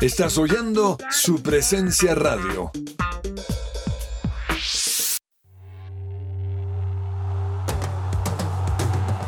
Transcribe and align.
Estás 0.00 0.38
oyendo 0.38 0.96
su 1.10 1.42
presencia 1.42 2.14
radio. 2.14 2.70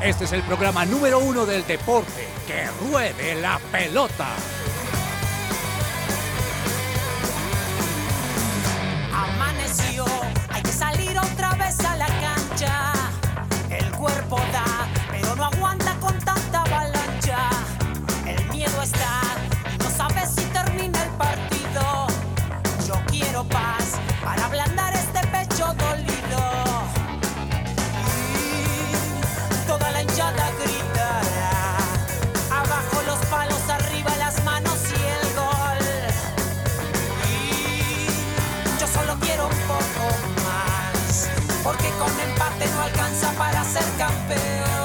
Este 0.03 0.25
es 0.25 0.33
el 0.33 0.41
programa 0.45 0.87
número 0.87 1.19
uno 1.19 1.45
del 1.45 1.67
deporte. 1.67 2.27
Que 2.47 2.69
ruede 2.89 3.35
la 3.35 3.61
pelota. 3.71 4.29
Amaneció, 9.13 10.07
hay 10.49 10.63
que 10.63 10.73
salir 10.73 11.19
otra 11.19 11.55
vez 11.57 11.79
a 11.81 11.97
la 11.99 12.07
cancha. 12.07 12.93
El 13.69 13.91
cuerpo 13.93 14.37
da, 14.52 14.52
para 43.37 43.65
ser 43.65 43.85
campeón. 43.99 44.82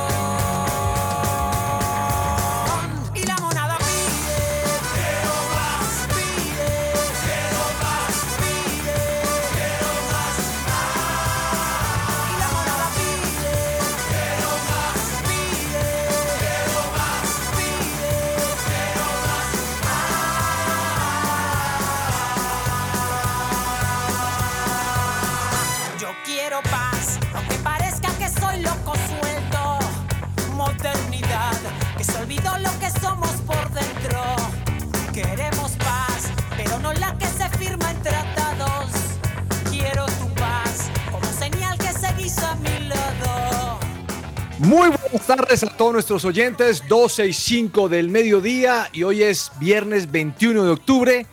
Muy 44.67 44.89
buenas 44.89 45.25
tardes 45.25 45.63
a 45.63 45.67
todos 45.69 45.93
nuestros 45.93 46.25
oyentes, 46.25 46.83
12 46.89 47.27
y 47.27 47.31
5 47.31 47.87
del 47.87 48.09
mediodía 48.09 48.89
y 48.91 49.03
hoy 49.03 49.23
es 49.23 49.49
viernes 49.61 50.11
21 50.11 50.65
de 50.65 50.71
octubre. 50.71 51.25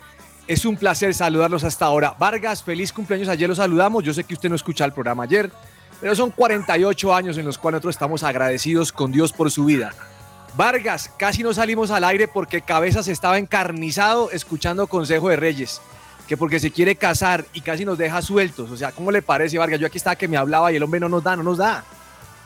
Es 0.47 0.63
un 0.63 0.77
placer 0.77 1.13
saludarlos 1.13 1.65
hasta 1.65 1.83
ahora. 1.83 2.15
Vargas, 2.17 2.63
feliz 2.63 2.93
cumpleaños. 2.93 3.27
Ayer 3.27 3.49
lo 3.49 3.55
saludamos. 3.55 4.05
Yo 4.05 4.13
sé 4.13 4.23
que 4.23 4.35
usted 4.35 4.47
no 4.47 4.55
escucha 4.55 4.85
el 4.85 4.93
programa 4.93 5.23
ayer, 5.23 5.51
pero 5.99 6.15
son 6.15 6.31
48 6.31 7.13
años 7.13 7.37
en 7.37 7.45
los 7.45 7.57
cuales 7.57 7.79
nosotros 7.79 7.95
estamos 7.95 8.23
agradecidos 8.23 8.93
con 8.93 9.11
Dios 9.11 9.33
por 9.33 9.51
su 9.51 9.65
vida. 9.65 9.93
Vargas, 10.55 11.11
casi 11.17 11.43
no 11.43 11.53
salimos 11.53 11.91
al 11.91 12.05
aire 12.05 12.29
porque 12.29 12.61
Cabezas 12.61 13.09
estaba 13.09 13.37
encarnizado 13.37 14.31
escuchando 14.31 14.87
Consejo 14.87 15.27
de 15.27 15.35
Reyes, 15.35 15.81
que 16.29 16.37
porque 16.37 16.61
se 16.61 16.71
quiere 16.71 16.95
casar 16.95 17.43
y 17.51 17.59
casi 17.59 17.83
nos 17.83 17.97
deja 17.97 18.21
sueltos. 18.21 18.71
O 18.71 18.77
sea, 18.77 18.93
¿cómo 18.93 19.11
le 19.11 19.21
parece, 19.21 19.57
Vargas? 19.57 19.81
Yo 19.81 19.87
aquí 19.87 19.97
estaba 19.97 20.15
que 20.15 20.29
me 20.29 20.37
hablaba 20.37 20.71
y 20.71 20.77
el 20.77 20.83
hombre 20.83 21.01
no 21.01 21.09
nos 21.09 21.21
da, 21.21 21.35
no 21.35 21.43
nos 21.43 21.57
da. 21.57 21.83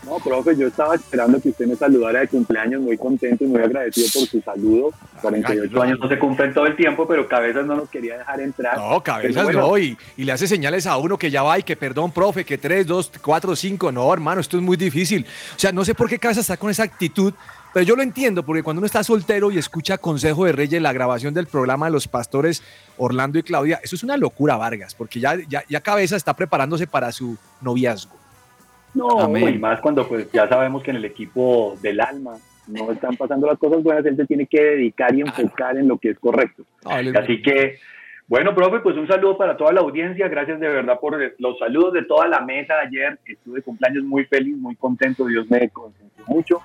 No, 0.06 0.18
profe, 0.18 0.56
yo 0.56 0.68
estaba 0.68 0.96
esperando 0.96 1.42
que 1.42 1.50
usted 1.50 1.68
me 1.68 1.76
saludara 1.76 2.22
de 2.22 2.28
cumpleaños, 2.28 2.82
muy 2.82 2.98
contento 2.98 3.44
y 3.44 3.48
muy 3.48 3.62
agradecido 3.62 4.08
por 4.14 4.28
su 4.28 4.42
saludo. 4.42 4.92
48 5.22 5.82
años 5.82 6.00
no 6.00 6.08
se 6.08 6.18
cumplen 6.18 6.54
todo 6.54 6.66
el 6.66 6.76
tiempo, 6.76 7.08
pero 7.08 7.28
Cabezas 7.28 7.66
no 7.66 7.76
nos 7.76 7.90
quería 7.90 8.18
dejar 8.18 8.40
entrar. 8.40 8.78
No, 8.78 9.04
cabezas 9.04 9.44
bueno, 9.44 9.62
no, 9.62 9.78
y, 9.78 9.98
y 10.18 10.24
le 10.24 10.32
hace 10.32 10.48
señales 10.48 10.88
a 10.88 10.98
uno 10.98 11.18
que 11.18 11.30
ya 11.30 11.44
va 11.44 11.60
y 11.60 11.64
que 11.64 11.76
perdón, 11.76 12.12
profe, 12.12 12.46
que 12.46 12.58
3, 12.58 12.88
2, 12.88 13.12
4, 13.22 13.56
5. 13.56 13.92
No, 13.92 14.14
hermano, 14.14 14.42
esto 14.42 14.58
es 14.58 14.64
muy 14.64 14.78
difícil. 14.78 15.26
O 15.56 15.60
sea, 15.60 15.72
no 15.72 15.84
sé 15.84 15.94
por 15.94 16.10
qué 16.10 16.18
cabezas 16.18 16.46
está 16.46 16.58
con 16.58 16.70
esa 16.70 16.84
actitud, 16.84 17.34
pero 17.74 17.86
yo 17.86 17.96
lo 17.96 18.02
entiendo, 18.02 18.44
porque 18.44 18.64
cuando 18.64 18.80
uno 18.80 18.88
está 18.88 19.04
soltero 19.04 19.52
y 19.52 19.58
escucha 19.58 19.98
Consejo 19.98 20.46
de 20.46 20.54
Reyes, 20.54 20.82
la 20.82 20.94
grabación 20.94 21.34
del 21.34 21.46
programa 21.46 21.86
de 21.86 21.92
los 21.92 22.08
pastores 22.08 22.64
Orlando 22.98 23.38
y 23.38 23.44
Claudia, 23.44 23.80
eso 23.84 23.96
es 23.96 24.04
una 24.04 24.18
locura, 24.18 24.58
Vargas, 24.58 24.96
porque 24.96 25.20
ya, 25.20 25.36
ya, 25.48 25.64
ya 25.70 25.82
cabeza 25.82 26.16
está 26.16 26.34
preparándose 26.34 26.88
para 26.88 27.12
su 27.12 27.38
noviazgo. 27.62 28.19
No, 28.94 29.20
Amén. 29.20 29.56
y 29.56 29.60
más 29.60 29.80
cuando 29.82 30.08
pues 30.08 30.32
ya 30.32 30.48
sabemos 30.48 30.84
que 30.84 30.92
en 30.92 30.98
el 30.98 31.06
equipo 31.06 31.76
del 31.82 32.02
alma 32.02 32.38
no 32.70 32.92
están 32.92 33.16
pasando 33.16 33.48
las 33.48 33.58
cosas 33.58 33.84
buenas, 33.84 34.06
él 34.06 34.16
se 34.16 34.26
tiene 34.26 34.46
que 34.46 34.62
dedicar 34.62 35.14
y 35.16 35.22
enfocar 35.22 35.78
en 35.78 35.88
lo 35.88 35.98
que 35.98 36.12
es 36.12 36.20
correcto. 36.20 36.64
Así 36.86 37.42
que, 37.42 37.78
bueno, 38.28 38.54
profe, 38.54 38.80
pues 38.80 38.96
un 38.96 39.08
saludo 39.08 39.38
para 39.38 39.58
toda 39.58 39.74
la 39.74 39.82
audiencia. 39.82 40.28
Gracias 40.28 40.60
de 40.60 40.68
verdad 40.68 41.00
por 41.00 41.20
los 41.40 41.58
saludos 41.58 41.94
de 41.94 42.04
toda 42.04 42.28
la 42.28 42.42
mesa 42.42 42.76
ayer. 42.80 43.18
Estuve 43.26 43.62
cumpleaños 43.62 44.04
muy 44.04 44.26
feliz, 44.26 44.56
muy 44.56 44.76
contento. 44.76 45.26
Dios 45.26 45.50
me 45.50 45.70
consintió 45.70 46.26
mucho. 46.28 46.62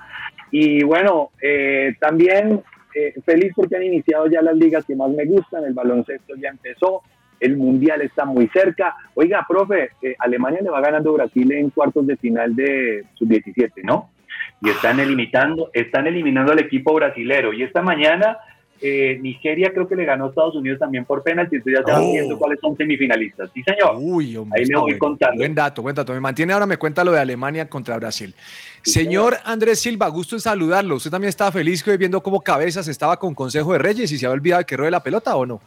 Y 0.50 0.84
bueno, 0.84 1.30
eh, 1.40 1.94
también 1.98 2.62
eh, 2.94 3.14
feliz 3.24 3.52
porque 3.56 3.76
han 3.76 3.84
iniciado 3.84 4.26
ya 4.26 4.42
las 4.42 4.56
ligas 4.56 4.84
que 4.84 4.94
más 4.94 5.10
me 5.10 5.24
gustan. 5.24 5.64
El 5.64 5.72
baloncesto 5.72 6.34
ya 6.36 6.50
empezó. 6.50 7.02
El 7.44 7.56
mundial 7.56 8.00
está 8.02 8.24
muy 8.24 8.48
cerca. 8.48 8.94
Oiga, 9.14 9.44
profe, 9.48 9.90
eh, 10.02 10.14
Alemania 10.18 10.60
le 10.62 10.70
va 10.70 10.80
ganando 10.80 11.10
a 11.10 11.14
Brasil 11.14 11.50
en 11.52 11.70
cuartos 11.70 12.06
de 12.06 12.16
final 12.16 12.54
de 12.56 13.04
sub-17, 13.14 13.82
¿no? 13.84 14.10
Y 14.62 14.70
están 14.70 14.98
eliminando, 15.00 15.70
están 15.72 16.06
eliminando 16.06 16.52
al 16.52 16.58
equipo 16.60 16.94
brasilero. 16.94 17.52
Y 17.52 17.62
esta 17.62 17.82
mañana 17.82 18.38
eh, 18.80 19.18
Nigeria 19.22 19.70
creo 19.72 19.86
que 19.88 19.94
le 19.96 20.04
ganó 20.04 20.26
a 20.26 20.28
Estados 20.28 20.56
Unidos 20.56 20.78
también 20.78 21.04
por 21.04 21.22
penalti, 21.22 21.56
entonces 21.56 21.80
ya 21.80 21.86
se 21.86 21.92
van 21.92 22.02
Oh. 22.02 22.12
viendo 22.12 22.36
cuáles 22.38 22.58
son 22.60 22.76
semifinalistas. 22.76 23.50
Sí, 23.54 23.62
señor. 23.62 23.96
Uy, 23.98 24.36
hombre, 24.36 24.60
Ahí 24.60 24.66
le 24.66 24.76
voy 24.76 24.98
contando. 24.98 25.36
Buen 25.36 25.54
dato, 25.54 25.80
buen 25.80 25.94
dato. 25.94 26.12
Me 26.12 26.20
mantiene 26.20 26.52
ahora, 26.52 26.66
me 26.66 26.76
cuenta 26.76 27.04
lo 27.04 27.12
de 27.12 27.20
Alemania 27.20 27.68
contra 27.68 27.96
Brasil. 27.96 28.34
Señor 28.82 29.36
Andrés 29.44 29.80
Silva, 29.80 30.08
gusto 30.08 30.34
en 30.36 30.40
saludarlo. 30.40 30.96
¿Usted 30.96 31.10
también 31.10 31.28
estaba 31.30 31.52
feliz 31.52 31.82
que 31.82 31.96
viendo 31.96 32.22
cómo 32.22 32.40
Cabezas 32.40 32.88
estaba 32.88 33.16
con 33.18 33.34
Consejo 33.34 33.72
de 33.72 33.78
Reyes 33.78 34.10
y 34.12 34.18
se 34.18 34.26
había 34.26 34.34
olvidado 34.34 34.66
que 34.66 34.76
ruede 34.76 34.90
la 34.90 35.02
pelota 35.02 35.34
o 35.36 35.46
no? 35.46 35.60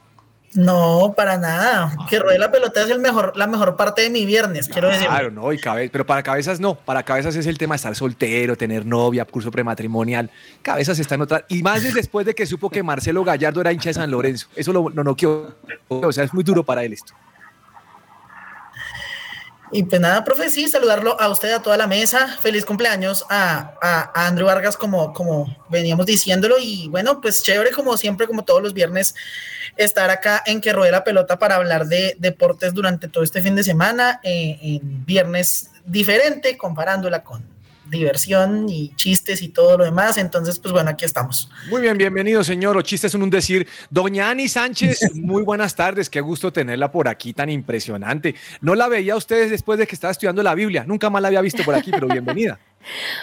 No, 0.57 1.13
para 1.16 1.38
nada. 1.38 1.95
Que 2.09 2.18
ruede 2.18 2.40
la 2.40 2.51
pelota 2.51 2.84
es 2.84 2.90
el 2.90 3.00
mejor, 3.00 3.34
la 3.38 3.45
mejor 3.45 3.75
parte 3.75 4.01
de 4.01 4.09
mi 4.09 4.25
viernes, 4.25 4.68
quiero 4.68 4.90
decir. 4.90 5.07
Claro, 5.07 5.29
no, 5.29 5.53
y 5.53 5.59
cabe- 5.59 5.90
pero 5.91 6.03
para 6.06 6.23
Cabezas 6.23 6.59
no. 6.59 6.73
Para 6.73 7.03
Cabezas 7.03 7.35
es 7.35 7.45
el 7.45 7.59
tema 7.59 7.75
de 7.75 7.78
estar 7.78 7.95
soltero, 7.95 8.56
tener 8.56 8.84
novia, 8.84 9.23
curso 9.25 9.51
prematrimonial. 9.51 10.31
Cabezas 10.63 10.97
está 10.97 11.13
en 11.16 11.22
otra. 11.22 11.45
Y 11.47 11.62
más 11.62 11.85
es 11.85 11.94
después 11.94 12.25
de 12.25 12.34
que 12.34 12.45
supo 12.47 12.72
que 12.72 12.81
Marcelo 12.81 13.23
Gallardo 13.23 13.62
era 13.62 13.72
hincha 13.72 13.91
de 13.91 13.94
San 13.94 14.09
Lorenzo. 14.09 14.47
Eso 14.56 14.73
lo, 14.73 14.90
lo 14.90 15.03
noqueó. 15.03 15.56
O 15.90 16.12
sea, 16.12 16.23
es 16.23 16.34
muy 16.34 16.44
duro 16.44 16.63
para 16.63 16.84
él 16.84 16.94
esto. 16.94 17.13
Y 19.72 19.83
pues 19.83 20.00
nada, 20.00 20.23
profe, 20.23 20.50
sí, 20.50 20.67
saludarlo 20.67 21.19
a 21.19 21.29
usted, 21.29 21.51
a 21.51 21.61
toda 21.61 21.78
la 21.78 21.88
mesa. 21.88 22.28
Feliz 22.39 22.66
cumpleaños 22.66 23.25
a, 23.29 23.73
a, 23.81 24.28
Andrew 24.28 24.47
Vargas, 24.47 24.78
como, 24.78 25.13
como 25.13 25.55
veníamos 25.69 26.05
diciéndolo. 26.05 26.57
Y 26.59 26.88
bueno, 26.88 27.19
pues 27.19 27.44
chévere, 27.44 27.72
como 27.72 27.97
siempre, 27.97 28.27
como 28.27 28.45
todos 28.45 28.61
los 28.61 28.73
viernes, 28.73 29.13
estar 29.75 30.09
acá 30.09 30.41
en 30.45 30.61
Que 30.61 30.73
Ruede 30.73 30.91
la 30.91 31.03
Pelota 31.03 31.38
para 31.38 31.56
hablar 31.56 31.88
de 31.88 32.16
deportes 32.19 32.73
durante 32.73 33.07
todo 33.07 33.23
este 33.23 33.41
fin 33.41 33.56
de 33.56 33.63
semana, 33.63 34.19
eh, 34.23 34.57
en 34.61 35.06
viernes 35.06 35.72
diferente, 35.85 36.57
comparándola 36.57 37.23
con 37.23 37.56
diversión 37.90 38.68
y 38.70 38.94
chistes 38.96 39.42
y 39.42 39.50
todo 39.50 39.78
lo 39.78 39.84
demás. 39.84 40.18
Entonces, 40.18 40.59
pues 40.59 40.72
bueno, 40.72 40.90
aquí 40.90 41.06
estamos. 41.06 41.50
Muy 41.70 41.81
bien, 41.81 41.98
bienvenido, 41.98 42.44
señor. 42.44 42.75
Los 42.75 42.84
chistes 42.84 43.12
son 43.12 43.24
un 43.24 43.30
decir. 43.30 43.68
Doña 43.90 44.30
Ani 44.30 44.48
Sánchez, 44.48 45.00
muy 45.16 45.44
buenas 45.44 45.75
tardes. 45.75 46.10
Qué 46.10 46.22
gusto 46.22 46.51
tenerla 46.51 46.92
por 46.92 47.07
aquí, 47.07 47.34
tan 47.34 47.50
impresionante. 47.50 48.36
No 48.62 48.75
la 48.75 48.88
veía 48.88 49.13
a 49.13 49.18
ustedes 49.18 49.50
después 49.50 49.80
de 49.80 49.88
que 49.88 49.95
estaba 49.95 50.12
estudiando 50.12 50.44
la 50.44 50.56
Biblia. 50.56 50.84
Nunca 50.86 51.10
más 51.10 51.22
la 51.22 51.30
había 51.30 51.42
visto 51.42 51.63
por 51.63 51.75
aquí, 51.75 51.92
pero 51.92 52.07
bienvenida. 52.07 52.60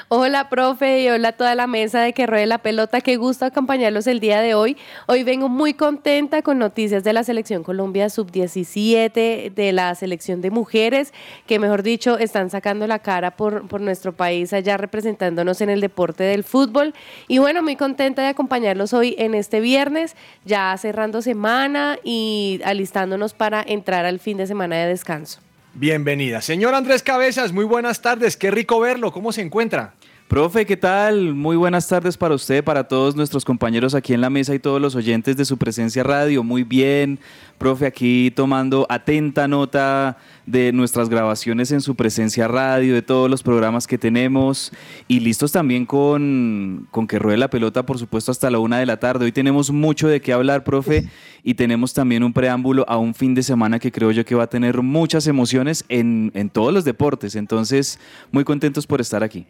Hola, 0.09 0.51
profe, 0.51 1.01
y 1.03 1.09
hola 1.09 1.29
a 1.29 1.33
toda 1.33 1.55
la 1.55 1.67
mesa 1.67 2.01
de 2.01 2.13
que 2.13 2.27
ruede 2.27 2.47
la 2.47 2.59
pelota. 2.59 3.01
Qué 3.01 3.17
gusto 3.17 3.47
acompañarlos 3.47 4.07
el 4.07 4.21
día 4.21 4.41
de 4.43 4.55
hoy. 4.55 4.77
Hoy 5.07 5.25
vengo 5.25 5.49
muy 5.49 5.75
contenta 5.75 6.43
con 6.43 6.59
noticias 6.59 7.03
de 7.05 7.13
la 7.13 7.25
selección 7.25 7.63
Colombia 7.63 8.11
sub-17, 8.11 9.53
de 9.53 9.73
la 9.73 9.95
selección 9.95 10.43
de 10.43 10.51
mujeres, 10.51 11.15
que 11.47 11.59
mejor 11.59 11.83
dicho, 11.83 12.19
están 12.19 12.51
sacando 12.51 12.87
la 12.87 12.99
cara 12.99 13.33
por, 13.33 13.67
por 13.67 13.81
nuestro 13.81 14.13
país 14.13 14.53
allá 14.53 14.77
representándonos 14.77 15.61
en 15.63 15.71
el 15.71 15.81
deporte 15.81 16.25
del 16.25 16.45
fútbol. 16.45 16.95
Y 17.27 17.39
bueno, 17.39 17.63
muy 17.63 17.77
contenta 17.77 18.23
de 18.23 18.29
acompañarlos 18.29 18.93
hoy 18.93 19.15
en 19.19 19.35
este 19.35 19.61
viernes, 19.61 20.17
ya 20.45 20.77
cerrando 20.77 21.23
semana 21.23 21.99
y 22.05 22.61
alistándonos 22.65 23.33
para 23.33 23.65
entrar 23.67 24.05
al 24.05 24.21
fin 24.21 24.37
de 24.37 24.47
semana 24.47 24.77
de 24.77 24.87
descanso. 24.89 25.41
Bienvenida. 25.77 26.41
Señor 26.41 26.73
Andrés 26.77 27.03
Cabezas, 27.03 27.53
muy 27.53 27.65
buenas 27.65 28.01
tardes. 28.01 28.37
Qué 28.37 28.53
rico 28.53 28.79
verlo. 28.79 29.11
¿Cómo 29.11 29.33
se 29.33 29.43
encuentra? 29.43 29.95
Profe, 30.29 30.65
¿qué 30.67 30.77
tal? 30.77 31.35
Muy 31.35 31.57
buenas 31.57 31.89
tardes 31.89 32.17
para 32.17 32.37
usted, 32.37 32.63
para 32.63 32.85
todos 32.85 33.17
nuestros 33.17 33.45
compañeros 33.45 33.95
aquí 33.95 34.15
en 34.15 34.21
la 34.21 34.31
mesa 34.31 34.55
y 34.55 34.61
todos 34.61 34.81
los 34.81 34.95
oyentes 34.95 35.37
de 35.37 35.45
su 35.45 35.59
presencia 35.59 36.05
radio. 36.05 36.45
Muy 36.45 36.63
bien, 36.63 37.19
profe, 37.59 37.87
aquí 37.87 38.31
tomando 38.31 38.87
atenta 38.89 39.49
nota 39.49 40.17
de 40.47 40.73
nuestras 40.73 41.09
grabaciones 41.09 41.73
en 41.73 41.81
su 41.81 41.95
presencia 41.95 42.49
radio, 42.49 42.95
de 42.95 43.03
todos 43.03 43.31
los 43.31 43.43
programas 43.43 43.87
que 43.87 43.99
tenemos 43.99 44.73
y 45.09 45.21
listos 45.21 45.53
también 45.53 45.87
con, 45.87 46.87
con 46.91 47.07
que 47.07 47.19
ruede 47.19 47.39
la 47.39 47.49
pelota, 47.49 47.87
por 47.87 47.99
supuesto, 47.99 48.31
hasta 48.31 48.51
la 48.51 48.59
una 48.59 48.79
de 48.79 48.87
la 48.87 48.99
tarde. 48.99 49.25
Hoy 49.25 49.33
tenemos 49.33 49.71
mucho 49.71 50.09
de 50.09 50.21
qué 50.21 50.33
hablar, 50.33 50.65
profe, 50.65 51.09
y 51.43 51.55
tenemos 51.55 51.95
también 51.95 52.23
un 52.23 52.33
preámbulo 52.33 52.85
a 52.89 52.99
un 52.99 53.15
fin 53.15 53.35
de 53.35 53.43
semana 53.43 53.79
que 53.79 53.91
creo 53.91 54.11
yo 54.11 54.25
que 54.25 54.35
va 54.35 54.45
a 54.45 54.51
tener 54.51 54.83
muchas 54.83 55.27
emociones 55.27 55.85
en, 55.89 56.31
en 56.35 56.51
todos 56.51 56.73
los 56.73 56.85
deportes. 56.85 57.37
Entonces, 57.37 57.99
muy 58.31 58.45
contentos 58.45 58.87
por 58.87 59.01
estar 59.01 59.23
aquí. 59.23 59.47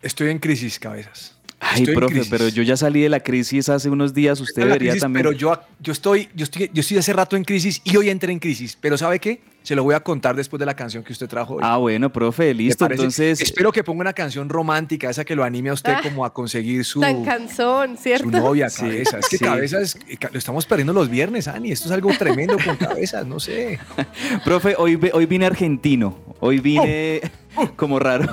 Estoy 0.00 0.30
en 0.30 0.38
crisis, 0.38 0.78
cabezas. 0.78 1.36
Ay, 1.60 1.82
Estoy 1.82 1.94
profe, 1.94 2.22
pero 2.28 2.48
yo 2.48 2.64
ya 2.64 2.76
salí 2.76 3.02
de 3.02 3.08
la 3.08 3.20
crisis 3.20 3.68
hace 3.68 3.88
unos 3.88 4.12
días. 4.12 4.40
Usted 4.40 4.62
debería 4.62 4.90
crisis, 4.90 5.02
también. 5.02 5.24
Pero 5.24 5.36
yo, 5.36 5.60
yo, 5.78 5.92
estoy, 5.92 6.28
yo, 6.34 6.42
estoy, 6.42 6.70
yo 6.74 6.80
estoy 6.80 6.98
hace 6.98 7.12
rato 7.12 7.36
en 7.36 7.44
crisis 7.44 7.80
y 7.84 7.96
hoy 7.96 8.10
entré 8.10 8.32
en 8.32 8.40
crisis. 8.40 8.76
Pero 8.80 8.98
¿sabe 8.98 9.20
qué? 9.20 9.40
Se 9.62 9.74
lo 9.76 9.84
voy 9.84 9.94
a 9.94 10.00
contar 10.00 10.34
después 10.36 10.58
de 10.58 10.66
la 10.66 10.74
canción 10.74 11.02
que 11.04 11.12
usted 11.12 11.28
trajo 11.28 11.54
hoy. 11.54 11.60
Ah, 11.64 11.76
bueno, 11.76 12.12
profe, 12.12 12.46
¿Le 12.54 12.64
listo. 12.64 12.86
Entonces, 12.86 13.40
Espero 13.40 13.70
que 13.72 13.84
ponga 13.84 14.00
una 14.00 14.12
canción 14.12 14.48
romántica, 14.48 15.08
esa 15.10 15.24
que 15.24 15.36
lo 15.36 15.44
anime 15.44 15.70
a 15.70 15.72
usted 15.74 15.92
Ah, 15.96 16.00
como 16.02 16.24
a 16.24 16.32
conseguir 16.32 16.84
su, 16.84 17.00
Tan 17.00 17.24
cansón, 17.24 17.96
¿cierto? 17.96 18.24
su 18.24 18.30
novia, 18.30 18.68
Sí, 18.70 18.80
cabeza. 18.82 19.18
Es 19.18 19.28
que 19.28 19.38
sí. 19.38 19.44
cabezas, 19.44 19.96
eh, 20.08 20.16
lo 20.30 20.38
estamos 20.38 20.66
perdiendo 20.66 20.92
los 20.92 21.08
viernes, 21.08 21.48
Ani. 21.48 21.72
Esto 21.72 21.86
es 21.86 21.92
algo 21.92 22.10
tremendo 22.18 22.56
con 22.64 22.76
cabezas, 22.76 23.26
no 23.26 23.38
sé. 23.40 23.78
profe, 24.44 24.74
hoy, 24.78 24.98
hoy 25.12 25.26
vine 25.26 25.46
argentino. 25.46 26.16
Hoy 26.40 26.58
vine 26.58 27.20
Oh. 27.54 27.68
como 27.76 27.98
raro. 27.98 28.32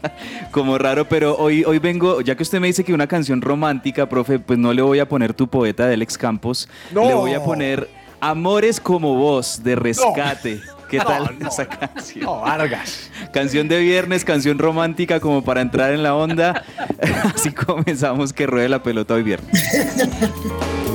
como 0.50 0.76
raro, 0.76 1.08
pero 1.08 1.36
hoy, 1.36 1.62
hoy 1.64 1.78
vengo, 1.78 2.20
ya 2.20 2.34
que 2.36 2.42
usted 2.42 2.58
me 2.60 2.66
dice 2.66 2.82
que 2.84 2.92
una 2.92 3.06
canción 3.06 3.40
romántica, 3.40 4.08
profe, 4.08 4.38
pues 4.40 4.58
no 4.58 4.72
le 4.72 4.82
voy 4.82 4.98
a 4.98 5.08
poner 5.08 5.34
tu 5.34 5.48
poeta 5.48 5.86
del 5.86 6.02
ex 6.02 6.18
Campos. 6.18 6.68
No. 6.92 7.06
Le 7.06 7.14
voy 7.14 7.32
a 7.34 7.44
poner 7.44 7.88
Amores 8.20 8.80
como 8.80 9.14
vos, 9.14 9.62
de 9.62 9.76
rescate. 9.76 10.60
¿Qué 10.88 10.98
No, 10.98 11.04
tal 11.04 11.38
no, 11.38 11.48
esa 11.48 11.66
canción? 11.66 12.24
No, 12.24 12.40
Vargas. 12.40 13.10
Canción 13.32 13.66
de 13.68 13.80
viernes, 13.80 14.24
canción 14.24 14.58
romántica 14.58 15.18
como 15.20 15.42
para 15.42 15.60
entrar 15.60 15.92
en 15.92 16.02
la 16.02 16.14
onda. 16.14 16.64
Así 17.34 17.50
comenzamos 17.52 18.32
que 18.32 18.46
ruede 18.46 18.68
la 18.68 18.82
pelota 18.82 19.14
hoy 19.14 19.22
viernes. 19.24 19.52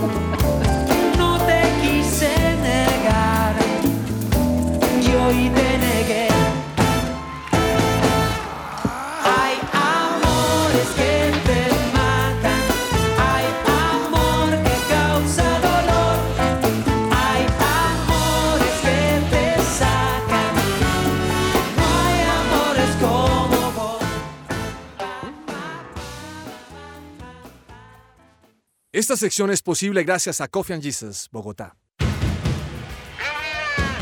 Esta 28.93 29.15
sección 29.15 29.49
es 29.51 29.61
posible 29.61 30.03
gracias 30.03 30.41
a 30.41 30.49
Coffee 30.49 30.73
and 30.73 30.83
Jesus, 30.83 31.29
Bogotá. 31.31 31.77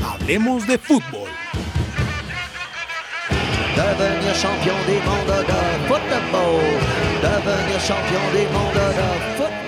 Hablemos 0.04 0.66
de 0.66 0.80
fútbol. 0.80 1.30
Devenir 3.76 4.34
champion 4.34 4.78
du 4.88 4.94
monde 5.08 5.44
de 5.44 5.88
football. 5.88 6.60
Devenir 7.22 7.80
champion 7.82 8.32
du 8.34 8.52
monde 8.52 8.82
de 8.96 9.38
football. 9.38 9.59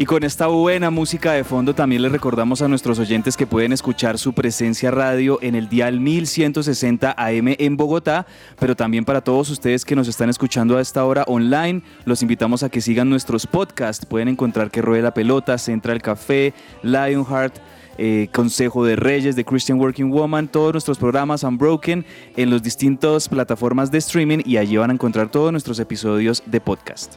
Y 0.00 0.06
con 0.06 0.22
esta 0.22 0.46
buena 0.46 0.90
música 0.90 1.32
de 1.32 1.42
fondo 1.42 1.74
también 1.74 2.02
les 2.02 2.12
recordamos 2.12 2.62
a 2.62 2.68
nuestros 2.68 3.00
oyentes 3.00 3.36
que 3.36 3.48
pueden 3.48 3.72
escuchar 3.72 4.16
su 4.16 4.32
presencia 4.32 4.92
radio 4.92 5.40
en 5.42 5.56
el 5.56 5.68
dial 5.68 5.98
1160 5.98 7.16
AM 7.18 7.56
en 7.58 7.76
Bogotá, 7.76 8.24
pero 8.60 8.76
también 8.76 9.04
para 9.04 9.22
todos 9.22 9.50
ustedes 9.50 9.84
que 9.84 9.96
nos 9.96 10.06
están 10.06 10.30
escuchando 10.30 10.76
a 10.76 10.80
esta 10.80 11.04
hora 11.04 11.24
online, 11.26 11.82
los 12.04 12.22
invitamos 12.22 12.62
a 12.62 12.68
que 12.68 12.80
sigan 12.80 13.10
nuestros 13.10 13.44
podcasts. 13.44 14.06
Pueden 14.06 14.28
encontrar 14.28 14.70
que 14.70 14.82
ruede 14.82 15.02
la 15.02 15.12
pelota, 15.12 15.58
Central 15.58 16.00
Café, 16.00 16.54
Lionheart. 16.84 17.56
eh, 18.00 18.28
Consejo 18.32 18.84
de 18.84 18.94
Reyes, 18.94 19.34
de 19.34 19.44
Christian 19.44 19.80
Working 19.80 20.12
Woman, 20.12 20.46
todos 20.46 20.72
nuestros 20.72 20.98
programas 20.98 21.42
Unbroken 21.42 22.06
en 22.36 22.50
las 22.50 22.62
distintas 22.62 23.28
plataformas 23.28 23.90
de 23.90 23.98
streaming 23.98 24.38
y 24.44 24.58
allí 24.58 24.76
van 24.76 24.90
a 24.90 24.94
encontrar 24.94 25.28
todos 25.32 25.50
nuestros 25.50 25.80
episodios 25.80 26.40
de 26.46 26.60
podcast. 26.60 27.16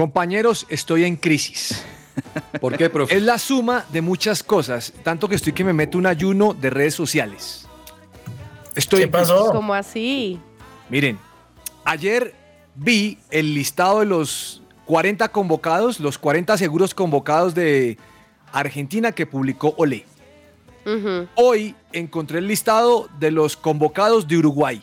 Compañeros, 0.00 0.64
estoy 0.70 1.04
en 1.04 1.16
crisis. 1.16 1.84
¿Por 2.62 2.74
qué, 2.78 2.88
profe? 2.88 3.14
Es 3.14 3.22
la 3.22 3.36
suma 3.36 3.84
de 3.92 4.00
muchas 4.00 4.42
cosas, 4.42 4.94
tanto 5.02 5.28
que 5.28 5.34
estoy 5.34 5.52
que 5.52 5.62
me 5.62 5.74
meto 5.74 5.98
un 5.98 6.06
ayuno 6.06 6.54
de 6.54 6.70
redes 6.70 6.94
sociales. 6.94 7.68
Estoy 8.74 9.00
¿Qué 9.00 9.08
pasó? 9.08 9.52
¿Cómo 9.52 9.74
así? 9.74 10.40
Miren, 10.88 11.18
ayer 11.84 12.34
vi 12.74 13.18
el 13.30 13.52
listado 13.52 14.00
de 14.00 14.06
los 14.06 14.62
40 14.86 15.28
convocados, 15.28 16.00
los 16.00 16.16
40 16.16 16.56
seguros 16.56 16.94
convocados 16.94 17.54
de 17.54 17.98
Argentina 18.52 19.12
que 19.12 19.26
publicó 19.26 19.74
Olé. 19.76 20.06
Ujú. 20.86 21.28
Hoy 21.34 21.74
encontré 21.92 22.38
el 22.38 22.48
listado 22.48 23.10
de 23.18 23.30
los 23.32 23.54
convocados 23.54 24.26
de 24.26 24.38
Uruguay. 24.38 24.82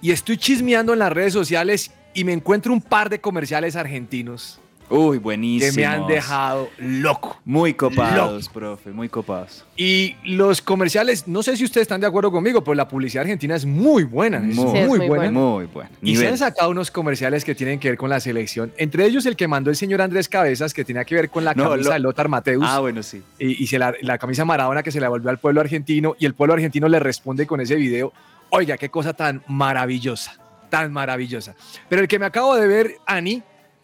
Y 0.00 0.12
estoy 0.12 0.36
chismeando 0.36 0.92
en 0.92 1.00
las 1.00 1.12
redes 1.12 1.32
sociales 1.32 1.90
y 2.14 2.24
me 2.24 2.32
encuentro 2.32 2.72
un 2.72 2.80
par 2.80 3.08
de 3.10 3.20
comerciales 3.20 3.76
argentinos 3.76 4.58
Uy, 4.90 5.16
que 5.16 5.22
buenísimo. 5.22 5.72
me 5.76 5.86
han 5.86 6.06
dejado 6.06 6.68
loco. 6.76 7.40
Muy 7.46 7.72
copados, 7.72 8.50
profe, 8.50 8.90
muy 8.90 9.08
copados. 9.08 9.64
Y 9.74 10.16
los 10.22 10.60
comerciales, 10.60 11.26
no 11.26 11.42
sé 11.42 11.56
si 11.56 11.64
ustedes 11.64 11.82
están 11.86 12.02
de 12.02 12.06
acuerdo 12.06 12.30
conmigo, 12.30 12.62
pero 12.62 12.74
la 12.74 12.86
publicidad 12.88 13.22
argentina 13.22 13.54
es 13.56 13.64
muy 13.64 14.04
buena, 14.04 14.36
es 14.38 14.54
Muy- 14.54 14.70
Sí, 14.72 14.78
es 14.78 14.86
muy 14.88 14.98
buena. 14.98 15.14
buena. 15.14 15.30
Muy 15.32 15.64
bueno. 15.66 15.88
Y 16.02 16.16
se 16.16 16.28
han 16.28 16.36
sacado 16.36 16.70
unos 16.70 16.90
comerciales 16.90 17.42
que 17.42 17.54
tienen 17.54 17.78
que 17.78 17.88
ver 17.88 17.96
con 17.96 18.10
la 18.10 18.20
selección. 18.20 18.70
Entre 18.76 19.06
ellos 19.06 19.24
el 19.24 19.34
que 19.34 19.48
mandó 19.48 19.70
el 19.70 19.76
señor 19.76 20.02
Andrés 20.02 20.28
Cabezas, 20.28 20.74
que 20.74 20.84
tenía 20.84 21.06
que 21.06 21.14
ver 21.14 21.30
con 21.30 21.42
la 21.44 21.54
No, 21.54 21.70
camisa 21.70 21.88
lo- 21.88 21.94
de 21.94 22.00
Lothar 22.00 22.28
Mateus. 22.28 22.64
Ah, 22.68 22.80
bueno, 22.80 23.02
sí. 23.02 23.22
y, 23.38 23.62
y 23.62 23.66
se 23.68 23.78
la, 23.78 23.94
la 24.02 24.18
camisa 24.18 24.44
Maradona 24.44 24.82
que 24.82 24.90
se 24.92 25.00
la 25.00 25.08
volvió 25.08 25.30
al 25.30 25.38
pueblo 25.38 25.62
argentino. 25.62 26.16
Y 26.18 26.26
el 26.26 26.34
pueblo 26.34 26.52
argentino 26.52 26.86
le 26.88 26.98
responde 26.98 27.46
con 27.46 27.62
ese 27.62 27.76
video. 27.76 28.12
Oiga, 28.50 28.76
qué 28.76 28.90
cosa 28.90 29.14
tan 29.14 29.42
maravillosa. 29.48 30.36
Tan 30.72 30.90
maravillosa. 30.90 31.54
Pero 31.90 32.00
el 32.00 32.08
que 32.08 32.18
me 32.18 32.24
acabo 32.24 32.56
de 32.56 32.66
ver, 32.66 32.96
Ani, 33.04 33.42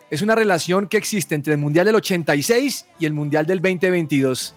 es 0.08 0.23
una 0.23 0.35
relación 0.35 0.88
que 0.88 0.96
existe 0.96 1.35
entre 1.35 1.52
el 1.52 1.58
Mundial 1.58 1.85
del 1.85 1.96
86 1.96 2.87
y 2.99 3.04
el 3.04 3.12
Mundial 3.12 3.45
del 3.45 3.61
2022. 3.61 4.54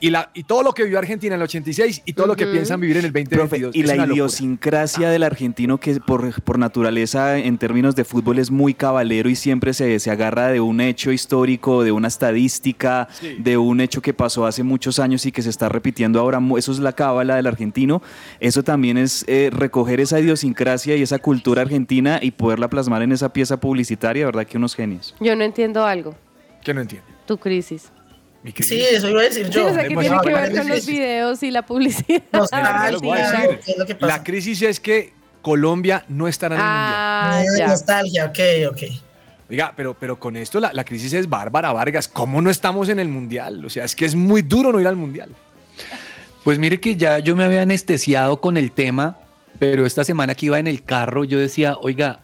Y, 0.00 0.10
la, 0.10 0.30
y 0.34 0.44
todo 0.44 0.62
lo 0.62 0.72
que 0.72 0.84
vivió 0.84 0.98
Argentina 0.98 1.34
en 1.34 1.40
el 1.40 1.44
86 1.44 2.02
y 2.04 2.12
todo 2.12 2.26
lo 2.26 2.36
que 2.36 2.46
piensan 2.46 2.80
vivir 2.80 2.96
en 2.98 3.04
el 3.06 3.12
Profe, 3.12 3.58
2022. 3.60 3.76
y 3.76 3.80
Es 3.80 3.86
la 3.96 4.06
idiosincrasia 4.06 5.10
del 5.10 5.22
argentino 5.22 5.78
que 5.78 5.98
por, 6.00 6.40
por 6.42 6.58
naturaleza 6.58 7.38
en 7.38 7.58
términos 7.58 7.96
de 7.96 8.04
fútbol 8.04 8.38
es 8.38 8.50
muy 8.50 8.74
cabalero 8.74 9.28
y 9.28 9.34
siempre 9.36 9.74
se, 9.74 9.98
se 9.98 10.10
agarra 10.10 10.48
de 10.48 10.60
un 10.60 10.80
hecho 10.80 11.10
histórico, 11.12 11.82
de 11.82 11.92
una 11.92 12.08
estadística, 12.08 13.08
Sí. 13.20 13.36
de 13.38 13.56
un 13.56 13.80
hecho 13.80 14.00
que 14.02 14.14
pasó 14.14 14.46
hace 14.46 14.62
muchos 14.62 14.98
años 14.98 15.26
y 15.26 15.32
que 15.32 15.42
se 15.42 15.50
está 15.50 15.68
repitiendo 15.68 16.20
ahora. 16.20 16.40
Eso 16.56 16.72
es 16.72 16.78
la 16.78 16.92
cábala 16.92 17.36
del 17.36 17.46
argentino. 17.46 18.00
Eso 18.40 18.62
también 18.62 18.96
es 18.98 19.24
eh, 19.28 19.50
recoger 19.52 20.00
esa 20.00 20.20
idiosincrasia 20.20 20.96
y 20.96 21.02
esa 21.02 21.18
cultura 21.18 21.62
argentina 21.62 22.18
y 22.22 22.30
poderla 22.30 22.68
plasmar 22.68 23.02
en 23.02 23.12
esa 23.12 23.32
pieza 23.32 23.58
publicitaria, 23.58 24.26
¿verdad? 24.26 24.46
Que 24.46 24.56
unos 24.56 24.74
genios. 24.74 25.14
Yo 25.20 25.34
no 25.34 25.44
entiendo 25.44 25.84
algo. 25.84 26.14
Que 26.62 26.72
no 26.74 26.80
entiende. 26.80 27.06
Tu 27.26 27.36
crisis. 27.38 27.90
Sí, 28.56 28.80
eso 28.80 29.08
iba 29.08 29.20
a 29.20 29.24
decir 29.24 29.46
Sí, 29.46 29.52
yo. 29.52 29.66
o 29.66 29.72
sea, 29.74 29.82
¿qué 29.84 29.92
hemos 29.92 30.02
tiene 30.04 30.18
que 30.22 30.32
ver 30.32 30.48
con 30.48 30.56
los 30.58 30.66
crisis. 30.66 30.86
videos 30.86 31.42
y 31.42 31.50
la 31.50 31.64
publicidad? 31.66 32.22
Nostalgia, 32.32 32.90
lo 32.92 33.00
voy 33.00 33.18
a 33.18 33.30
decir. 33.30 33.60
¿qué 33.64 33.72
es 33.72 33.78
lo 33.78 33.86
que 33.86 33.94
pasa? 33.94 34.06
La 34.16 34.24
crisis 34.24 34.62
es 34.62 34.80
que 34.80 35.12
Colombia 35.42 36.04
no 36.08 36.28
estará 36.28 36.54
en 36.56 36.60
el 36.60 36.66
Mundial. 36.66 36.94
Ah, 36.94 37.42
Eh, 37.44 37.58
ya. 37.58 37.66
Nostalgia, 37.68 38.24
ok, 38.26 38.38
ok. 38.72 38.82
Oiga, 39.50 39.72
pero, 39.74 39.94
pero 39.98 40.18
con 40.20 40.36
esto 40.36 40.60
la, 40.60 40.72
la 40.74 40.84
crisis 40.84 41.12
es 41.14 41.28
bárbara, 41.28 41.72
Vargas. 41.72 42.06
¿Cómo 42.08 42.42
no 42.42 42.50
estamos 42.50 42.88
en 42.90 42.98
el 42.98 43.08
Mundial? 43.08 43.64
O 43.64 43.70
sea, 43.70 43.84
es 43.84 43.96
que 43.96 44.04
es 44.04 44.14
muy 44.14 44.42
duro 44.42 44.72
no 44.72 44.80
ir 44.80 44.86
al 44.86 44.96
Mundial. 44.96 45.30
Pues 46.44 46.58
mire 46.58 46.80
que 46.80 46.96
ya 46.96 47.18
yo 47.18 47.34
me 47.36 47.44
había 47.44 47.62
anestesiado 47.62 48.40
con 48.40 48.56
el 48.56 48.72
tema, 48.72 49.18
pero 49.58 49.86
esta 49.86 50.04
semana 50.04 50.34
que 50.34 50.46
iba 50.46 50.58
en 50.58 50.66
el 50.66 50.82
carro 50.82 51.24
yo 51.24 51.38
decía, 51.38 51.76
oiga, 51.80 52.20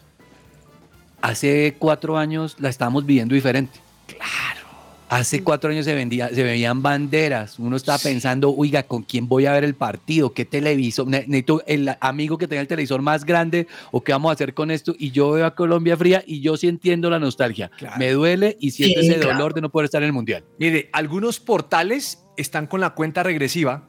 hace 1.21 1.75
cuatro 1.79 2.17
años 2.17 2.55
la 2.59 2.69
estábamos 2.69 3.05
viviendo 3.05 3.33
diferente. 3.35 3.79
Claro. 4.07 4.64
Hace 5.07 5.43
cuatro 5.43 5.69
años 5.69 5.85
se, 5.85 5.93
vendía, 5.93 6.29
se 6.29 6.41
veían 6.43 6.81
banderas. 6.81 7.59
Uno 7.59 7.75
estaba 7.75 7.99
pensando, 7.99 8.53
oiga, 8.55 8.83
¿con 8.83 9.03
quién 9.03 9.27
voy 9.27 9.45
a 9.45 9.51
ver 9.53 9.63
el 9.63 9.75
partido? 9.75 10.33
¿Qué 10.33 10.45
televisor? 10.45 11.05
Ne- 11.07 11.25
Necesito 11.27 11.63
el 11.67 11.95
amigo 12.01 12.39
que 12.39 12.47
tenga 12.47 12.61
el 12.61 12.67
televisor 12.67 13.03
más 13.03 13.23
grande 13.23 13.67
o 13.91 14.01
qué 14.03 14.13
vamos 14.13 14.31
a 14.31 14.33
hacer 14.33 14.55
con 14.55 14.71
esto. 14.71 14.95
Y 14.97 15.11
yo 15.11 15.31
veo 15.31 15.45
a 15.45 15.53
Colombia 15.53 15.95
fría 15.95 16.23
y 16.25 16.41
yo 16.41 16.57
sí 16.57 16.67
entiendo 16.67 17.09
la 17.11 17.19
nostalgia. 17.19 17.69
Claro. 17.77 17.97
Me 17.99 18.11
duele 18.11 18.57
y 18.59 18.71
siento 18.71 18.99
Sí, 19.01 19.07
ese 19.07 19.19
claro. 19.19 19.33
dolor 19.37 19.53
de 19.53 19.61
no 19.61 19.69
poder 19.69 19.85
estar 19.85 20.01
en 20.01 20.07
el 20.07 20.13
mundial. 20.13 20.43
Mire, 20.57 20.89
algunos 20.91 21.39
portales 21.39 22.23
están 22.35 22.65
con 22.65 22.81
la 22.81 22.89
cuenta 22.95 23.21
regresiva 23.21 23.87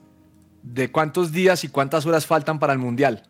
de 0.62 0.90
cuántos 0.92 1.32
días 1.32 1.64
y 1.64 1.68
cuántas 1.68 2.04
horas 2.04 2.26
faltan 2.26 2.58
para 2.58 2.72
el 2.74 2.78
Mundial. 2.78 3.22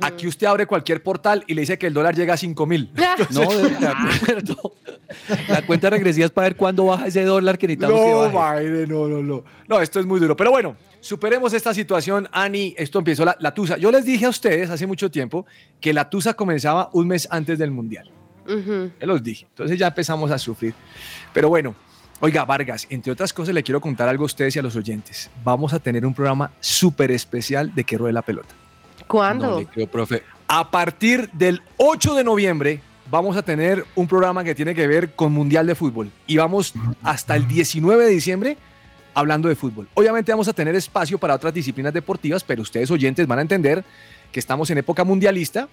Aquí 0.00 0.26
usted 0.26 0.46
abre 0.46 0.66
cualquier 0.66 1.02
portal 1.02 1.44
y 1.46 1.54
le 1.54 1.62
dice 1.62 1.78
que 1.78 1.86
el 1.86 1.94
dólar 1.94 2.14
llega 2.14 2.34
a 2.34 2.36
5 2.36 2.66
mil. 2.66 2.90
No, 3.30 3.40
de, 3.40 3.70
de 3.70 3.86
acuerdo. 3.86 4.74
La 5.48 5.62
cuenta 5.64 5.90
regresiva 5.90 6.26
es 6.26 6.32
para 6.32 6.48
ver 6.48 6.56
cuándo 6.56 6.86
baja 6.86 7.06
ese 7.06 7.24
dólar 7.24 7.56
que 7.58 7.66
necesitamos 7.68 8.00
que 8.00 8.10
No, 8.10 8.32
baje. 8.32 8.64
Maide, 8.64 8.86
no, 8.86 9.06
no, 9.08 9.22
no. 9.22 9.44
No, 9.68 9.80
esto 9.80 10.00
es 10.00 10.06
muy 10.06 10.18
duro. 10.20 10.36
Pero 10.36 10.50
bueno, 10.50 10.76
superemos 11.00 11.52
esta 11.52 11.72
situación, 11.72 12.28
Ani. 12.32 12.74
Esto 12.76 12.98
empezó 12.98 13.24
la, 13.24 13.36
la 13.38 13.54
Tusa. 13.54 13.76
Yo 13.76 13.90
les 13.90 14.04
dije 14.04 14.26
a 14.26 14.28
ustedes 14.30 14.70
hace 14.70 14.86
mucho 14.86 15.10
tiempo 15.10 15.46
que 15.80 15.92
la 15.92 16.08
Tusa 16.10 16.34
comenzaba 16.34 16.90
un 16.92 17.06
mes 17.08 17.28
antes 17.30 17.58
del 17.58 17.70
Mundial. 17.70 18.10
Ujú. 18.46 18.90
Ya 19.00 19.06
los 19.06 19.22
dije. 19.22 19.46
Entonces 19.50 19.78
ya 19.78 19.86
empezamos 19.88 20.30
a 20.30 20.38
sufrir. 20.38 20.74
Pero 21.32 21.48
bueno, 21.48 21.74
oiga, 22.20 22.44
Vargas, 22.44 22.86
entre 22.90 23.12
otras 23.12 23.32
cosas 23.32 23.54
le 23.54 23.62
quiero 23.62 23.80
contar 23.80 24.08
algo 24.08 24.24
a 24.24 24.26
ustedes 24.26 24.56
y 24.56 24.58
a 24.58 24.62
los 24.62 24.76
oyentes. 24.76 25.30
Vamos 25.44 25.72
a 25.72 25.78
tener 25.78 26.04
un 26.04 26.14
programa 26.14 26.50
súper 26.60 27.10
especial 27.10 27.74
de 27.74 27.84
que 27.84 27.96
ruede 27.96 28.12
la 28.12 28.22
pelota. 28.22 28.54
¿Cuándo? 29.06 29.60
No. 29.60 29.68
A 30.48 30.70
partir 30.70 31.30
del 31.32 31.62
8 31.78 32.14
de 32.14 32.24
noviembre 32.24 32.80
vamos 33.10 33.36
a 33.36 33.42
tener 33.42 33.84
un 33.94 34.06
programa 34.06 34.44
que 34.44 34.54
tiene 34.54 34.74
que 34.74 34.86
ver 34.86 35.14
con 35.14 35.32
Mundial 35.32 35.66
de 35.66 35.74
Fútbol. 35.74 36.10
Y 36.26 36.36
vamos 36.36 36.74
hasta 37.02 37.36
el 37.36 37.46
19 37.46 38.04
de 38.04 38.10
diciembre 38.10 38.56
hablando 39.14 39.48
de 39.48 39.54
fútbol. 39.54 39.88
Obviamente 39.94 40.32
vamos 40.32 40.48
a 40.48 40.52
tener 40.52 40.74
espacio 40.74 41.18
para 41.18 41.34
otras 41.34 41.54
disciplinas 41.54 41.94
deportivas, 41.94 42.42
pero 42.44 42.62
ustedes 42.62 42.90
oyentes 42.90 43.26
van 43.26 43.38
a 43.38 43.42
entender 43.42 43.84
que 44.32 44.40
estamos 44.40 44.68
en 44.70 44.78
época 44.78 45.04
mundialista, 45.04 45.68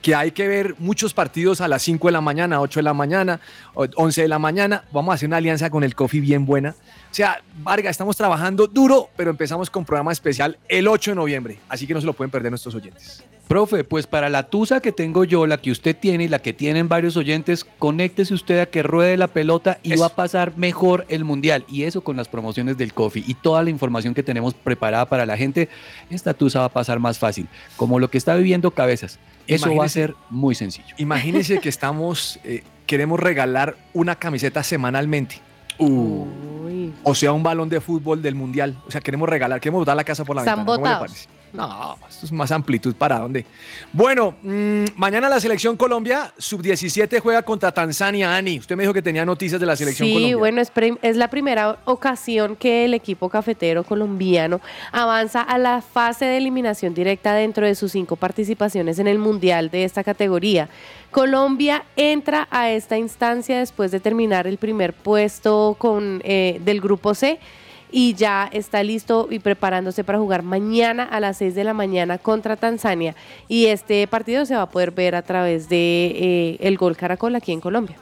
que 0.00 0.14
hay 0.14 0.32
que 0.32 0.48
ver 0.48 0.74
muchos 0.78 1.14
partidos 1.14 1.60
a 1.60 1.68
las 1.68 1.82
5 1.82 2.08
de 2.08 2.12
la 2.12 2.20
mañana, 2.20 2.60
8 2.60 2.80
de 2.80 2.84
la 2.84 2.94
mañana, 2.94 3.40
o 3.74 3.86
11 3.94 4.22
de 4.22 4.28
la 4.28 4.40
mañana. 4.40 4.84
Vamos 4.92 5.12
a 5.12 5.14
hacer 5.14 5.28
una 5.28 5.36
alianza 5.36 5.70
con 5.70 5.84
el 5.84 5.94
Coffee 5.94 6.20
bien 6.20 6.44
buena. 6.44 6.74
O 7.12 7.14
sea, 7.14 7.42
Vargas, 7.58 7.90
estamos 7.90 8.16
trabajando 8.16 8.66
duro, 8.66 9.10
pero 9.16 9.30
empezamos 9.30 9.68
con 9.68 9.84
programa 9.84 10.12
especial 10.12 10.58
el 10.66 10.88
8 10.88 11.10
de 11.10 11.14
noviembre. 11.14 11.58
Así 11.68 11.86
que 11.86 11.92
no 11.92 12.00
se 12.00 12.06
lo 12.06 12.14
pueden 12.14 12.30
perder 12.30 12.50
nuestros 12.50 12.74
oyentes. 12.74 13.22
Profe, 13.46 13.84
pues 13.84 14.06
para 14.06 14.30
la 14.30 14.44
tusa 14.48 14.80
que 14.80 14.92
tengo 14.92 15.24
yo, 15.24 15.46
la 15.46 15.58
que 15.58 15.70
usted 15.70 15.94
tiene 15.94 16.24
y 16.24 16.28
la 16.28 16.38
que 16.38 16.54
tienen 16.54 16.88
varios 16.88 17.18
oyentes, 17.18 17.66
conéctese 17.78 18.32
usted 18.32 18.60
a 18.60 18.64
que 18.66 18.82
ruede 18.82 19.18
la 19.18 19.28
pelota 19.28 19.78
y 19.82 19.92
Eso. 19.92 20.00
va 20.00 20.06
a 20.06 20.14
pasar 20.14 20.56
mejor 20.56 21.04
el 21.10 21.24
mundial. 21.24 21.66
Y 21.68 21.82
eso 21.82 22.00
con 22.02 22.16
las 22.16 22.28
promociones 22.28 22.78
del 22.78 22.94
coffee 22.94 23.22
y 23.26 23.34
toda 23.34 23.62
la 23.62 23.68
información 23.68 24.14
que 24.14 24.22
tenemos 24.22 24.54
preparada 24.54 25.04
para 25.04 25.26
la 25.26 25.36
gente, 25.36 25.68
esta 26.08 26.32
tusa 26.32 26.60
va 26.60 26.64
a 26.64 26.72
pasar 26.72 26.98
más 26.98 27.18
fácil. 27.18 27.46
Como 27.76 27.98
lo 27.98 28.08
que 28.08 28.16
está 28.16 28.34
viviendo 28.36 28.70
Cabezas. 28.70 29.18
Eso 29.46 29.66
va 29.66 29.70
a 29.70 29.74
Imagínese. 29.74 30.00
ser 30.00 30.14
muy 30.30 30.54
sencillo. 30.54 30.94
Imagínense 30.96 31.58
que 31.58 31.68
estamos, 31.68 32.40
eh, 32.42 32.62
queremos 32.86 33.20
regalar 33.20 33.76
una 33.92 34.16
camiseta 34.16 34.62
semanalmente. 34.62 35.42
Uy. 35.78 36.92
O 37.02 37.14
sea, 37.14 37.32
un 37.32 37.42
balón 37.42 37.68
de 37.68 37.80
fútbol 37.80 38.22
del 38.22 38.34
mundial. 38.34 38.76
O 38.86 38.90
sea, 38.90 39.00
queremos 39.00 39.28
regalar, 39.28 39.60
queremos 39.60 39.84
dar 39.86 39.96
la 39.96 40.04
casa 40.04 40.24
por 40.24 40.36
la 40.36 40.42
ventana. 40.42 40.64
¿Cómo 40.64 40.72
le 40.74 40.78
botados. 40.80 40.98
parece? 41.10 41.28
No, 41.52 41.98
esto 42.08 42.24
es 42.24 42.32
más 42.32 42.50
amplitud 42.50 42.94
para 42.94 43.18
dónde. 43.18 43.44
Bueno, 43.92 44.34
mm, 44.42 44.84
mañana 44.96 45.28
la 45.28 45.38
selección 45.38 45.76
Colombia, 45.76 46.32
sub-17, 46.38 47.20
juega 47.20 47.42
contra 47.42 47.72
Tanzania, 47.72 48.34
Ani. 48.34 48.58
Usted 48.58 48.74
me 48.74 48.84
dijo 48.84 48.94
que 48.94 49.02
tenía 49.02 49.26
noticias 49.26 49.60
de 49.60 49.66
la 49.66 49.76
selección 49.76 50.08
Sí, 50.08 50.14
Colombia. 50.14 50.36
bueno, 50.38 50.60
es, 50.62 50.72
es 51.02 51.16
la 51.16 51.28
primera 51.28 51.78
ocasión 51.84 52.56
que 52.56 52.86
el 52.86 52.94
equipo 52.94 53.28
cafetero 53.28 53.84
colombiano 53.84 54.60
avanza 54.92 55.42
a 55.42 55.58
la 55.58 55.82
fase 55.82 56.24
de 56.24 56.38
eliminación 56.38 56.94
directa 56.94 57.34
dentro 57.34 57.66
de 57.66 57.74
sus 57.74 57.92
cinco 57.92 58.16
participaciones 58.16 58.98
en 58.98 59.06
el 59.06 59.18
Mundial 59.18 59.70
de 59.70 59.84
esta 59.84 60.02
categoría. 60.02 60.70
Colombia 61.10 61.84
entra 61.96 62.48
a 62.50 62.70
esta 62.70 62.96
instancia 62.96 63.58
después 63.58 63.90
de 63.90 64.00
terminar 64.00 64.46
el 64.46 64.56
primer 64.56 64.94
puesto 64.94 65.76
con, 65.78 66.22
eh, 66.24 66.60
del 66.64 66.80
grupo 66.80 67.14
C 67.14 67.38
y 67.92 68.14
ya 68.14 68.48
está 68.50 68.82
listo 68.82 69.28
y 69.30 69.38
preparándose 69.38 70.02
para 70.02 70.18
jugar 70.18 70.42
mañana 70.42 71.04
a 71.04 71.20
las 71.20 71.36
6 71.36 71.54
de 71.54 71.62
la 71.62 71.74
mañana 71.74 72.18
contra 72.18 72.56
Tanzania. 72.56 73.14
Y 73.46 73.66
este 73.66 74.06
partido 74.08 74.46
se 74.46 74.56
va 74.56 74.62
a 74.62 74.70
poder 74.70 74.90
ver 74.90 75.14
a 75.14 75.22
través 75.22 75.68
de 75.68 75.76
eh, 75.76 76.56
el 76.60 76.78
Gol 76.78 76.96
Caracol 76.96 77.36
aquí 77.36 77.52
en 77.52 77.60
Colombia. 77.60 77.96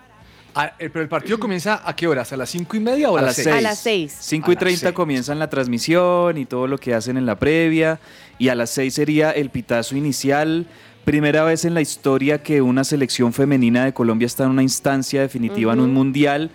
Ah, 0.54 0.72
eh, 0.78 0.90
pero 0.90 1.02
el 1.02 1.08
partido 1.08 1.38
comienza 1.38 1.82
a 1.84 1.94
qué 1.94 2.06
horas? 2.06 2.32
¿A 2.32 2.36
las 2.36 2.50
cinco 2.50 2.76
y 2.76 2.80
media 2.80 3.10
o 3.10 3.16
a, 3.16 3.22
las 3.22 3.36
las 3.36 3.44
seis? 3.44 3.56
A 3.56 3.60
las 3.60 3.78
6. 3.78 4.16
5 4.20 4.50
y 4.50 4.52
A 4.52 4.54
las 4.54 4.60
30 4.60 4.80
seis. 4.80 4.92
comienzan 4.92 5.38
la 5.38 5.50
transmisión 5.50 6.38
y 6.38 6.46
todo 6.46 6.66
lo 6.66 6.78
que 6.78 6.94
hacen 6.94 7.16
en 7.16 7.26
la 7.26 7.38
previa. 7.38 8.00
Y 8.38 8.48
a 8.48 8.54
las 8.54 8.70
6 8.70 8.94
sería 8.94 9.30
el 9.30 9.50
pitazo 9.50 9.96
inicial. 9.96 10.66
Primera 11.04 11.44
vez 11.44 11.64
en 11.64 11.74
la 11.74 11.80
historia 11.80 12.42
que 12.42 12.62
una 12.62 12.84
selección 12.84 13.32
femenina 13.32 13.84
de 13.84 13.94
Colombia 13.94 14.26
está 14.26 14.44
en 14.44 14.50
una 14.50 14.62
instancia 14.62 15.20
definitiva 15.20 15.72
en 15.72 15.80
un 15.80 15.94
mundial. 15.94 16.50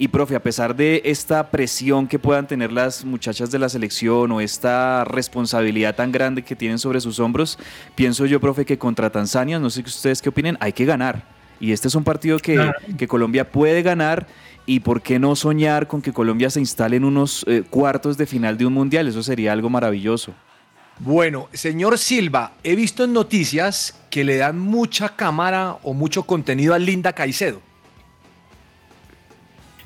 Y 0.00 0.08
profe, 0.08 0.36
a 0.36 0.42
pesar 0.42 0.76
de 0.76 1.02
esta 1.04 1.50
presión 1.50 2.06
que 2.06 2.20
puedan 2.20 2.46
tener 2.46 2.70
las 2.70 3.04
muchachas 3.04 3.50
de 3.50 3.58
la 3.58 3.68
selección 3.68 4.30
o 4.30 4.40
esta 4.40 5.04
responsabilidad 5.04 5.96
tan 5.96 6.12
grande 6.12 6.42
que 6.42 6.54
tienen 6.54 6.78
sobre 6.78 7.00
sus 7.00 7.18
hombros, 7.18 7.58
pienso 7.96 8.24
yo, 8.24 8.38
profe, 8.38 8.64
que 8.64 8.78
contra 8.78 9.10
Tanzania, 9.10 9.58
no 9.58 9.70
sé 9.70 9.80
ustedes 9.80 10.22
qué 10.22 10.28
opinen, 10.28 10.56
hay 10.60 10.72
que 10.72 10.84
ganar. 10.84 11.24
Y 11.58 11.72
este 11.72 11.88
es 11.88 11.96
un 11.96 12.04
partido 12.04 12.38
que, 12.38 12.54
Claro. 12.54 12.74
que 12.96 13.08
Colombia 13.08 13.50
puede 13.50 13.82
ganar. 13.82 14.28
¿Y 14.66 14.80
por 14.80 15.02
qué 15.02 15.18
no 15.18 15.34
soñar 15.34 15.88
con 15.88 16.00
que 16.02 16.12
Colombia 16.12 16.50
se 16.50 16.60
instale 16.60 16.96
en 16.96 17.04
unos 17.04 17.44
eh, 17.48 17.64
cuartos 17.68 18.16
de 18.18 18.26
final 18.26 18.56
de 18.56 18.66
un 18.66 18.74
mundial? 18.74 19.08
Eso 19.08 19.22
sería 19.24 19.50
algo 19.52 19.68
maravilloso. 19.70 20.32
Bueno, 21.00 21.48
señor 21.52 21.96
Silva, 21.98 22.52
he 22.62 22.76
visto 22.76 23.02
en 23.04 23.12
noticias 23.12 23.98
que 24.10 24.24
le 24.24 24.36
dan 24.36 24.58
mucha 24.58 25.16
cámara 25.16 25.78
o 25.82 25.94
mucho 25.94 26.22
contenido 26.24 26.74
a 26.74 26.78
Linda 26.78 27.12
Caicedo. 27.14 27.62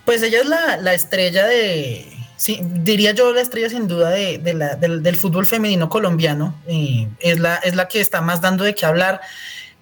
Pues 0.04 0.22
ella 0.22 0.40
es 0.40 0.46
la, 0.46 0.76
la 0.78 0.94
estrella 0.94 1.46
de, 1.46 2.06
sí, 2.36 2.60
diría 2.62 3.12
yo 3.12 3.32
la 3.32 3.40
estrella 3.40 3.68
sin 3.70 3.86
duda 3.86 4.10
de, 4.10 4.38
de 4.38 4.54
la- 4.54 4.74
del, 4.76 5.02
del 5.02 5.16
fútbol 5.16 5.46
femenino 5.46 5.88
colombiano. 5.88 6.54
eh, 6.66 7.08
es, 7.20 7.38
la, 7.38 7.56
es 7.56 7.74
la 7.76 7.88
que 7.88 8.00
está 8.00 8.20
más 8.20 8.40
dando 8.40 8.64
de 8.64 8.74
qué 8.74 8.84
hablar. 8.86 9.20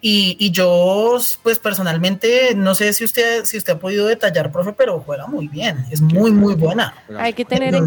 Y, 0.03 0.37
y 0.41 0.51
yo, 0.51 1.19
pues 1.43 1.59
personalmente, 1.59 2.55
no 2.55 2.75
sé 2.75 2.93
si 2.95 3.05
usted, 3.05 3.45
si 3.45 3.59
usted 3.59 3.75
ha 3.75 3.79
podido 3.79 4.07
detallar, 4.07 4.51
profe, 4.51 4.73
pero 4.73 5.01
juega 5.01 5.27
muy 5.27 5.47
bien, 5.49 5.85
es 5.91 6.01
muy, 6.01 6.31
muy 6.31 6.55
buena. 6.55 6.95
Hay 7.19 7.35
que 7.35 7.45
tener 7.45 7.75
en 7.75 7.87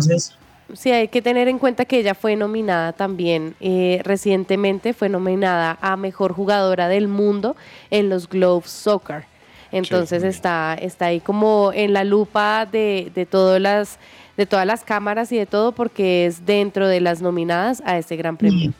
Sí, 0.76 0.92
hay 0.92 1.08
que 1.10 1.22
tener 1.22 1.50
en 1.50 1.60
cuenta 1.60 1.86
que 1.86 2.00
ella 2.00 2.16
fue 2.16 2.36
nominada 2.36 2.94
también 2.94 3.56
eh, 3.60 4.00
recientemente, 4.04 4.94
fue 4.94 5.10
nominada 5.10 5.78
a 5.82 5.98
Mejor 5.98 6.34
Jugadora 6.34 6.88
del 6.88 7.08
Mundo 7.08 7.56
en 7.92 8.10
los 8.10 8.30
Globes 8.30 8.72
Soccer. 8.72 9.26
Entonces 9.74 10.24
está, 10.24 10.76
está 10.76 11.08
ahí 11.08 11.20
como 11.20 11.72
en 11.74 11.94
la 11.94 12.04
lupa 12.04 12.66
de, 12.72 13.12
de, 13.16 13.26
todas 13.26 13.60
las, 13.60 13.98
de 14.38 14.46
todas 14.46 14.66
las 14.66 14.84
cámaras 14.84 15.32
y 15.32 15.38
de 15.38 15.46
todo 15.46 15.72
porque 15.72 16.26
es 16.28 16.46
dentro 16.46 16.88
de 16.88 17.02
las 17.02 17.22
nominadas 17.22 17.82
a 17.86 17.98
este 17.98 18.16
gran 18.16 18.38
premio. 18.38 18.72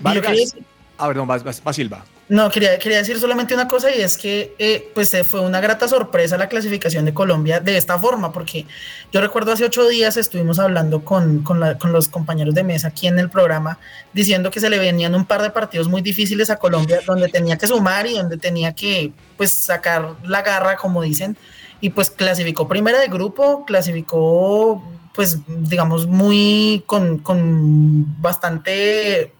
Vargas. 0.00 0.26
quería 0.26 0.40
decir- 0.44 0.64
A 0.96 1.06
ver, 1.08 1.16
no, 1.16 1.26
vas, 1.26 1.44
vas- 1.44 1.62
vas, 1.62 1.76
Silva. 1.76 2.04
No, 2.28 2.50
quería, 2.50 2.78
quería 2.78 2.98
decir 2.98 3.18
solamente 3.18 3.54
una 3.54 3.66
cosa 3.66 3.94
y 3.94 4.02
es 4.02 4.18
que 4.18 4.54
eh, 4.58 4.90
pues 4.94 5.14
eh, 5.14 5.24
fue 5.24 5.40
una 5.40 5.60
grata 5.60 5.88
sorpresa 5.88 6.36
la 6.36 6.48
clasificación 6.48 7.06
de 7.06 7.14
Colombia 7.14 7.58
de 7.58 7.78
esta 7.78 7.98
forma, 7.98 8.32
porque 8.32 8.66
yo 9.10 9.22
recuerdo 9.22 9.52
hace 9.52 9.64
ocho 9.64 9.88
días 9.88 10.18
estuvimos 10.18 10.58
hablando 10.58 11.02
con, 11.02 11.42
con, 11.42 11.58
los 11.90 12.08
compañeros 12.08 12.54
de 12.54 12.64
mesa 12.64 12.88
aquí 12.88 13.06
en 13.06 13.18
el 13.18 13.30
programa 13.30 13.78
diciendo 14.12 14.50
que 14.50 14.60
se 14.60 14.68
le 14.68 14.78
venían 14.78 15.14
un 15.14 15.24
par 15.24 15.40
de 15.40 15.48
partidos 15.48 15.88
muy 15.88 16.02
difíciles 16.02 16.50
a 16.50 16.56
Colombia 16.56 17.00
donde 17.06 17.28
tenía 17.28 17.56
que 17.56 17.66
sumar 17.66 18.06
y 18.06 18.14
donde 18.14 18.36
tenía 18.36 18.74
que 18.74 19.10
pues 19.38 19.50
sacar 19.50 20.16
la 20.22 20.42
garra, 20.42 20.76
como 20.76 21.00
dicen, 21.00 21.34
y 21.80 21.90
pues 21.90 22.10
clasificó 22.10 22.68
primera 22.68 23.00
de 23.00 23.08
grupo, 23.08 23.64
clasificó 23.64 24.82
pues 25.14 25.38
digamos 25.48 26.06
muy 26.06 26.84
con, 26.86 27.18
con 27.18 28.20
bastante 28.20 29.32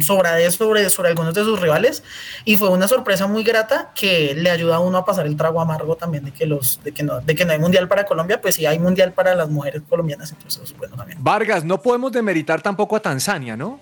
sobradez 0.00 0.54
sobre, 0.54 0.88
sobre 0.90 1.08
algunos 1.08 1.34
de 1.34 1.42
sus 1.42 1.60
rivales 1.60 2.02
y 2.44 2.56
fue 2.56 2.68
una 2.68 2.88
sorpresa 2.88 3.26
muy 3.26 3.44
grata 3.44 3.92
que 3.94 4.34
le 4.34 4.50
ayuda 4.50 4.76
a 4.76 4.80
uno 4.80 4.98
a 4.98 5.04
pasar 5.04 5.26
el 5.26 5.36
trago 5.36 5.60
amargo 5.60 5.96
también 5.96 6.24
de 6.24 6.32
que 6.32 6.46
los 6.46 6.82
de 6.84 6.92
que 6.92 7.02
no 7.02 7.20
de 7.20 7.34
que 7.34 7.44
no 7.44 7.52
hay 7.52 7.58
mundial 7.58 7.88
para 7.88 8.04
Colombia 8.04 8.40
pues 8.40 8.56
sí 8.56 8.66
hay 8.66 8.78
mundial 8.78 9.12
para 9.12 9.34
las 9.34 9.48
mujeres 9.48 9.82
colombianas 9.88 10.30
entonces 10.32 10.62
eso 10.62 10.72
es 10.72 10.78
bueno 10.78 10.96
también 10.96 11.18
Vargas, 11.22 11.64
no 11.64 11.80
podemos 11.80 12.12
demeritar 12.12 12.60
tampoco 12.62 12.96
a 12.96 13.00
Tanzania, 13.00 13.56
¿no? 13.56 13.80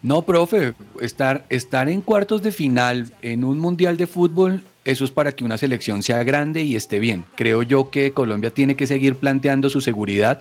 No, 0.00 0.22
profe, 0.22 0.74
estar, 1.00 1.44
estar 1.48 1.88
en 1.88 2.02
cuartos 2.02 2.42
de 2.42 2.52
final 2.52 3.12
en 3.20 3.42
un 3.42 3.58
mundial 3.58 3.96
de 3.96 4.06
fútbol, 4.06 4.62
eso 4.84 5.04
es 5.04 5.10
para 5.10 5.32
que 5.32 5.44
una 5.44 5.58
selección 5.58 6.02
sea 6.02 6.22
grande 6.22 6.62
y 6.62 6.76
esté 6.76 7.00
bien. 7.00 7.24
Creo 7.34 7.62
yo 7.62 7.90
que 7.90 8.12
Colombia 8.12 8.50
tiene 8.50 8.76
que 8.76 8.86
seguir 8.86 9.16
planteando 9.16 9.70
su 9.70 9.80
seguridad 9.80 10.40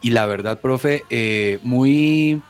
y 0.00 0.10
la 0.10 0.26
verdad, 0.26 0.60
profe, 0.60 1.04
eh, 1.10 1.58
muy, 1.62 2.42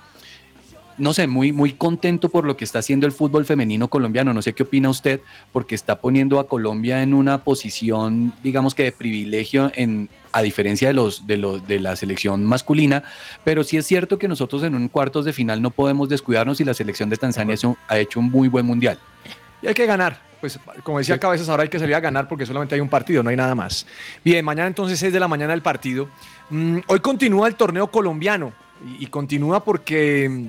no 0.99 1.13
sé, 1.15 1.27
muy, 1.27 1.53
muy 1.53 1.73
contento 1.73 2.29
por 2.29 2.45
lo 2.45 2.57
que 2.57 2.65
está 2.65 2.81
haciendo 2.81 3.07
el 3.07 3.13
fútbol 3.13 3.45
femenino 3.45 3.89
colombiano. 3.89 4.33
No 4.35 4.43
sé 4.43 4.53
qué 4.53 4.63
opina 4.65 4.89
usted, 4.91 5.21
porque 5.53 5.75
está 5.75 6.01
poniendo 6.01 6.39
a 6.39 6.47
Colombia 6.47 7.03
en 7.03 7.15
una 7.15 7.39
posición, 7.45 8.33
digamos 8.43 8.75
que 8.75 8.85
de 8.85 8.93
privilegio 8.93 9.71
en 9.75 10.09
a 10.35 10.41
diferencia 10.43 10.89
de 10.89 10.95
los, 10.95 11.27
de 11.27 11.37
los 11.37 11.67
de 11.69 11.79
la 11.79 11.95
selección 11.97 12.45
masculina, 12.47 13.03
pero 13.45 13.65
sí 13.65 13.77
es 13.77 13.87
cierto 13.87 14.19
que 14.19 14.29
nosotros 14.29 14.63
en 14.63 14.75
un 14.75 14.89
cuartos 14.89 15.25
de 15.27 15.33
final 15.35 15.61
no 15.61 15.71
podemos 15.71 16.09
descuidarnos 16.09 16.59
y 16.61 16.65
la 16.65 16.73
selección 16.75 17.11
de 17.11 17.17
Tanzania 17.19 17.55
es 17.55 17.65
un- 17.65 17.77
ha 17.89 17.99
hecho 17.99 18.19
un 18.21 18.31
muy 18.31 18.49
buen 18.49 18.65
mundial. 18.65 18.99
Y 19.61 19.67
hay 19.67 19.75
que 19.75 19.85
ganar. 19.87 20.19
Pues 20.41 20.59
como 20.83 20.99
decía. 20.99 21.19
Cabezas, 21.19 21.49
ahora 21.51 21.63
hay 21.65 21.69
que 21.69 21.79
salir 21.79 21.95
a 21.95 22.01
ganar 22.01 22.27
porque 22.29 22.45
solamente 22.47 22.75
hay 22.75 22.81
un 22.81 22.89
partido, 22.89 23.23
no 23.23 23.31
hay 23.31 23.37
nada 23.37 23.55
más. 23.55 23.87
Bien, 24.25 24.45
mañana 24.45 24.67
entonces 24.67 24.99
6 24.99 25.13
de 25.13 25.21
la 25.21 25.29
mañana 25.29 25.53
el 25.55 25.63
partido. 25.63 26.09
Mm, 26.51 26.79
hoy 26.89 26.99
continúa 27.01 27.47
el 27.47 27.55
torneo 27.55 27.87
colombiano 27.89 28.53
y, 28.99 29.05
y 29.05 29.07
continúa 29.07 29.63
porque 29.63 30.49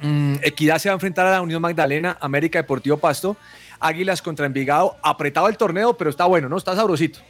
mm, 0.00 0.36
Equidad 0.42 0.78
se 0.78 0.88
va 0.88 0.94
a 0.94 0.96
enfrentar 0.96 1.26
a 1.26 1.32
la 1.32 1.42
Unión 1.42 1.62
Magdalena, 1.62 2.16
América 2.20 2.58
Deportivo 2.58 2.96
Pasto, 2.96 3.36
Águilas 3.78 4.22
contra 4.22 4.46
Envigado. 4.46 4.96
Apretado 5.02 5.48
el 5.48 5.56
torneo, 5.56 5.96
pero 5.96 6.10
está 6.10 6.26
bueno, 6.26 6.48
¿no? 6.48 6.56
Está 6.56 6.74
sabrosito. 6.74 7.20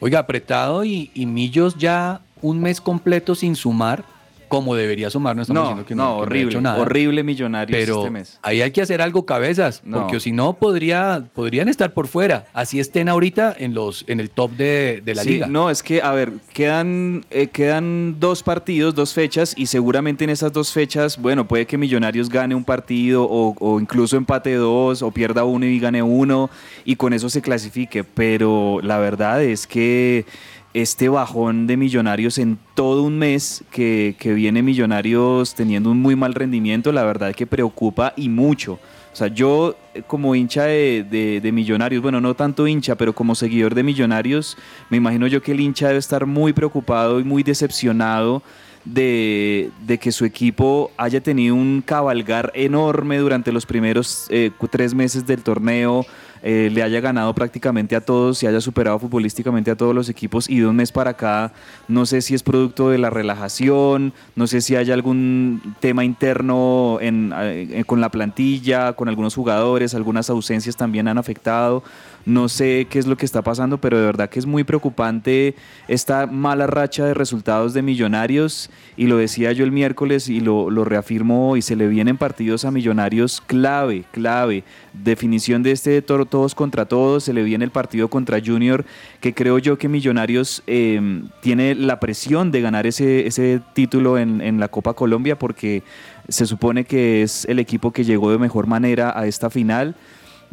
Oiga, 0.00 0.18
apretado 0.18 0.84
y, 0.84 1.10
y 1.14 1.26
Millos 1.26 1.76
ya 1.76 2.20
un 2.40 2.60
mes 2.60 2.80
completo 2.80 3.34
sin 3.34 3.54
sumar, 3.54 4.04
como 4.52 4.74
debería 4.74 5.08
sumar. 5.08 5.34
No, 5.34 5.40
estamos 5.42 5.62
No, 5.62 5.68
diciendo 5.68 5.86
que 5.86 5.94
no, 5.94 6.02
que 6.02 6.08
ha 6.08 6.12
horrible, 6.16 6.50
hecho 6.50 6.60
nada. 6.60 6.78
horrible 6.78 7.22
Millonarios 7.22 7.78
Pero 7.80 7.98
este 8.00 8.10
mes. 8.10 8.38
ahí 8.42 8.60
hay 8.60 8.70
que 8.70 8.82
hacer 8.82 9.00
algo 9.00 9.24
cabezas, 9.24 9.80
No. 9.82 10.00
porque 10.02 10.20
si 10.20 10.30
no 10.30 10.52
podría, 10.52 11.24
podrían 11.34 11.68
estar 11.68 11.94
por 11.94 12.06
fuera. 12.06 12.44
Así 12.52 12.78
estén 12.78 13.08
ahorita 13.08 13.56
en 13.58 13.72
los 13.72 14.04
en 14.08 14.20
el 14.20 14.28
top 14.28 14.50
de, 14.52 15.00
de 15.02 15.14
la 15.14 15.22
Sí, 15.22 15.30
liga. 15.30 15.46
No, 15.46 15.70
es 15.70 15.82
que, 15.82 16.02
a 16.02 16.12
ver, 16.12 16.32
quedan, 16.52 17.24
eh, 17.30 17.46
quedan 17.46 18.20
dos 18.20 18.42
partidos, 18.42 18.94
dos 18.94 19.14
fechas, 19.14 19.54
y 19.56 19.66
seguramente 19.66 20.24
en 20.24 20.30
esas 20.30 20.52
dos 20.52 20.70
fechas, 20.72 21.16
bueno, 21.16 21.48
puede 21.48 21.66
que 21.66 21.78
Millonarios 21.78 22.28
gane 22.28 22.54
un 22.54 22.64
partido 22.64 23.24
o, 23.24 23.54
o 23.58 23.80
incluso 23.80 24.18
empate 24.18 24.54
dos 24.56 25.00
o 25.02 25.10
pierda 25.12 25.44
uno 25.44 25.64
y 25.64 25.78
gane 25.80 26.02
uno, 26.02 26.50
y 26.84 26.96
con 26.96 27.14
eso 27.14 27.30
se 27.30 27.40
clasifique. 27.40 28.04
Pero 28.04 28.80
la 28.82 28.98
verdad 28.98 29.42
es 29.42 29.66
que 29.66 30.26
este 30.74 31.08
bajón 31.08 31.66
de 31.66 31.76
Millonarios 31.76 32.38
en 32.38 32.58
todo 32.74 33.02
un 33.02 33.18
mes 33.18 33.62
que, 33.70 34.16
que 34.18 34.32
viene 34.32 34.62
Millonarios 34.62 35.54
teniendo 35.54 35.90
un 35.90 36.00
muy 36.00 36.16
mal 36.16 36.34
rendimiento, 36.34 36.92
la 36.92 37.04
verdad 37.04 37.34
que 37.34 37.46
preocupa 37.46 38.14
y 38.16 38.28
mucho. 38.28 38.78
O 39.12 39.14
sea, 39.16 39.26
yo 39.28 39.76
eh, 39.94 40.02
como 40.06 40.34
hincha 40.34 40.64
de, 40.64 41.40
de- 41.42 41.52
Millonarios, 41.52 42.00
bueno, 42.02 42.20
no 42.22 42.34
tanto 42.34 42.66
hincha, 42.66 42.94
pero 42.94 43.12
como 43.14 43.34
seguidor 43.34 43.74
de 43.74 43.82
Millonarios, 43.82 44.56
me 44.88 44.96
imagino 44.96 45.26
yo 45.26 45.42
que 45.42 45.52
el 45.52 45.60
hincha 45.60 45.88
debe 45.88 45.98
estar 45.98 46.24
muy 46.24 46.54
preocupado 46.54 47.20
y 47.20 47.24
muy 47.24 47.42
decepcionado 47.42 48.42
de, 48.86 49.70
de 49.86 49.98
que 49.98 50.10
su 50.10 50.24
equipo 50.24 50.90
haya 50.96 51.20
tenido 51.20 51.54
un 51.54 51.82
cabalgar 51.84 52.50
enorme 52.54 53.18
durante 53.18 53.52
los 53.52 53.66
primeros 53.66 54.26
eh, 54.30 54.50
tres 54.70 54.94
meses 54.94 55.26
del 55.26 55.42
torneo, 55.42 56.06
eh, 56.42 56.70
le 56.72 56.82
haya 56.82 57.00
ganado 57.00 57.34
prácticamente 57.34 57.96
a 57.96 58.00
todos 58.00 58.42
y 58.42 58.46
haya 58.46 58.60
superado 58.60 58.98
futbolísticamente 58.98 59.70
a 59.70 59.76
todos 59.76 59.94
los 59.94 60.08
equipos 60.08 60.48
y 60.50 60.60
de 60.60 60.66
un 60.66 60.76
mes 60.76 60.92
para 60.92 61.10
acá 61.10 61.52
no 61.88 62.06
sé 62.06 62.22
si 62.22 62.34
es 62.34 62.42
producto 62.42 62.90
de 62.90 62.98
la 62.98 63.10
relajación, 63.10 64.12
no 64.34 64.46
sé 64.46 64.60
si 64.60 64.76
hay 64.76 64.90
algún 64.90 65.74
tema 65.80 66.04
interno 66.04 66.98
en, 67.00 67.32
eh, 67.36 67.84
con 67.86 68.00
la 68.00 68.10
plantilla, 68.10 68.94
con 68.94 69.08
algunos 69.08 69.34
jugadores, 69.34 69.94
algunas 69.94 70.30
ausencias 70.30 70.76
también 70.76 71.08
han 71.08 71.18
afectado, 71.18 71.82
no 72.24 72.48
sé 72.48 72.86
qué 72.88 72.98
es 72.98 73.06
lo 73.06 73.16
que 73.16 73.24
está 73.24 73.42
pasando, 73.42 73.78
pero 73.78 73.98
de 73.98 74.06
verdad 74.06 74.30
que 74.30 74.38
es 74.38 74.46
muy 74.46 74.64
preocupante 74.64 75.54
esta 75.88 76.26
mala 76.26 76.66
racha 76.66 77.04
de 77.04 77.14
resultados 77.14 77.74
de 77.74 77.82
Millonarios 77.82 78.70
y 78.96 79.06
lo 79.06 79.16
decía 79.16 79.52
yo 79.52 79.64
el 79.64 79.72
miércoles 79.72 80.28
y 80.28 80.40
lo, 80.40 80.70
lo 80.70 80.84
reafirmo 80.84 81.50
hoy, 81.50 81.62
se 81.62 81.76
le 81.76 81.88
vienen 81.88 82.16
partidos 82.16 82.64
a 82.64 82.70
Millonarios 82.70 83.40
clave, 83.40 84.04
clave, 84.12 84.64
definición 84.92 85.62
de 85.62 85.72
este 85.72 86.00
toro 86.02 86.26
todos 86.26 86.54
contra 86.54 86.86
todos, 86.86 87.24
se 87.24 87.32
le 87.32 87.42
viene 87.42 87.64
el 87.64 87.70
partido 87.70 88.08
contra 88.08 88.40
Junior, 88.44 88.84
que 89.20 89.34
creo 89.34 89.58
yo 89.58 89.78
que 89.78 89.88
Millonarios 89.88 90.62
eh, 90.66 91.22
tiene 91.40 91.74
la 91.74 92.00
presión 92.00 92.50
de 92.50 92.60
ganar 92.60 92.86
ese, 92.86 93.26
ese 93.26 93.60
título 93.74 94.18
en, 94.18 94.40
en 94.40 94.60
la 94.60 94.68
Copa 94.68 94.94
Colombia 94.94 95.38
porque 95.38 95.82
se 96.28 96.46
supone 96.46 96.84
que 96.84 97.22
es 97.22 97.44
el 97.46 97.58
equipo 97.58 97.92
que 97.92 98.04
llegó 98.04 98.30
de 98.30 98.38
mejor 98.38 98.66
manera 98.66 99.18
a 99.18 99.26
esta 99.26 99.50
final. 99.50 99.96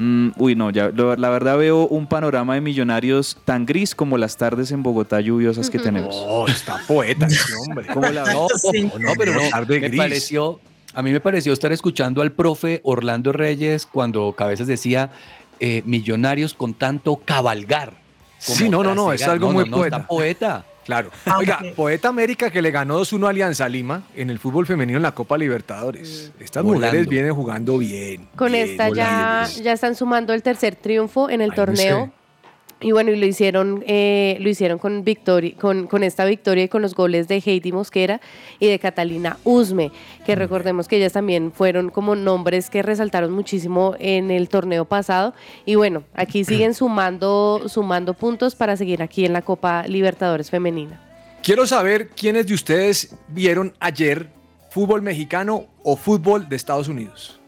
Mm, 0.02 0.30
uy, 0.38 0.56
no, 0.56 0.70
ya, 0.70 0.90
lo- 0.96 1.16
la 1.18 1.30
verdad 1.30 1.58
veo 1.58 1.86
un 1.86 2.08
panorama 2.08 2.54
de 2.56 2.62
millonarios 2.62 3.38
tan 3.44 3.66
gris 3.66 3.94
como 3.94 4.18
las 4.18 4.38
tardes 4.38 4.72
en 4.72 4.82
Bogotá 4.82 5.20
lluviosas 5.20 5.70
que 5.70 5.78
tenemos. 5.78 6.16
Oh, 6.18 6.48
está 6.48 6.80
poeta 6.88 7.26
ese 7.28 7.54
hombre. 7.56 7.86
¿Cómo 7.94 8.08
la 8.08 8.24
ves? 8.24 8.36
Sí. 8.72 8.84
No, 8.98 9.12
pero 9.18 9.34
no, 9.34 9.42
Tarde 9.50 9.80
me 9.82 9.88
gris. 9.90 9.98
pareció, 10.00 10.60
a 10.94 11.02
mí 11.02 11.12
me 11.12 11.20
pareció 11.20 11.52
estar 11.52 11.72
escuchando 11.74 12.22
al 12.22 12.32
profe 12.32 12.80
Orlando 12.84 13.34
Reyes 13.34 13.86
cuando 13.86 14.32
Cabezas 14.38 14.68
decía 14.68 15.10
eh, 15.60 15.84
millonarios 15.86 16.54
con 16.54 16.74
tanto 16.74 17.18
cabalgar. 17.18 17.92
Sí, 18.38 18.70
no, 18.70 18.82
no, 18.84 18.96
no, 18.96 19.12
es 19.12 19.24
algo 19.24 19.48
No, 19.48 19.54
muy 19.54 19.64
no, 19.66 19.72
no, 19.72 19.78
poeta. 19.78 19.96
está 19.98 20.08
poeta. 20.08 20.66
Claro. 20.90 21.12
Aunque- 21.26 21.52
Oiga, 21.52 21.76
Poeta 21.76 22.08
América 22.10 22.50
que 22.50 22.62
le 22.64 22.72
ganó 22.72 22.98
2-1 22.98 23.28
a 23.28 23.30
Alianza 23.30 23.70
Lima 23.70 24.02
en 24.16 24.32
el 24.32 24.40
fútbol 24.40 24.66
femenino 24.66 24.98
en 24.98 25.04
la 25.04 25.14
Copa 25.14 25.38
Libertadores. 25.38 26.32
Estas 26.40 26.64
Volando. 26.64 26.88
mujeres 26.88 27.08
vienen 27.08 27.34
jugando 27.36 27.78
bien. 27.78 28.28
Con 28.36 28.52
bien, 28.52 28.70
esta 28.72 28.90
ya, 28.90 29.48
están 29.74 29.94
sumando 29.96 30.34
el 30.34 30.42
tercer 30.42 30.76
triunfo 30.76 31.30
en 31.30 31.42
el 31.42 31.52
Ay, 31.52 31.58
no 31.58 31.66
torneo. 31.66 32.06
sé. 32.06 32.12
Y 32.82 32.94
bueno, 32.94 33.12
y 33.12 33.18
lo 33.18 33.26
hicieron, 33.26 33.84
eh, 33.88 34.38
lo 34.40 34.50
hicieron 34.50 34.80
con, 34.80 35.04
victoria, 35.04 35.54
con, 35.60 35.88
con 35.88 36.04
esta 36.04 36.24
victoria 36.24 36.64
y 36.64 36.70
con 36.70 36.82
los 36.82 36.96
goles 36.96 37.28
de 37.28 37.42
Heidi 37.46 37.74
Mosquera 37.74 38.22
y 38.58 38.68
de 38.68 38.80
Catalina 38.80 39.38
Usme, 39.44 39.92
que 40.26 40.36
recordemos 40.36 40.88
que 40.88 40.96
ellas 40.96 41.12
también 41.12 41.52
fueron 41.52 41.90
como 41.90 42.16
nombres 42.16 42.70
que 42.70 42.82
resaltaron 42.82 43.34
muchísimo 43.34 43.96
en 44.00 44.32
el 44.32 44.48
torneo 44.48 44.86
pasado. 44.86 45.34
Y 45.66 45.76
bueno, 45.76 46.04
aquí 46.14 46.46
siguen 46.46 46.74
sumando, 46.74 47.64
sumando 47.68 48.14
puntos 48.14 48.56
para 48.56 48.78
seguir 48.78 49.02
aquí 49.02 49.26
en 49.26 49.34
la 49.34 49.42
Copa 49.42 49.86
Libertadores 49.86 50.50
Femenina. 50.50 51.02
Quiero 51.44 51.68
saber 51.68 52.10
quiénes 52.10 52.48
de 52.48 52.54
ustedes 52.54 53.16
vieron 53.28 53.74
ayer 53.80 54.30
fútbol 54.70 55.02
mexicano 55.02 55.66
o 55.84 55.98
fútbol 55.98 56.48
de 56.48 56.56
Estados 56.56 56.88
Unidos. 56.88 57.39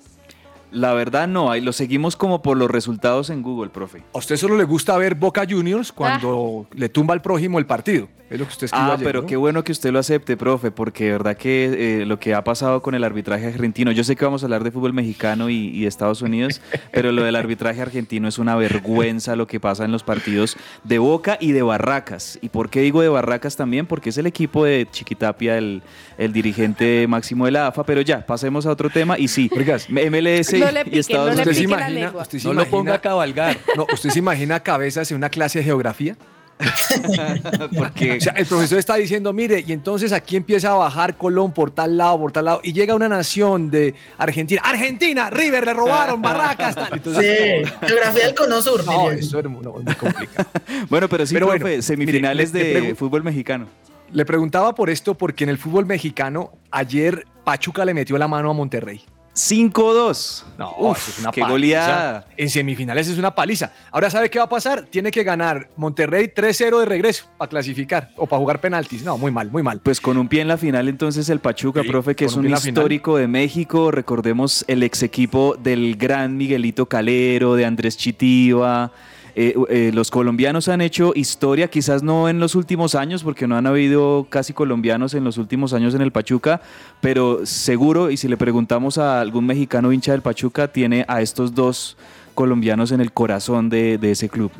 La 0.71 0.93
verdad 0.93 1.27
no, 1.27 1.51
ahí 1.51 1.61
lo 1.61 1.73
seguimos 1.73 2.15
como 2.15 2.41
por 2.41 2.57
los 2.57 2.71
resultados 2.71 3.29
en 3.29 3.41
Google, 3.41 3.69
profe. 3.69 4.03
A 4.13 4.17
usted 4.17 4.37
solo 4.37 4.57
le 4.57 4.63
gusta 4.63 4.97
ver 4.97 5.15
Boca 5.15 5.45
Juniors 5.49 5.91
cuando 5.91 6.65
le 6.73 6.89
tumba 6.89 7.13
al 7.13 7.21
prójimo 7.21 7.59
el 7.59 7.65
partido. 7.65 8.07
Es 8.29 8.39
lo 8.39 8.45
que 8.45 8.51
usted 8.53 8.65
escribió 8.65 8.91
Ah, 8.91 8.93
ayer, 8.93 9.05
pero 9.05 9.21
¿no? 9.23 9.27
qué 9.27 9.35
bueno 9.35 9.61
que 9.65 9.73
usted 9.73 9.91
lo 9.91 9.99
acepte, 9.99 10.37
profe, 10.37 10.71
porque 10.71 11.03
de 11.03 11.11
verdad 11.11 11.35
que 11.35 12.01
eh, 12.01 12.05
lo 12.05 12.17
que 12.17 12.33
ha 12.33 12.45
pasado 12.45 12.81
con 12.81 12.95
el 12.95 13.03
arbitraje 13.03 13.47
argentino, 13.47 13.91
yo 13.91 14.05
sé 14.05 14.15
que 14.15 14.23
vamos 14.23 14.41
a 14.41 14.45
hablar 14.45 14.63
de 14.63 14.71
fútbol 14.71 14.93
mexicano 14.93 15.49
y, 15.49 15.67
y 15.67 15.81
de 15.81 15.87
Estados 15.87 16.21
Unidos, 16.21 16.61
pero 16.93 17.11
lo 17.11 17.23
del 17.23 17.35
arbitraje 17.35 17.81
argentino 17.81 18.29
es 18.29 18.37
una 18.39 18.55
vergüenza 18.55 19.35
lo 19.35 19.47
que 19.47 19.59
pasa 19.59 19.83
en 19.83 19.91
los 19.91 20.03
partidos 20.03 20.55
de 20.85 20.97
Boca 20.99 21.37
y 21.41 21.51
de 21.51 21.61
Barracas. 21.61 22.39
¿Y 22.41 22.47
por 22.47 22.69
qué 22.69 22.79
digo 22.79 23.01
de 23.01 23.09
Barracas 23.09 23.57
también? 23.57 23.85
Porque 23.85 24.11
es 24.11 24.17
el 24.17 24.27
equipo 24.27 24.63
de 24.63 24.87
Chiquitapia, 24.89 25.57
el, 25.57 25.81
el 26.17 26.31
dirigente 26.31 27.07
máximo 27.09 27.43
de 27.43 27.51
la 27.51 27.67
AFA, 27.67 27.83
pero 27.83 27.99
ya, 27.99 28.25
pasemos 28.25 28.65
a 28.65 28.71
otro 28.71 28.89
tema 28.89 29.19
y 29.19 29.27
sí, 29.27 29.51
Oigas, 29.53 29.89
MLS 29.89 30.53
No 30.65 30.71
le 30.71 30.81
y 30.81 30.83
pique, 30.85 30.99
Estados 30.99 31.29
no 31.29 31.33
le 31.35 31.41
¿Usted 31.41 31.51
Unidos. 31.51 31.55
se 31.57 31.61
pique 31.61 31.71
la 31.71 31.77
imagina, 31.81 32.05
lengua. 32.05 32.21
usted 32.23 32.39
se 32.39 32.47
No 32.47 32.53
lo 32.53 32.65
ponga 32.69 32.93
a 32.95 33.01
cabalgar. 33.01 33.57
No, 33.75 33.87
¿usted 33.93 34.09
se 34.09 34.19
imagina 34.19 34.59
cabezas 34.61 35.09
en 35.11 35.17
una 35.17 35.29
clase 35.29 35.59
de 35.59 35.65
geografía? 35.65 36.15
Porque 37.75 38.17
O 38.17 38.21
sea, 38.21 38.33
el 38.33 38.45
profesor 38.45 38.77
está 38.77 38.95
diciendo, 38.95 39.33
mire, 39.33 39.63
y 39.65 39.71
entonces 39.73 40.11
aquí 40.11 40.35
empieza 40.35 40.71
a 40.71 40.75
bajar 40.75 41.17
Colón 41.17 41.51
por 41.53 41.71
tal 41.71 41.97
lado, 41.97 42.19
por 42.19 42.31
tal 42.31 42.45
lado, 42.45 42.61
y 42.63 42.73
llega 42.73 42.93
una 42.95 43.09
nación 43.09 43.71
de 43.71 43.95
Argentina. 44.17 44.61
Argentina, 44.63 45.29
River, 45.29 45.65
le 45.65 45.73
robaron, 45.73 46.21
Barracas, 46.21 46.75
tal. 46.75 46.89
Entonces, 46.93 47.67
Sí, 47.67 47.73
geografía 47.87 48.25
del 48.25 48.35
cono 48.35 48.61
sur. 48.61 48.85
no, 48.85 49.11
eso 49.11 49.39
es 49.39 49.45
muy, 49.45 49.61
no, 49.63 49.79
es 49.79 49.85
muy 49.85 49.95
complicado. 49.95 50.49
Bueno, 50.89 51.07
pero 51.09 51.25
sí, 51.25 51.33
Pero 51.33 51.47
bueno, 51.47 51.61
profe, 51.65 51.81
semifinales 51.81 52.53
mire, 52.53 52.73
le- 52.73 52.81
le 52.81 52.87
de 52.89 52.95
fútbol 52.95 53.23
mexicano. 53.23 53.67
Le 54.11 54.25
preguntaba 54.25 54.75
por 54.75 54.89
esto 54.89 55.15
porque 55.15 55.43
en 55.45 55.49
el 55.49 55.57
fútbol 55.57 55.85
mexicano, 55.85 56.51
ayer 56.69 57.25
Pachuca 57.45 57.85
le 57.85 57.93
metió 57.93 58.17
la 58.17 58.27
mano 58.27 58.51
a 58.51 58.53
Monterrey. 58.53 59.01
5-2. 59.35 60.43
No, 60.57 60.73
Uf, 60.77 61.09
es 61.09 61.19
una 61.19 61.31
qué 61.31 61.41
paliza. 61.41 61.51
goleada. 61.51 62.27
En 62.37 62.49
semifinales 62.49 63.07
es 63.07 63.17
una 63.17 63.33
paliza. 63.33 63.71
Ahora, 63.91 64.09
¿sabe 64.09 64.29
qué 64.29 64.39
va 64.39 64.45
a 64.45 64.49
pasar? 64.49 64.83
Tiene 64.89 65.11
que 65.11 65.23
ganar 65.23 65.69
Monterrey 65.77 66.27
3-0 66.35 66.79
de 66.79 66.85
regreso 66.85 67.25
para 67.37 67.49
clasificar 67.49 68.09
o 68.17 68.27
para 68.27 68.39
jugar 68.39 68.59
penaltis. 68.59 69.03
No, 69.03 69.17
muy 69.17 69.31
mal, 69.31 69.49
muy 69.51 69.63
mal. 69.63 69.79
Pues 69.81 70.01
con 70.01 70.17
un 70.17 70.27
pie 70.27 70.41
en 70.41 70.47
la 70.47 70.57
final 70.57 70.87
entonces 70.87 71.29
el 71.29 71.39
Pachuca, 71.39 71.81
Sí, 71.81 71.87
profe, 71.87 72.15
que 72.15 72.25
es 72.25 72.35
un 72.35 72.45
un 72.45 72.51
histórico 72.53 73.17
de 73.17 73.27
México. 73.27 73.91
Recordemos 73.91 74.65
el 74.67 74.83
ex 74.83 75.03
equipo 75.03 75.55
del 75.57 75.95
gran 75.95 76.37
Miguelito 76.37 76.87
Calero, 76.87 77.55
de 77.55 77.65
Andrés 77.65 77.97
Chitiva. 77.97 78.91
Eh, 79.35 79.55
eh, 79.69 79.91
los 79.93 80.11
colombianos 80.11 80.67
han 80.67 80.81
hecho 80.81 81.13
historia, 81.15 81.69
quizás 81.69 82.03
no 82.03 82.27
en 82.27 82.39
los 82.39 82.55
últimos 82.55 82.95
años, 82.95 83.23
porque 83.23 83.47
no 83.47 83.55
han 83.55 83.65
habido 83.65 84.27
casi 84.29 84.51
colombianos 84.53 85.13
en 85.13 85.23
los 85.23 85.37
últimos 85.37 85.73
años 85.73 85.93
en 85.95 86.01
el 86.01 86.11
Pachuca, 86.11 86.61
pero 86.99 87.45
seguro, 87.45 88.11
y 88.11 88.17
si 88.17 88.27
le 88.27 88.35
preguntamos 88.37 88.97
a 88.97 89.21
algún 89.21 89.45
mexicano 89.45 89.91
hincha 89.93 90.11
del 90.11 90.21
Pachuca, 90.21 90.67
tiene 90.67 91.05
a 91.07 91.21
estos 91.21 91.55
dos 91.55 91.97
colombianos 92.33 92.91
en 92.91 92.99
el 93.01 93.11
corazón 93.13 93.69
de, 93.69 93.97
de 93.97 94.11
ese 94.11 94.27
club. 94.29 94.51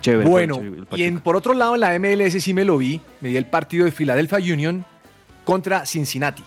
Chévere. 0.00 0.28
Bueno, 0.28 0.56
chévere, 0.56 0.82
y 0.96 1.02
en, 1.02 1.20
por 1.20 1.36
otro 1.36 1.52
lado, 1.54 1.74
en 1.74 1.80
la 1.80 1.98
MLS 1.98 2.42
sí 2.42 2.54
me 2.54 2.64
lo 2.64 2.78
vi. 2.78 3.00
Me 3.20 3.28
di 3.30 3.36
el 3.36 3.46
partido 3.46 3.84
de 3.84 3.92
Philadelphia 3.92 4.38
Union 4.38 4.84
contra 5.44 5.84
Cincinnati. 5.84 6.42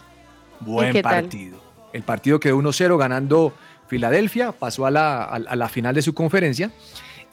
Buen 0.61 0.93
tal? 0.93 1.01
partido. 1.03 1.57
El 1.93 2.03
partido 2.03 2.39
quedó 2.39 2.57
1-0 2.57 2.97
ganando 2.97 3.53
Filadelfia, 3.87 4.51
pasó 4.51 4.85
a 4.85 4.91
la, 4.91 5.23
a- 5.23 5.35
a 5.35 5.55
la 5.55 5.69
final 5.69 5.93
de 5.93 6.01
su 6.01 6.13
conferencia. 6.13 6.71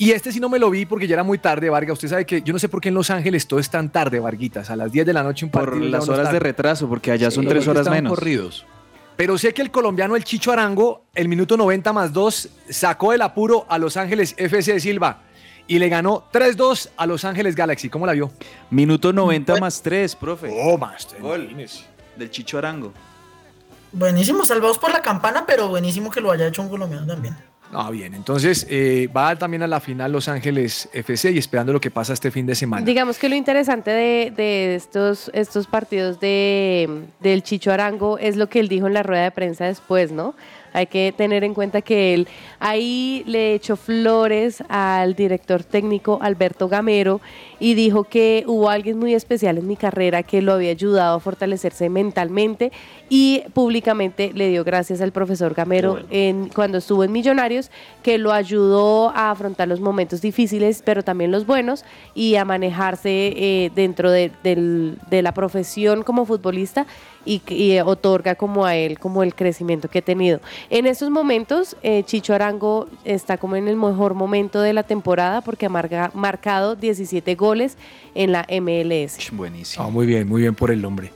Y 0.02 0.10
este 0.10 0.32
sí 0.32 0.40
no 0.40 0.48
me 0.48 0.58
lo 0.58 0.68
vi 0.68 0.84
porque 0.84 1.06
ya 1.06 1.14
era 1.14 1.22
muy 1.22 1.38
tarde, 1.38 1.70
Vargas. 1.70 1.92
Usted 1.92 2.08
sabe 2.08 2.26
que 2.26 2.42
yo 2.42 2.52
no 2.52 2.58
sé 2.58 2.68
por 2.68 2.80
qué 2.80 2.88
en 2.88 2.96
Los 2.96 3.08
Ángeles 3.10 3.46
todo 3.46 3.60
es 3.60 3.70
tan 3.70 3.88
tarde, 3.88 4.18
Varguitas. 4.18 4.68
A 4.68 4.74
las 4.74 4.90
10 4.90 5.06
de 5.06 5.12
la 5.12 5.22
noche 5.22 5.44
un 5.44 5.52
por 5.52 5.62
partido. 5.66 5.84
ya 5.84 5.90
las 5.90 6.08
horas 6.08 6.32
de 6.32 6.40
retraso, 6.40 6.88
porque 6.88 7.12
allá 7.12 7.30
son 7.30 7.46
tres 7.46 7.68
horas 7.68 7.88
menos. 7.88 8.10
corridos. 8.10 8.66
Pero 9.14 9.38
sé 9.38 9.54
que 9.54 9.62
el 9.62 9.70
colombiano, 9.70 10.16
el 10.16 10.24
Chicho 10.24 10.50
Arango, 10.50 11.04
el 11.14 11.28
minuto 11.28 11.56
90 11.56 11.92
más 11.92 12.12
2, 12.12 12.48
sacó 12.68 13.12
del 13.12 13.22
apuro 13.22 13.64
a 13.68 13.78
Los 13.78 13.96
Ángeles 13.96 14.34
FC 14.36 14.72
de 14.72 14.80
Silva 14.80 15.22
y 15.68 15.78
le 15.78 15.88
ganó 15.88 16.24
3-2 16.32 16.88
a 16.96 17.06
Los 17.06 17.24
Ángeles 17.24 17.54
Galaxy. 17.54 17.88
¿Cómo 17.88 18.04
la 18.04 18.14
vio? 18.14 18.32
Minuto 18.70 19.12
90 19.12 19.60
más 19.60 19.82
3, 19.82 20.16
profe. 20.16 20.48
Oh, 20.52 20.76
master. 20.78 21.20
Gol. 21.20 21.48
del 22.16 22.28
Chicho 22.28 22.58
Arango. 22.58 22.92
Buenísimo, 23.92 24.44
salvados 24.46 24.78
por 24.78 24.90
la 24.90 25.00
campana, 25.00 25.44
pero 25.46 25.68
buenísimo 25.68 26.10
que 26.10 26.20
lo 26.20 26.32
haya 26.32 26.48
hecho 26.48 26.60
un 26.60 26.70
colombiano 26.70 27.06
también. 27.06 27.36
Ah, 27.72 27.90
bien. 27.90 28.14
Entonces, 28.14 28.66
eh, 28.68 29.08
va 29.16 29.34
también 29.36 29.62
a 29.62 29.66
la 29.66 29.80
final 29.80 30.12
Los 30.12 30.28
Ángeles 30.28 30.88
FC 30.92 31.32
y 31.32 31.38
esperando 31.38 31.72
lo 31.72 31.80
que 31.80 31.90
pasa 31.90 32.12
este 32.12 32.30
fin 32.30 32.44
de 32.46 32.54
semana. 32.54 32.84
Digamos 32.84 33.18
que 33.18 33.28
lo 33.28 33.34
interesante 33.34 33.90
de, 33.90 34.30
de 34.30 34.74
estos, 34.74 35.30
estos 35.32 35.66
partidos 35.66 36.20
de, 36.20 37.06
del 37.20 37.42
Chicho 37.42 37.72
Arango 37.72 38.18
es 38.18 38.36
lo 38.36 38.48
que 38.48 38.60
él 38.60 38.68
dijo 38.68 38.86
en 38.86 38.94
la 38.94 39.02
rueda 39.02 39.24
de 39.24 39.30
prensa 39.30 39.64
después, 39.64 40.12
¿no? 40.12 40.34
Hay 40.74 40.86
que 40.86 41.12
tener 41.16 41.44
en 41.44 41.54
cuenta 41.54 41.82
que 41.82 42.14
él 42.14 42.28
ahí 42.58 43.22
le 43.26 43.54
echó 43.54 43.76
flores 43.76 44.62
al 44.68 45.14
director 45.14 45.64
técnico 45.64 46.18
Alberto 46.22 46.68
Gamero 46.68 47.20
y 47.62 47.74
dijo 47.74 48.02
que 48.02 48.42
hubo 48.48 48.68
alguien 48.70 48.98
muy 48.98 49.14
especial 49.14 49.56
en 49.56 49.68
mi 49.68 49.76
carrera 49.76 50.24
que 50.24 50.42
lo 50.42 50.52
había 50.54 50.72
ayudado 50.72 51.16
a 51.16 51.20
fortalecerse 51.20 51.88
mentalmente 51.88 52.72
y 53.08 53.42
públicamente 53.54 54.32
le 54.34 54.48
dio 54.48 54.64
gracias 54.64 55.00
al 55.00 55.12
profesor 55.12 55.54
Gamero 55.54 56.00
en, 56.10 56.48
cuando 56.48 56.78
estuvo 56.78 57.04
en 57.04 57.12
Millonarios, 57.12 57.70
que 58.02 58.18
lo 58.18 58.32
ayudó 58.32 59.10
a 59.10 59.30
afrontar 59.30 59.68
los 59.68 59.80
momentos 59.80 60.20
difíciles, 60.20 60.82
pero 60.84 61.04
también 61.04 61.30
los 61.30 61.46
buenos 61.46 61.84
y 62.16 62.34
a 62.34 62.44
manejarse 62.44 63.10
eh, 63.36 63.70
dentro 63.76 64.10
de, 64.10 64.32
de 64.42 65.22
la 65.22 65.32
profesión 65.32 66.02
como 66.02 66.24
futbolista 66.26 66.84
y, 67.24 67.40
y 67.54 67.78
otorga 67.78 68.34
como 68.34 68.64
a 68.64 68.74
él 68.74 68.98
como 68.98 69.22
el 69.22 69.36
crecimiento 69.36 69.88
que 69.88 70.00
ha 70.00 70.02
tenido. 70.02 70.40
En 70.70 70.86
estos 70.86 71.08
momentos, 71.10 71.76
eh, 71.84 72.02
Chicho 72.04 72.34
Arango 72.34 72.88
está 73.04 73.36
como 73.38 73.54
en 73.54 73.68
el 73.68 73.76
mejor 73.76 74.14
momento 74.14 74.60
de 74.60 74.72
la 74.72 74.82
temporada 74.82 75.40
porque 75.42 75.66
ha 75.66 75.68
marca- 75.68 76.10
marcado 76.14 76.74
17 76.74 77.36
goles 77.36 77.51
en 78.14 78.32
la 78.32 78.46
MLS. 78.60 79.30
Buenísimo. 79.32 79.84
Ah, 79.84 79.90
muy 79.90 80.06
bien, 80.06 80.28
muy 80.28 80.42
bien 80.42 80.54
por 80.54 80.70
el 80.70 80.84
hombre. 80.84 81.12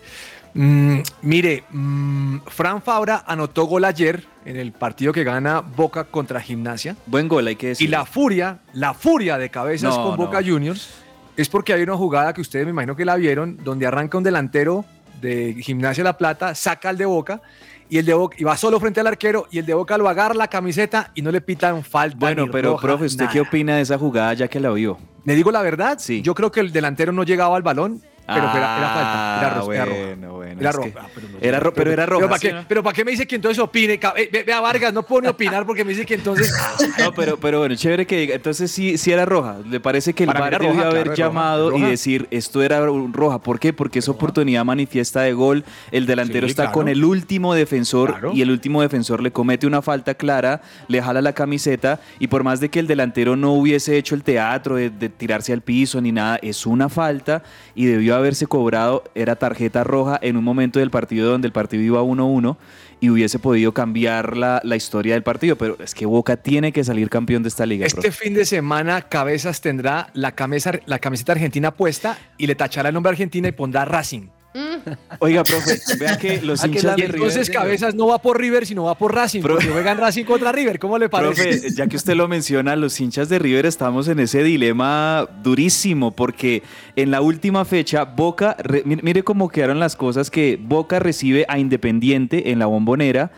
Mm, 0.55 1.01
mire, 1.22 1.64
mm, 1.70 2.38
Fran 2.46 2.81
Fabra 2.81 3.25
anotó 3.27 3.64
gol 3.66 3.85
ayer 3.85 4.25
en 4.46 4.57
el 4.57 4.72
partido 4.72 5.12
que 5.12 5.22
gana 5.25 5.61
Boca 5.61 6.05
contra 6.05 6.40
Gimnasia. 6.40 6.96
Buen 7.07 7.29
gol, 7.29 7.46
hay 7.46 7.57
que 7.57 7.66
Y 7.66 7.68
decir. 7.70 7.90
la 7.90 8.07
furia, 8.07 8.61
la 8.72 8.94
furia 8.94 9.37
de 9.37 9.51
cabezas 9.51 9.96
No, 9.96 10.03
con 10.05 10.16
Boca 10.16 10.40
no. 10.40 10.46
Juniors 10.46 10.88
es 11.37 11.49
porque 11.51 11.75
hay 11.75 11.83
una 11.83 11.96
jugada 11.96 12.33
que 12.33 12.40
ustedes 12.40 12.64
me 12.64 12.70
imagino 12.70 12.96
que 12.96 13.05
la 13.05 13.16
vieron, 13.16 13.59
donde 13.62 13.87
arranca 13.87 14.16
un 14.16 14.25
delantero 14.25 14.87
de 15.20 15.55
Gimnasia 15.61 16.03
La 16.05 16.16
Plata, 16.16 16.55
saca 16.55 16.88
al 16.88 16.96
de 16.96 17.05
Boca 17.05 17.42
y 17.88 17.99
el 17.99 18.07
de 18.07 18.14
Boca 18.14 18.37
y 18.38 18.44
va 18.44 18.57
solo 18.57 18.79
frente 18.81 19.01
al 19.01 19.07
arquero 19.07 19.46
y 19.51 19.59
el 19.59 19.66
de 19.66 19.75
Boca 19.75 19.96
lo 19.99 20.09
agarra 20.09 20.35
la 20.35 20.49
camiseta 20.49 21.11
y 21.14 21.22
no 21.22 21.31
le 21.31 21.40
pitan 21.40 21.83
falta. 21.85 22.16
Bueno, 22.18 22.44
ni 22.46 22.51
pero 22.51 22.70
roja, 22.72 22.83
profe, 22.87 23.05
¿usted 23.07 23.27
qué 23.33 23.40
opina 23.40 23.77
de 23.77 23.83
esa 23.83 23.99
jugada 23.99 24.35
ya 24.35 24.49
que 24.49 24.61
la 24.61 24.70
vio? 24.70 24.99
Le 25.25 25.35
digo 25.35 25.51
la 25.51 25.62
verdad, 25.62 25.99
Sí. 25.99 26.22
yo 26.22 26.35
creo 26.35 26.51
que 26.51 26.61
el 26.61 26.72
delantero 26.72 27.12
no 27.12 27.22
llegaba 27.25 27.57
al 27.57 27.62
balón, 27.62 28.01
pero 28.27 28.38
era, 28.38 28.49
era 28.51 28.88
falta, 28.88 29.38
era, 29.38 29.46
Ah, 29.57 29.70
era 29.70 29.85
roja. 29.85 29.94
bueno, 30.07 30.33
bueno, 30.54 30.61
Era 30.61 30.72
que- 30.72 30.94
Ah, 30.98 31.09
pero 31.14 31.28
no- 31.28 31.38
era 31.40 31.61
ro- 31.61 31.74
pero 31.74 31.92
era 31.92 32.06
roja, 32.06 32.20
Pero 32.20 32.28
¿para, 32.28 32.38
¿sí 32.40 32.46
qué, 32.48 32.52
o 32.52 32.56
no? 32.56 32.64
pero 32.68 32.82
¿para 32.82 32.94
qué 32.94 33.04
me 33.04 33.11
dice 33.11 33.26
que 33.26 33.37
entonces 33.37 33.59
opine? 33.59 33.94
Eh, 34.16 34.28
ve- 34.32 34.42
Vea 34.44 34.61
Vargas, 34.61 34.92
no 34.92 35.02
puedo 35.04 35.22
ni 35.22 35.28
opinar 35.28 35.66
porque 35.66 35.85
me 35.85 35.90
dice 35.90 36.06
que 36.06 36.14
entonces... 36.14 36.52
No, 36.98 37.12
pero, 37.12 37.37
pero 37.38 37.59
bueno, 37.61 37.74
chévere 37.74 38.06
que 38.06 38.18
diga. 38.18 38.35
Entonces 38.35 38.70
sí, 38.70 38.96
sí 38.98 39.12
era 39.12 39.24
roja. 39.24 39.59
¿Le 39.68 39.80
parece 39.80 40.12
que 40.14 40.24
el 40.24 40.28
Para 40.28 40.40
VAR 40.40 40.52
debió 40.59 40.68
roja, 40.70 40.87
haber 40.88 41.02
claro, 41.04 41.16
llamado 41.16 41.70
roja. 41.70 41.87
y 41.87 41.90
decir 41.90 42.26
esto 42.30 42.62
era 42.62 42.85
roja? 42.87 43.38
¿Por 43.40 43.59
qué? 43.61 43.72
Porque 43.72 43.98
es 43.98 44.09
oportunidad 44.09 44.64
manifiesta 44.64 45.22
de 45.22 45.32
gol. 45.32 45.64
El 45.90 46.06
delantero 46.06 46.46
Sí, 46.46 46.50
está 46.52 46.64
claro. 46.64 46.74
con 46.74 46.88
el 46.88 47.04
último 47.04 47.54
defensor 47.54 48.11
Claro. 48.12 48.32
y 48.35 48.42
el 48.42 48.50
último 48.50 48.82
defensor 48.82 49.22
le 49.22 49.30
comete 49.30 49.66
una 49.66 49.82
falta 49.82 50.14
clara, 50.14 50.62
le 50.88 51.02
jala 51.02 51.20
la 51.20 51.32
camiseta 51.32 52.00
y 52.18 52.26
por 52.28 52.42
más 52.44 52.61
de 52.61 52.68
que 52.68 52.78
el 52.78 52.87
delantero 52.87 53.37
no 53.37 53.52
hubiese 53.52 53.96
hecho 53.96 54.14
el 54.14 54.22
teatro 54.22 54.76
de, 54.76 54.90
de 54.90 55.09
tirarse 55.09 55.52
al 55.52 55.61
piso 55.61 56.00
ni 56.00 56.12
nada, 56.12 56.38
es 56.42 56.66
una 56.66 56.88
falta 56.88 57.42
y 57.74 57.87
debió 57.87 58.16
haberse 58.16 58.46
cobrado, 58.46 59.04
era 59.14 59.37
tarjeta 59.37 59.85
roja 59.85 60.18
en 60.22 60.36
un 60.37 60.44
momento 60.44 60.79
del 60.79 60.90
partido 60.90 61.31
donde 61.31 61.46
el 61.46 61.53
partido 61.53 61.83
iba 61.83 62.03
1-1 62.03 62.57
y 63.01 63.11
hubiese 63.11 63.38
podido 63.38 63.72
cambiar 63.72 64.37
la, 64.37 64.61
la 64.64 64.77
historia 64.77 65.14
del 65.14 65.22
partido, 65.22 65.57
pero 65.57 65.77
es 65.83 65.94
que 65.94 66.07
Boca 66.07 66.37
tiene 66.37 66.72
que 66.72 66.85
salir 66.85 67.11
campeón 67.11 67.42
de 67.42 67.49
esta 67.49 67.66
liga. 67.66 67.87
Este 67.87 68.01
profe. 68.01 68.25
fin 68.25 68.35
de 68.35 68.44
semana 68.44 69.03
Cabezas 69.03 69.61
tendrá 69.61 70.09
la, 70.14 70.33
camisa, 70.33 70.72
la 70.87 70.99
camiseta 70.99 71.33
argentina 71.33 71.75
puesta 71.75 72.18
y 72.38 72.46
le 72.46 72.55
tachará 72.55 72.88
el 72.88 72.94
nombre 72.94 73.11
Argentina 73.11 73.49
y 73.49 73.53
pondrá 73.53 73.85
Racing. 73.85 74.29
Oiga, 75.21 75.45
profe, 75.45 75.79
vea 75.99 76.16
que 76.19 76.40
los 76.42 76.62
Ah, 76.62 76.69
que 76.69 76.79
hinchas 76.79 76.85
la 76.85 76.92
Y 76.99 77.03
de 77.03 77.07
River, 77.09 77.14
entonces. 77.29 77.51
Cabezas 77.51 77.95
no 77.95 78.07
va 78.07 78.19
por 78.21 78.40
River, 78.40 78.66
sino 78.66 78.85
va 78.85 78.97
por 78.97 79.14
Racing. 79.14 79.42
Profe. 79.42 79.57
Porque 79.62 79.73
juegan 79.73 79.99
Racing 79.99 80.25
contra 80.25 80.53
River. 80.53 80.79
¿Cómo 80.79 80.99
le 80.99 81.09
parece? 81.09 81.42
Profe, 81.59 81.71
ya 81.75 81.87
que 81.87 81.97
usted 81.97 82.14
lo 82.14 82.29
menciona, 82.29 82.75
los 82.77 82.99
hinchas 83.01 83.29
de 83.29 83.38
River 83.38 83.66
estamos 83.66 84.09
en 84.09 84.21
ese 84.21 84.42
dilema 84.42 85.29
durísimo 85.42 86.11
porque 86.12 86.62
en 86.97 87.11
la 87.11 87.21
última 87.21 87.64
fecha 87.64 88.05
Boca, 88.05 88.57
re- 88.59 88.83
mire, 88.85 89.03
mire 89.03 89.23
cómo 89.23 89.49
quedaron 89.49 89.79
las 89.81 89.97
cosas 89.97 90.31
que 90.31 90.59
Boca 90.61 90.99
recibe 90.99 91.45
a 91.49 91.59
Independiente 91.59 92.51
en 92.51 92.59
la 92.59 92.66
bombonera 92.66 93.31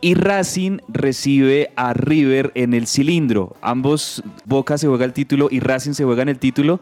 y 0.00 0.14
Racing 0.14 0.78
recibe 0.88 1.70
a 1.74 1.92
River 1.92 2.52
en 2.54 2.72
el 2.72 2.86
cilindro. 2.86 3.56
Ambos, 3.62 4.22
Boca 4.44 4.78
se 4.78 4.86
juega 4.86 5.04
el 5.04 5.12
título 5.12 5.48
y 5.50 5.58
Racing 5.60 5.92
se 5.92 6.04
juega 6.04 6.22
en 6.22 6.28
el 6.28 6.38
título. 6.38 6.80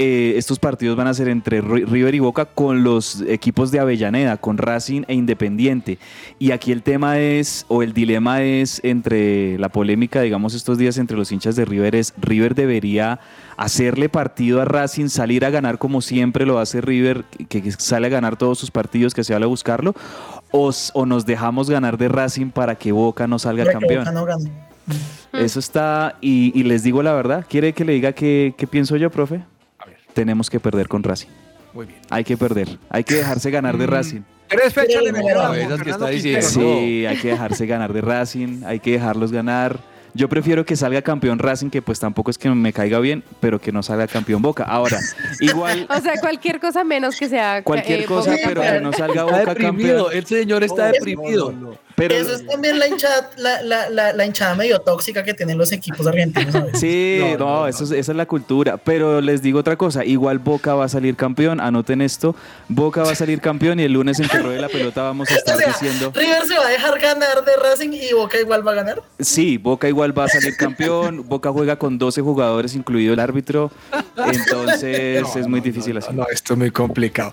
Eh, 0.00 0.34
estos 0.36 0.60
partidos 0.60 0.96
van 0.96 1.08
a 1.08 1.14
ser 1.14 1.26
entre 1.28 1.60
Ri- 1.60 1.84
River 1.84 2.14
y 2.14 2.20
Boca 2.20 2.44
con 2.44 2.84
los 2.84 3.20
equipos 3.22 3.72
de 3.72 3.80
Avellaneda, 3.80 4.36
con 4.36 4.56
Racing 4.56 5.02
e 5.08 5.14
Independiente. 5.14 5.98
Y 6.38 6.52
aquí 6.52 6.70
el 6.70 6.84
tema 6.84 7.18
es, 7.18 7.66
o 7.66 7.82
el 7.82 7.92
dilema 7.94 8.42
es 8.44 8.80
entre 8.84 9.58
la 9.58 9.70
polémica, 9.70 10.20
digamos, 10.20 10.54
estos 10.54 10.78
días 10.78 10.98
entre 10.98 11.16
los 11.16 11.32
hinchas 11.32 11.56
de 11.56 11.64
River 11.64 11.96
es, 11.96 12.14
River 12.16 12.54
debería 12.54 13.18
hacerle 13.56 14.08
partido 14.08 14.62
a 14.62 14.64
Racing, 14.64 15.08
salir 15.08 15.44
a 15.44 15.50
ganar 15.50 15.78
como 15.78 16.00
siempre 16.00 16.46
lo 16.46 16.60
hace 16.60 16.80
River, 16.80 17.24
que, 17.48 17.60
que 17.60 17.72
sale 17.72 18.06
a 18.06 18.10
ganar 18.10 18.36
todos 18.36 18.56
sus 18.56 18.70
partidos, 18.70 19.14
que 19.14 19.24
se 19.24 19.32
vale 19.32 19.46
a 19.46 19.48
buscarlo, 19.48 19.96
o, 20.52 20.70
o 20.94 21.06
nos 21.06 21.26
dejamos 21.26 21.68
ganar 21.70 21.98
de 21.98 22.08
Racing 22.08 22.50
para 22.50 22.76
que 22.76 22.92
Boca 22.92 23.26
no 23.26 23.40
salga 23.40 23.64
Para 23.64 23.80
que 23.80 23.80
campeón. 23.80 24.04
Boca 24.04 24.12
no 24.12 24.24
gane. 24.24 24.52
Eso 25.32 25.58
está, 25.58 26.16
y, 26.20 26.52
y 26.54 26.62
les 26.62 26.84
digo 26.84 27.02
la 27.02 27.14
verdad, 27.14 27.44
¿quiere 27.50 27.72
que 27.72 27.84
le 27.84 27.94
diga 27.94 28.12
qué, 28.12 28.54
qué 28.56 28.68
pienso 28.68 28.96
yo, 28.96 29.10
profe? 29.10 29.40
Tenemos 30.18 30.50
que 30.50 30.58
perder 30.58 30.88
con 30.88 31.04
Racing. 31.04 31.28
Muy 31.72 31.86
bien. 31.86 32.00
Hay 32.10 32.24
que 32.24 32.36
perder, 32.36 32.76
hay 32.90 33.04
que 33.04 33.14
dejarse 33.14 33.52
ganar 33.52 33.78
de 33.78 33.86
Racing. 33.86 34.22
Tres 34.48 34.74
fechas 34.74 35.00
le 35.00 35.10
Sí, 35.10 35.12
metieron 35.12 35.42
a 35.44 35.48
no, 35.48 35.54
Juan 35.54 35.60
esas 35.60 35.78
que 35.78 35.84
Fernando 35.84 36.06
está 36.06 36.16
diciendo. 36.16 36.48
Quintero. 36.48 36.78
Sí, 36.80 37.06
hay 37.06 37.16
que 37.18 37.28
dejarse 37.28 37.66
ganar 37.66 37.92
de 37.92 38.00
Racing, 38.00 38.62
hay 38.64 38.80
que 38.80 38.90
dejarlos 38.92 39.30
ganar. 39.30 39.78
Yo 40.14 40.28
prefiero 40.28 40.64
que 40.66 40.74
salga 40.74 41.02
campeón 41.02 41.38
Racing, 41.38 41.70
que 41.70 41.82
pues 41.82 42.00
tampoco 42.00 42.32
es 42.32 42.38
que 42.38 42.50
me 42.50 42.72
caiga 42.72 42.98
bien, 42.98 43.22
pero 43.38 43.60
que 43.60 43.70
no 43.70 43.84
salga 43.84 44.08
campeón 44.08 44.42
Boca. 44.42 44.64
Ahora, 44.64 44.98
igual 45.40 45.86
O 45.88 46.00
sea, 46.00 46.14
cualquier 46.20 46.58
cosa 46.58 46.82
menos 46.82 47.16
que 47.16 47.28
sea 47.28 47.62
cualquier 47.62 48.00
eh, 48.00 48.04
cosa, 48.06 48.32
Boca 48.32 48.42
pero 48.44 48.60
que 48.62 48.80
no 48.80 48.92
salga 48.92 49.20
Está 49.22 49.24
Boca 49.24 49.38
deprimido, 49.54 50.04
campeón. 50.06 50.18
el 50.18 50.26
señor 50.26 50.64
está 50.64 50.86
No, 50.88 50.92
deprimido. 50.94 51.78
Pero 51.98 52.14
Eso 52.14 52.36
es 52.36 52.46
también 52.46 52.78
la 52.78 52.86
hinchada, 52.86 53.28
la, 53.36 53.60
la, 53.62 53.90
la, 53.90 54.12
la 54.14 54.24
hinchada 54.24 54.54
medio 54.54 54.78
tóxica 54.78 55.22
que 55.24 55.34
tienen 55.34 55.58
los 55.58 55.70
equipos 55.72 56.06
argentinos. 56.06 56.54
a 56.54 56.60
veces. 56.60 56.80
Sí, 56.80 57.18
No, 57.20 57.36
no, 57.38 57.38
no, 57.62 57.66
eso 57.68 57.84
es- 57.84 57.90
esa 57.90 58.12
es 58.12 58.16
la 58.16 58.24
cultura. 58.26 58.76
Pero 58.78 59.20
les 59.20 59.42
digo 59.42 59.58
otra 59.58 59.76
cosa, 59.76 60.04
igual 60.04 60.38
Boca 60.38 60.74
va 60.74 60.84
a 60.84 60.88
salir 60.88 61.16
campeón, 61.16 61.60
anoten 61.60 62.00
esto, 62.00 62.34
Boca 62.68 63.02
va 63.02 63.10
a 63.10 63.14
salir 63.14 63.40
campeón 63.40 63.80
y 63.80 63.82
el 63.82 63.92
lunes 63.92 64.20
en 64.20 64.28
que 64.28 64.38
ruede 64.38 64.60
la 64.60 64.68
pelota 64.68 65.02
vamos 65.02 65.28
a 65.28 65.34
O 65.34 65.36
estar 65.36 65.56
sea, 65.56 65.66
diciendo, 65.66 66.12
River 66.14 66.46
se 66.46 66.56
va 66.56 66.66
a 66.66 66.70
dejar 66.70 66.98
ganar 67.00 67.44
de 67.44 67.56
Racing 67.56 67.90
y 67.92 68.12
Boca 68.14 68.38
igual 68.40 68.64
va 68.66 68.70
a 68.70 68.74
ganar. 68.76 69.02
sí, 69.18 69.58
Boca 69.58 69.88
igual 69.88 70.16
va 70.16 70.24
a 70.24 70.28
salir 70.28 70.56
campeón, 70.56 71.26
Boca 71.28 71.50
juega 71.50 71.76
con 71.76 71.98
12 71.98 72.20
jugadores, 72.22 72.74
incluido 72.76 73.12
el 73.14 73.18
árbitro, 73.20 73.72
entonces 74.32 75.22
No, 75.22 75.40
es 75.40 75.46
muy 75.48 75.60
no, 75.60 75.64
difícil 75.64 75.94
no, 75.94 75.98
así. 75.98 76.08
No, 76.12 76.26
esto 76.30 76.52
es 76.54 76.58
muy 76.58 76.70
complicado. 76.70 77.32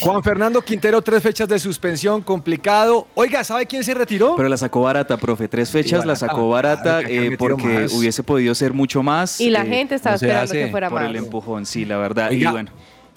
Juan 0.00 0.22
Fernando 0.22 0.60
Quintero, 0.62 1.02
tres 1.02 1.22
fechas 1.22 1.48
de 1.48 1.58
suspensión, 1.58 2.22
complicado. 2.22 3.06
Oiga, 3.14 3.42
¿sabe 3.44 3.66
quién 3.66 3.82
se 3.84 3.94
retiró? 4.04 4.34
Pero 4.36 4.48
la 4.48 4.56
sacó 4.56 4.82
barata, 4.82 5.16
profe, 5.16 5.48
tres 5.48 5.70
fechas 5.70 6.04
la 6.06 6.16
sacó 6.16 6.48
barata 6.48 7.00
eh, 7.02 7.36
porque 7.38 7.80
más. 7.80 7.92
hubiese 7.92 8.22
podido 8.22 8.54
ser 8.54 8.72
mucho 8.72 9.02
más. 9.02 9.40
Y 9.40 9.50
la 9.50 9.64
eh, 9.64 9.68
gente 9.68 9.94
estaba 9.94 10.14
no 10.14 10.16
esperando 10.16 10.44
hace 10.44 10.64
que 10.64 10.70
fuera 10.70 10.88
por 10.88 11.00
más. 11.00 11.10
el 11.10 11.16
empujón, 11.16 11.66
sí, 11.66 11.84
la 11.84 11.98
verdad. 11.98 12.30
Oiga, 12.30 12.50
y 12.50 12.52
bueno, 12.52 12.70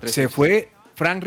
se 0.03 0.23
fechas. 0.23 0.29
fue 0.29 0.69
Frank 0.95 1.23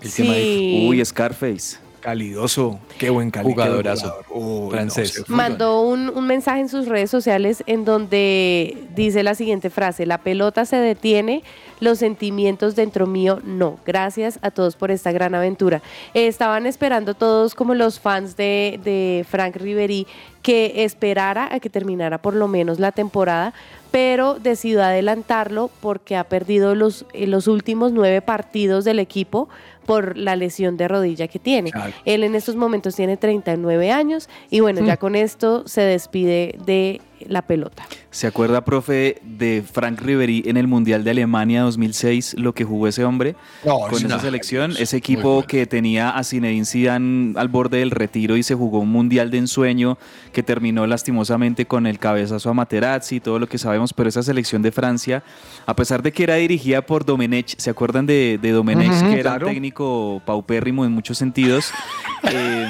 El 0.00 0.10
dijo. 0.10 0.32
Sí. 0.34 0.86
Uy, 0.88 1.04
Scarface. 1.04 1.83
Calidoso. 2.04 2.78
Qué 2.98 3.08
buen 3.08 3.30
cali- 3.30 3.48
Jugadorazo. 3.48 4.02
qué 4.28 4.34
buen 4.34 4.42
jugador. 4.42 4.64
Uy, 4.66 4.70
Francés. 4.70 5.24
Mandó 5.28 5.80
un, 5.80 6.10
un 6.10 6.26
mensaje 6.26 6.60
en 6.60 6.68
sus 6.68 6.86
redes 6.86 7.10
sociales 7.10 7.64
en 7.66 7.86
donde 7.86 8.76
dice 8.94 9.22
la 9.22 9.34
siguiente 9.34 9.70
frase, 9.70 10.04
la 10.04 10.18
pelota 10.18 10.66
se 10.66 10.76
detiene, 10.76 11.42
los 11.80 11.98
sentimientos 11.98 12.76
dentro 12.76 13.06
mío 13.06 13.40
no. 13.42 13.78
Gracias 13.86 14.38
a 14.42 14.50
todos 14.50 14.76
por 14.76 14.90
esta 14.90 15.12
gran 15.12 15.34
aventura. 15.34 15.80
Eh, 16.12 16.26
estaban 16.26 16.66
esperando 16.66 17.14
todos 17.14 17.54
como 17.54 17.74
los 17.74 17.98
fans 18.00 18.36
de, 18.36 18.78
de 18.84 19.24
Frank 19.28 19.56
Riveri 19.56 20.06
que 20.42 20.84
esperara 20.84 21.48
a 21.54 21.58
que 21.58 21.70
terminara 21.70 22.18
por 22.20 22.34
lo 22.34 22.48
menos 22.48 22.78
la 22.78 22.92
temporada, 22.92 23.54
pero 23.90 24.34
decidió 24.38 24.82
adelantarlo 24.82 25.70
porque 25.80 26.16
ha 26.16 26.24
perdido 26.24 26.74
los, 26.74 27.06
eh, 27.14 27.26
los 27.26 27.46
últimos 27.48 27.92
nueve 27.92 28.20
partidos 28.20 28.84
del 28.84 28.98
equipo 28.98 29.48
por 29.84 30.16
la 30.16 30.36
lesión 30.36 30.76
de 30.76 30.88
rodilla 30.88 31.28
que 31.28 31.38
tiene. 31.38 31.70
Claro. 31.70 31.92
Él 32.04 32.24
en 32.24 32.34
estos 32.34 32.56
momentos 32.56 32.96
tiene 32.96 33.16
39 33.16 33.90
años 33.90 34.28
y 34.50 34.60
bueno, 34.60 34.84
ya 34.84 34.96
con 34.96 35.14
esto 35.14 35.66
se 35.66 35.82
despide 35.82 36.58
de 36.64 37.00
la 37.28 37.42
pelota. 37.42 37.86
¿Se 38.10 38.26
acuerda, 38.26 38.64
profe, 38.64 39.20
de 39.22 39.62
Frank 39.62 40.00
Ribery 40.00 40.44
en 40.46 40.56
el 40.56 40.66
Mundial 40.66 41.04
de 41.04 41.10
Alemania 41.10 41.62
2006, 41.62 42.34
lo 42.38 42.52
que 42.54 42.64
jugó 42.64 42.88
ese 42.88 43.04
hombre 43.04 43.34
No, 43.64 43.80
con 43.80 43.94
es 43.94 44.04
esa 44.04 44.20
selección? 44.20 44.74
Ese 44.78 44.96
equipo 44.96 45.34
bueno. 45.34 45.46
que 45.46 45.66
tenía 45.66 46.10
a 46.10 46.22
Zinedine 46.24 46.64
Zidane 46.64 47.34
al 47.36 47.48
borde 47.48 47.78
del 47.78 47.90
retiro 47.90 48.36
y 48.36 48.42
se 48.42 48.54
jugó 48.54 48.80
un 48.80 48.94
Mundial 48.94 49.30
de 49.30 49.38
ensueño 49.38 49.98
que 50.32 50.42
terminó 50.42 50.86
lastimosamente 50.86 51.66
con 51.66 51.86
el 51.86 51.98
cabezazo 51.98 52.50
a 52.50 52.54
Materazzi, 52.54 53.20
todo 53.20 53.38
lo 53.38 53.48
que 53.48 53.58
sabemos, 53.58 53.92
pero 53.92 54.08
esa 54.08 54.22
selección 54.22 54.62
de 54.62 54.70
Francia, 54.70 55.24
a 55.66 55.74
pesar 55.74 56.02
de 56.02 56.12
que 56.12 56.22
era 56.22 56.36
dirigida 56.36 56.82
por 56.82 57.04
Domenech, 57.04 57.56
¿se 57.58 57.70
acuerdan 57.70 58.06
de, 58.06 58.38
de 58.40 58.50
Domenech, 58.52 58.92
que 59.10 59.20
era 59.20 59.30
claro. 59.30 59.48
un 59.48 59.54
técnico 59.74 60.22
paupérrimo 60.24 60.84
en 60.84 60.92
muchos 60.92 61.18
sentidos? 61.18 61.72
Eh, 62.26 62.66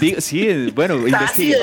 di- 0.00 0.14
sí, 0.20 0.72
bueno, 0.74 0.96
seria. 1.34 1.58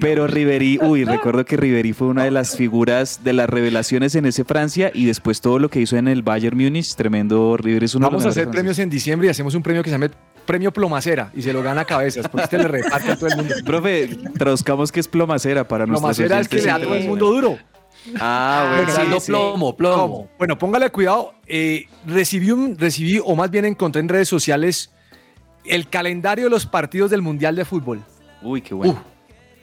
Pero 0.00 0.28
Riverí, 0.28 0.78
uy, 0.80 1.04
recuerdo 1.04 1.44
que 1.44 1.56
Riverí 1.56 1.92
fue 1.92 2.06
una 2.06 2.22
de 2.22 2.30
las 2.30 2.56
figuras 2.56 3.24
de 3.24 3.32
las 3.32 3.50
revelaciones 3.50 4.14
en 4.14 4.26
ese 4.26 4.44
Francia 4.44 4.92
y 4.94 5.06
después 5.06 5.40
todo 5.40 5.58
lo 5.58 5.70
que 5.70 5.80
hizo 5.80 5.96
en 5.96 6.06
el 6.06 6.22
Bayern 6.22 6.56
Múnich, 6.56 6.94
tremendo. 6.94 7.56
Riverí 7.56 7.86
es 7.86 7.96
uno 7.96 8.06
de 8.06 8.12
los 8.12 8.22
Vamos 8.22 8.36
a 8.36 8.40
hacer 8.40 8.48
premios 8.48 8.78
en 8.78 8.90
diciembre 8.90 9.26
y 9.26 9.30
hacemos 9.32 9.56
un 9.56 9.62
premio 9.64 9.82
que 9.82 9.90
se 9.90 9.94
llame 9.94 10.10
Premio 10.46 10.72
Plomacera 10.72 11.32
y 11.34 11.42
se 11.42 11.52
lo 11.52 11.64
gana 11.64 11.80
a 11.80 11.84
cabezas, 11.84 12.28
porque 12.28 12.44
este 12.44 12.58
le 12.58 12.68
reparte 12.68 13.10
a 13.10 13.16
todo 13.16 13.26
el 13.26 13.36
mundo. 13.38 13.56
Profe, 13.64 14.08
traduzcamos 14.38 14.92
que 14.92 15.00
es 15.00 15.08
plomacera 15.08 15.66
para 15.66 15.84
nuestros 15.84 16.16
Plomacera 16.16 16.40
es 16.40 16.46
que 16.48 16.56
le 16.58 16.62
da 16.62 16.76
a 16.76 16.80
todo 16.80 16.94
el 16.94 17.08
mundo 17.08 17.26
duro. 17.26 17.58
Ah, 18.20 18.82
bueno, 18.96 19.20
sí, 19.20 19.26
plomo, 19.30 19.76
plomo. 19.76 20.28
Bueno, 20.38 20.58
póngale 20.58 20.90
cuidado. 20.90 21.34
eh, 21.46 21.86
recibí, 22.06 22.50
un, 22.50 22.76
recibí, 22.78 23.20
o 23.24 23.34
más 23.36 23.50
bien 23.50 23.64
encontré 23.64 24.00
en 24.00 24.08
redes 24.08 24.28
sociales, 24.28 24.90
el 25.64 25.88
calendario 25.88 26.44
de 26.44 26.50
los 26.50 26.66
partidos 26.66 27.10
del 27.10 27.22
Mundial 27.22 27.56
de 27.56 27.64
Fútbol. 27.64 28.02
Uy, 28.42 28.60
qué 28.62 28.74
bueno. 28.74 29.02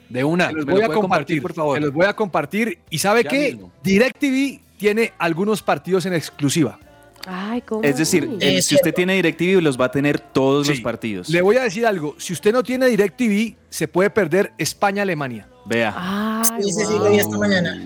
De 0.08 0.22
una. 0.22 0.48
Se 0.48 0.52
los 0.52 0.66
¿Me 0.66 0.72
voy 0.72 0.82
lo 0.82 0.90
a 0.90 0.94
compartir, 0.94 1.40
por 1.42 1.54
favor. 1.54 1.76
Se 1.78 1.80
los 1.80 1.92
voy 1.92 2.06
a 2.06 2.14
compartir. 2.14 2.78
¿Y 2.90 2.98
sabe 2.98 3.24
Ya 3.24 3.30
qué? 3.30 3.52
mismo. 3.52 3.72
DirecTV 3.82 4.60
tiene 4.76 5.12
algunos 5.18 5.62
partidos 5.62 6.04
en 6.06 6.12
exclusiva. 6.14 6.78
Ay, 7.26 7.62
¿cómo? 7.62 7.82
es 7.82 7.96
decir, 7.96 8.28
si 8.60 8.74
usted 8.74 8.92
tiene 8.92 9.14
DirecTV, 9.14 9.62
los 9.62 9.80
va 9.80 9.86
a 9.86 9.90
tener 9.90 10.20
todos 10.20 10.68
los 10.68 10.80
partidos. 10.80 11.30
Le 11.30 11.40
voy 11.40 11.56
a 11.56 11.62
decir 11.62 11.86
algo. 11.86 12.14
Si 12.18 12.34
usted 12.34 12.52
no 12.52 12.62
tiene 12.62 12.86
DirecTV, 12.88 13.56
se 13.70 13.88
puede 13.88 14.10
perder 14.10 14.52
España-Alemania. 14.58 15.48
Vea. 15.64 15.94
Ay, 15.96 16.62
Sí, 16.64 16.72
sí, 16.72 16.80
sí, 16.84 16.92
wow. 16.92 17.04
lo 17.04 17.10
vi 17.10 17.18
esta 17.18 17.38
mañana. 17.38 17.82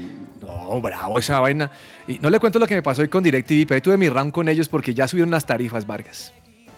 No, 0.68 0.80
bravo, 0.80 1.18
esa 1.18 1.40
vaina. 1.40 1.70
Y 2.06 2.18
no 2.18 2.28
le 2.30 2.38
cuento 2.38 2.58
lo 2.58 2.66
que 2.66 2.74
me 2.74 2.82
pasó 2.82 3.02
hoy 3.02 3.08
con 3.08 3.22
DirecTV, 3.24 3.66
pero 3.66 3.74
ahí 3.76 3.80
tuve 3.80 3.96
mi 3.96 4.08
round 4.08 4.32
con 4.32 4.48
ellos 4.48 4.68
porque 4.68 4.92
ya 4.94 5.08
subieron 5.08 5.30
las 5.30 5.46
tarifas, 5.46 5.86
Vargas. 5.86 6.32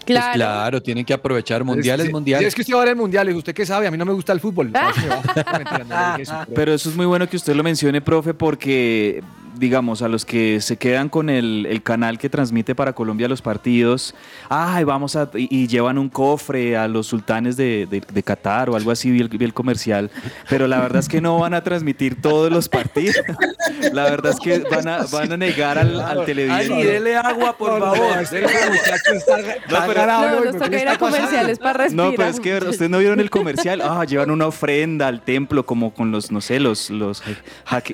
Pues 0.06 0.18
Claro. 0.18 0.34
claro, 0.34 0.82
tienen 0.82 1.04
que 1.04 1.12
aprovechar 1.12 1.62
mundiales, 1.62 2.06
Es- 2.06 2.12
mundiales. 2.12 2.48
Es 2.48 2.54
que 2.54 2.62
usted 2.62 2.74
va 2.74 2.78
a 2.78 2.84
ver 2.84 2.90
el 2.92 2.96
mundial. 2.96 3.28
y 3.28 3.34
¿Usted 3.34 3.54
qué 3.54 3.66
sabe? 3.66 3.86
A 3.86 3.90
mí 3.90 3.98
no 3.98 4.04
me 4.06 4.12
gusta 4.12 4.32
el 4.32 4.40
fútbol. 4.40 4.70
No. 4.72 4.80
No, 4.80 5.58
mentira, 5.58 6.16
eso, 6.18 6.34
Pero 6.54 6.72
eso 6.72 6.88
es 6.88 6.96
muy 6.96 7.06
bueno 7.06 7.28
que 7.28 7.36
usted 7.36 7.54
lo 7.54 7.62
mencione, 7.62 8.00
profe, 8.00 8.32
porque, 8.32 9.22
digamos, 9.60 10.02
a 10.02 10.08
los 10.08 10.24
que 10.24 10.60
se 10.60 10.76
quedan 10.76 11.08
con 11.08 11.30
el, 11.30 11.66
el 11.68 11.82
canal 11.82 12.18
que 12.18 12.28
transmite 12.28 12.74
para 12.74 12.92
Colombia 12.94 13.28
los 13.28 13.42
partidos, 13.42 14.14
ay, 14.48 14.82
vamos 14.84 15.14
a. 15.14 15.30
y, 15.34 15.46
y 15.50 15.66
llevan 15.68 15.98
un 15.98 16.08
cofre 16.08 16.76
a 16.76 16.88
los 16.88 17.06
sultanes 17.06 17.56
de, 17.56 17.86
de- 17.88 18.00
de 18.00 18.22
Qatar 18.22 18.70
o 18.70 18.76
algo 18.76 18.90
así, 18.90 19.10
vi 19.10 19.20
el, 19.20 19.28
vi 19.28 19.44
el 19.44 19.54
comercial. 19.54 20.10
Pero 20.48 20.66
la 20.66 20.80
verdad 20.80 20.98
es 21.00 21.08
que 21.08 21.20
no 21.20 21.38
van 21.38 21.54
a 21.54 21.62
transmitir 21.62 22.20
todos 22.20 22.50
los 22.50 22.68
partidos. 22.68 23.16
La 23.92 24.04
verdad 24.04 24.32
es 24.32 24.40
que 24.40 24.58
van 24.70 24.88
a, 24.88 25.04
van 25.12 25.32
a 25.32 25.36
negar 25.36 25.78
al, 25.78 26.00
al 26.00 26.24
televidente. 26.24 26.72
Ani, 26.74 26.82
dele 26.82 27.16
agua, 27.16 27.56
por 27.56 27.78
No, 27.78 27.86
no, 27.86 27.94
favor. 27.94 28.18
está, 28.22 28.38
está 28.38 29.86
pero- 29.86 30.06
No, 30.06 30.20
hoy, 30.20 30.44
nos 30.44 30.44
¿por 30.44 30.52
qué 30.52 30.58
toca 30.58 30.66
ir 30.68 30.74
está 30.76 30.92
a 30.92 30.98
comerciales 30.98 31.58
para 31.58 31.72
respirar. 31.84 32.06
No, 32.10 32.12
pero 32.16 32.28
es 32.28 32.40
que 32.40 32.56
ustedes 32.58 32.90
no 32.90 32.98
vieron 32.98 33.20
el 33.20 33.30
comercial. 33.30 33.80
Ah, 33.82 34.04
llevan 34.04 34.30
una 34.30 34.46
ofrenda 34.46 35.06
al 35.08 35.20
templo, 35.22 35.64
como 35.64 35.92
con 35.94 36.10
los, 36.10 36.30
no 36.30 36.40
sé, 36.40 36.58
los, 36.60 36.90
los 36.90 37.22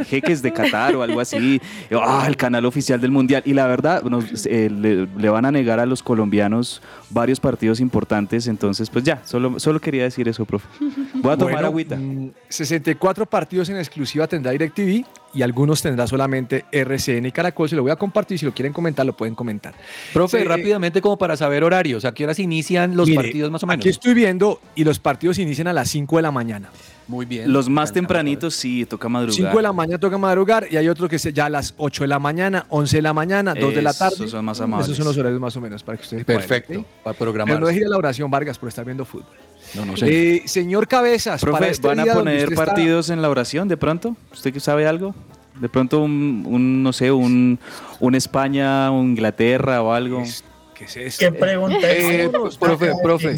jeques 0.08 0.42
de 0.42 0.52
Qatar 0.52 0.94
o 0.96 1.02
algo 1.02 1.20
así. 1.20 1.55
Ah, 1.92 2.24
el 2.26 2.36
canal 2.36 2.64
oficial 2.66 3.00
del 3.00 3.10
mundial. 3.10 3.42
Y 3.46 3.54
la 3.54 3.66
verdad, 3.66 4.02
nos- 4.02 4.46
eh, 4.46 4.70
le, 4.70 5.06
le 5.06 5.28
van 5.28 5.44
a 5.44 5.50
negar 5.50 5.80
a 5.80 5.86
los 5.86 6.02
colombianos 6.02 6.82
varios 7.10 7.40
partidos 7.40 7.80
importantes. 7.80 8.46
Entonces, 8.46 8.90
pues 8.90 9.04
ya, 9.04 9.20
solo, 9.24 9.58
solo 9.58 9.80
quería 9.80 10.02
decir 10.04 10.28
eso, 10.28 10.44
profe. 10.44 10.66
Voy 11.14 11.32
a 11.32 11.36
tomar 11.36 11.54
Bueno, 11.54 11.68
agüita. 11.68 11.96
mm, 11.96 12.30
64 12.48 13.26
partidos 13.26 13.68
en 13.68 13.76
exclusiva 13.78 14.26
tendrá 14.26 14.52
DirecTV 14.52 15.04
y 15.34 15.42
algunos 15.42 15.82
tendrá 15.82 16.06
solamente 16.06 16.64
RCN 16.72 17.26
y 17.28 17.32
Caracol. 17.32 17.68
Se 17.68 17.76
lo 17.76 17.82
voy 17.82 17.90
a 17.90 17.96
compartir. 17.96 18.38
Si 18.38 18.46
lo 18.46 18.52
quieren 18.54 18.72
comentar, 18.72 19.04
lo 19.06 19.16
pueden 19.16 19.34
comentar. 19.34 19.74
Profe, 20.12 20.38
Sí, 20.38 20.44
eh, 20.44 20.48
rápidamente 20.48 21.00
como 21.00 21.18
para 21.18 21.36
saber 21.36 21.62
horarios, 21.64 22.04
¿a 22.04 22.12
qué 22.12 22.24
horas 22.24 22.38
inician 22.38 22.96
los 22.96 23.08
Mire, 23.08 23.22
partidos 23.22 23.50
más 23.50 23.62
o 23.62 23.66
menos? 23.66 23.80
Aquí 23.82 23.88
estoy 23.90 24.14
viendo 24.14 24.60
y 24.74 24.84
los 24.84 24.98
partidos 24.98 25.38
inician 25.38 25.66
a 25.68 25.72
las 25.72 25.88
5 25.90 26.16
de 26.16 26.22
la 26.22 26.30
mañana. 26.30 26.70
Muy 27.08 27.24
bien. 27.24 27.52
Los 27.52 27.68
más 27.68 27.92
tempranitos 27.92 28.54
sí, 28.54 28.84
toca 28.84 29.08
madrugar. 29.08 29.34
5 29.36 29.56
de 29.56 29.62
la 29.62 29.72
mañana 29.72 29.98
toca 29.98 30.18
madrugar 30.18 30.66
y 30.70 30.76
hay 30.76 30.88
otro 30.88 31.08
que 31.08 31.16
es 31.16 31.22
ya 31.32 31.46
a 31.46 31.50
las 31.50 31.72
8 31.76 32.02
de 32.04 32.08
la 32.08 32.18
mañana, 32.18 32.66
11 32.68 32.96
de 32.96 33.02
la 33.02 33.12
mañana, 33.12 33.54
2 33.54 33.74
de 33.74 33.82
la 33.82 33.90
Esos 33.90 33.98
tarde. 34.16 34.28
son 34.28 34.44
más 34.44 34.60
amables. 34.60 34.86
Esos 34.86 34.96
son 34.96 35.06
los 35.06 35.16
horarios 35.16 35.40
más 35.40 35.56
o 35.56 35.60
menos 35.60 35.82
para 35.84 35.98
que 35.98 36.02
ustedes. 36.02 36.24
Perfecto, 36.24 36.72
¿sí? 36.74 36.84
para 37.04 37.16
Pero 37.16 37.30
programar. 37.32 37.60
no 37.60 37.66
deje 37.68 37.80
ir 37.80 37.86
a 37.86 37.90
la 37.90 37.96
oración, 37.96 38.30
Vargas, 38.30 38.58
por 38.58 38.68
estar 38.68 38.84
viendo 38.84 39.04
fútbol. 39.04 39.26
No, 39.74 39.84
no 39.84 39.96
sé. 39.96 40.36
Eh, 40.36 40.42
señor 40.46 40.88
Cabezas, 40.88 41.40
para 41.42 41.58
Profe, 41.58 41.70
este 41.72 41.86
¿van 41.88 42.00
a 42.00 42.06
poner 42.12 42.50
está- 42.52 42.64
partidos 42.66 43.10
en 43.10 43.22
la 43.22 43.30
oración 43.30 43.68
de 43.68 43.76
pronto? 43.76 44.16
¿Usted 44.32 44.52
que 44.52 44.60
sabe 44.60 44.86
algo? 44.86 45.14
De 45.60 45.68
pronto 45.68 46.00
un, 46.00 46.44
un, 46.46 46.82
no 46.82 46.92
sé, 46.92 47.10
un, 47.12 47.58
un 48.00 48.14
España, 48.14 48.90
un 48.90 49.10
Inglaterra 49.10 49.80
o 49.82 49.92
algo. 49.92 50.22
¿Qué 50.76 50.84
es 50.84 50.96
esto? 50.96 51.20
¿Qué 51.24 51.32
pregunta 51.32 51.78
Eh, 51.90 52.24
es? 52.24 52.56
profe, 52.58 52.92
profe. 53.02 53.36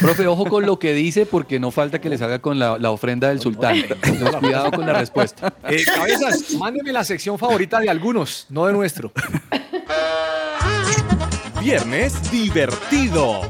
Profe, 0.00 0.26
ojo 0.26 0.44
con 0.46 0.66
lo 0.66 0.78
que 0.78 0.92
dice 0.92 1.24
porque 1.24 1.60
no 1.60 1.70
falta 1.70 2.00
que 2.00 2.08
les 2.08 2.20
haga 2.20 2.40
con 2.40 2.58
la, 2.58 2.78
la 2.78 2.90
ofrenda 2.90 3.28
del 3.28 3.40
sultán. 3.40 3.76
Entonces, 4.02 4.36
cuidado 4.40 4.72
con 4.72 4.84
la 4.86 4.94
respuesta. 4.94 5.54
Eh, 5.68 5.84
Cabezas, 5.84 6.52
mándeme 6.54 6.92
la 6.92 7.04
sección 7.04 7.38
favorita 7.38 7.78
de 7.78 7.88
algunos, 7.90 8.46
no 8.48 8.66
de 8.66 8.72
nuestro. 8.72 9.12
Viernes 11.60 12.30
divertido. 12.30 13.42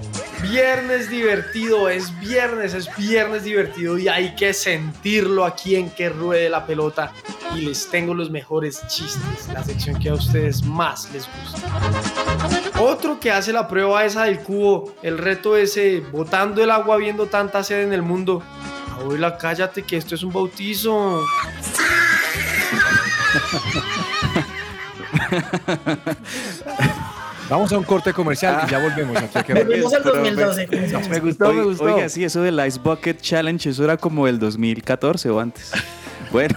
Viernes 0.42 1.10
divertido, 1.10 1.88
es 1.88 2.16
viernes, 2.20 2.72
es 2.72 2.94
viernes 2.96 3.42
divertido 3.42 3.98
y 3.98 4.08
hay 4.08 4.36
que 4.36 4.54
sentirlo 4.54 5.44
aquí 5.44 5.74
en 5.76 5.90
que 5.90 6.08
ruede 6.08 6.48
la 6.48 6.64
pelota 6.64 7.12
y 7.56 7.62
les 7.62 7.88
tengo 7.90 8.14
los 8.14 8.30
mejores 8.30 8.86
chistes, 8.86 9.48
la 9.52 9.64
sección 9.64 9.98
que 9.98 10.10
a 10.10 10.14
ustedes 10.14 10.64
más 10.64 11.10
les 11.12 11.26
gusta. 11.26 12.80
Otro 12.80 13.18
que 13.18 13.32
hace 13.32 13.52
la 13.52 13.66
prueba 13.66 14.04
esa 14.04 14.24
del 14.24 14.38
cubo, 14.40 14.94
el 15.02 15.18
reto 15.18 15.56
ese, 15.56 16.00
botando 16.12 16.62
el 16.62 16.70
agua 16.70 16.96
viendo 16.96 17.26
tanta 17.26 17.64
sed 17.64 17.82
en 17.82 17.92
el 17.92 18.02
mundo. 18.02 18.42
Abuela, 18.92 19.36
cállate 19.36 19.82
que 19.82 19.96
esto 19.96 20.14
es 20.14 20.22
un 20.22 20.32
bautizo. 20.32 21.24
Vamos 27.48 27.72
a 27.72 27.78
un 27.78 27.84
corte 27.84 28.12
comercial 28.12 28.62
y 28.66 28.70
ya 28.70 28.78
volvemos. 28.78 29.16
Aquí 29.34 29.52
Volvemos 29.52 29.92
al 29.94 30.02
Profe. 30.02 30.18
2012. 30.18 30.66
con 30.66 30.78
ese 30.78 30.94
chiste. 30.96 31.08
Me 31.08 31.20
gustó, 31.20 31.52
me 31.52 31.62
gustó. 31.62 31.84
Oiga, 31.84 32.08
sí, 32.08 32.24
eso 32.24 32.42
del 32.42 32.64
Ice 32.66 32.78
Bucket 32.82 33.20
Challenge, 33.20 33.70
eso 33.70 33.84
era 33.84 33.96
como 33.96 34.26
el 34.28 34.38
2014 34.38 35.30
o 35.30 35.40
antes. 35.40 35.72
Bueno, 36.30 36.56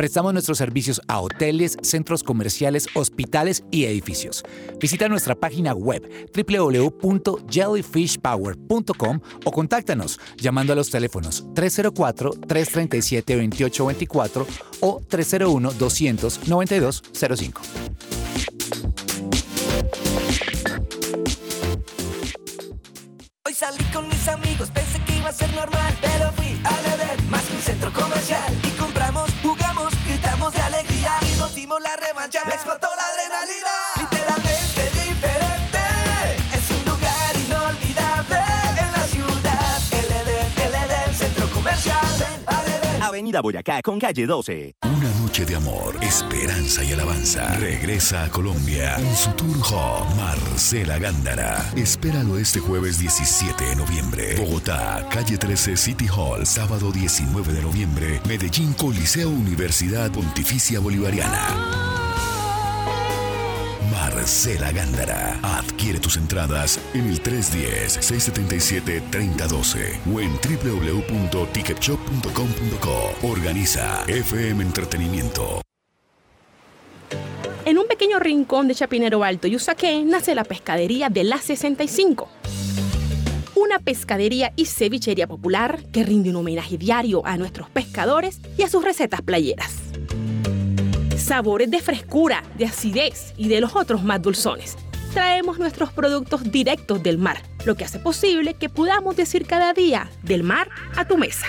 Prestamos 0.00 0.32
nuestros 0.32 0.56
servicios 0.56 1.02
a 1.08 1.20
hoteles, 1.20 1.76
centros 1.82 2.22
comerciales, 2.22 2.86
hospitales 2.94 3.64
y 3.70 3.84
edificios. 3.84 4.42
Visita 4.80 5.10
nuestra 5.10 5.34
página 5.34 5.74
web 5.74 6.08
www.jellyfishpower.com 6.34 9.20
o 9.44 9.52
contáctanos 9.52 10.18
llamando 10.38 10.72
a 10.72 10.76
los 10.76 10.88
teléfonos 10.88 11.44
304-337-2824 11.48 14.46
o 14.80 15.02
301-200-9205. 15.02 17.60
Hoy 23.44 23.52
salí 23.52 23.84
con 23.92 24.08
mis 24.08 24.26
amigos, 24.28 24.70
pensé 24.70 24.98
que 25.04 25.18
iba 25.18 25.28
a 25.28 25.32
ser 25.32 25.52
normal, 25.52 25.94
pero 26.00 26.32
fui 26.32 26.58
a 26.64 26.70
beber 26.70 26.89
Boyacá 43.40 43.80
con 43.82 44.00
calle 44.00 44.26
12. 44.26 44.74
Una 44.82 45.08
noche 45.20 45.44
de 45.44 45.54
amor, 45.54 45.94
esperanza 46.02 46.82
y 46.82 46.92
alabanza. 46.92 47.56
Regresa 47.58 48.24
a 48.24 48.28
Colombia 48.30 48.96
en 48.98 49.16
su 49.16 49.30
tour 49.32 49.56
home 49.72 50.14
Marcela 50.16 50.98
Gándara. 50.98 51.64
Espéralo 51.76 52.36
este 52.36 52.58
jueves 52.58 52.98
17 52.98 53.64
de 53.64 53.76
noviembre. 53.76 54.34
Bogotá, 54.36 55.06
calle 55.08 55.38
13 55.38 55.76
City 55.76 56.08
Hall, 56.08 56.44
sábado 56.44 56.90
19 56.90 57.52
de 57.52 57.62
noviembre. 57.62 58.20
Medellín 58.26 58.72
Coliseo 58.72 59.30
Universidad 59.30 60.10
Pontificia 60.10 60.80
Bolivariana. 60.80 61.99
Marcela 63.90 64.72
Gándara. 64.72 65.38
Adquiere 65.42 65.98
tus 65.98 66.16
entradas 66.16 66.80
en 66.94 67.06
el 67.06 67.22
310-677-3012 67.22 70.14
o 70.14 70.20
en 70.20 70.32
www.ticketshop.com.co. 70.32 73.28
Organiza 73.28 74.04
FM 74.06 74.62
Entretenimiento. 74.62 75.60
En 77.64 77.78
un 77.78 77.86
pequeño 77.86 78.18
rincón 78.18 78.68
de 78.68 78.74
Chapinero 78.74 79.22
Alto 79.22 79.46
y 79.46 79.56
Usaquén 79.56 80.08
nace 80.08 80.34
la 80.34 80.44
pescadería 80.44 81.08
de 81.08 81.24
la 81.24 81.38
65. 81.38 82.28
Una 83.54 83.78
pescadería 83.78 84.52
y 84.56 84.64
cevichería 84.64 85.26
popular 85.26 85.82
que 85.92 86.02
rinde 86.02 86.30
un 86.30 86.36
homenaje 86.36 86.78
diario 86.78 87.20
a 87.26 87.36
nuestros 87.36 87.68
pescadores 87.68 88.40
y 88.56 88.62
a 88.62 88.68
sus 88.68 88.82
recetas 88.82 89.20
playeras. 89.20 89.74
Sabores 91.20 91.70
de 91.70 91.80
frescura, 91.80 92.42
de 92.56 92.64
acidez 92.64 93.34
y 93.36 93.48
de 93.48 93.60
los 93.60 93.76
otros 93.76 94.02
más 94.02 94.22
dulzones. 94.22 94.76
Traemos 95.12 95.58
nuestros 95.58 95.92
productos 95.92 96.50
directos 96.50 97.02
del 97.02 97.18
mar, 97.18 97.42
lo 97.64 97.76
que 97.76 97.84
hace 97.84 97.98
posible 97.98 98.54
que 98.54 98.68
podamos 98.68 99.16
decir 99.16 99.46
cada 99.46 99.72
día 99.74 100.10
del 100.22 100.42
mar 100.42 100.70
a 100.96 101.06
tu 101.06 101.18
mesa. 101.18 101.46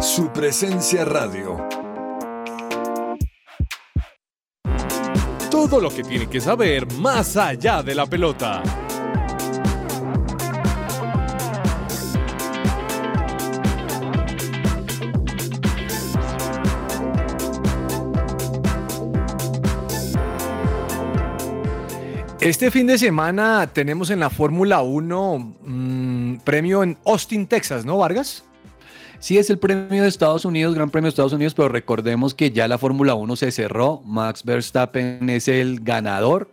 Su 0.00 0.32
presencia 0.32 1.04
radio. 1.04 1.58
Todo 5.50 5.80
lo 5.80 5.90
que 5.90 6.02
tiene 6.02 6.28
que 6.28 6.40
saber 6.40 6.90
más 6.94 7.36
allá 7.36 7.82
de 7.82 7.94
la 7.94 8.06
pelota. 8.06 8.62
Este 22.40 22.70
fin 22.70 22.86
de 22.86 22.96
semana 22.96 23.68
tenemos 23.70 24.08
en 24.08 24.18
la 24.18 24.30
Fórmula 24.30 24.80
1 24.80 25.56
mm, 25.60 26.36
premio 26.36 26.82
en 26.82 26.96
Austin, 27.04 27.46
Texas, 27.46 27.84
¿no, 27.84 27.98
Vargas? 27.98 28.44
Sí, 29.18 29.36
es 29.36 29.50
el 29.50 29.58
premio 29.58 30.02
de 30.02 30.08
Estados 30.08 30.46
Unidos, 30.46 30.74
Gran 30.74 30.88
Premio 30.88 31.08
de 31.08 31.10
Estados 31.10 31.34
Unidos, 31.34 31.52
pero 31.52 31.68
recordemos 31.68 32.34
que 32.34 32.50
ya 32.50 32.66
la 32.66 32.78
Fórmula 32.78 33.12
1 33.12 33.36
se 33.36 33.52
cerró. 33.52 34.00
Max 34.06 34.42
Verstappen 34.42 35.28
es 35.28 35.48
el 35.48 35.80
ganador 35.80 36.50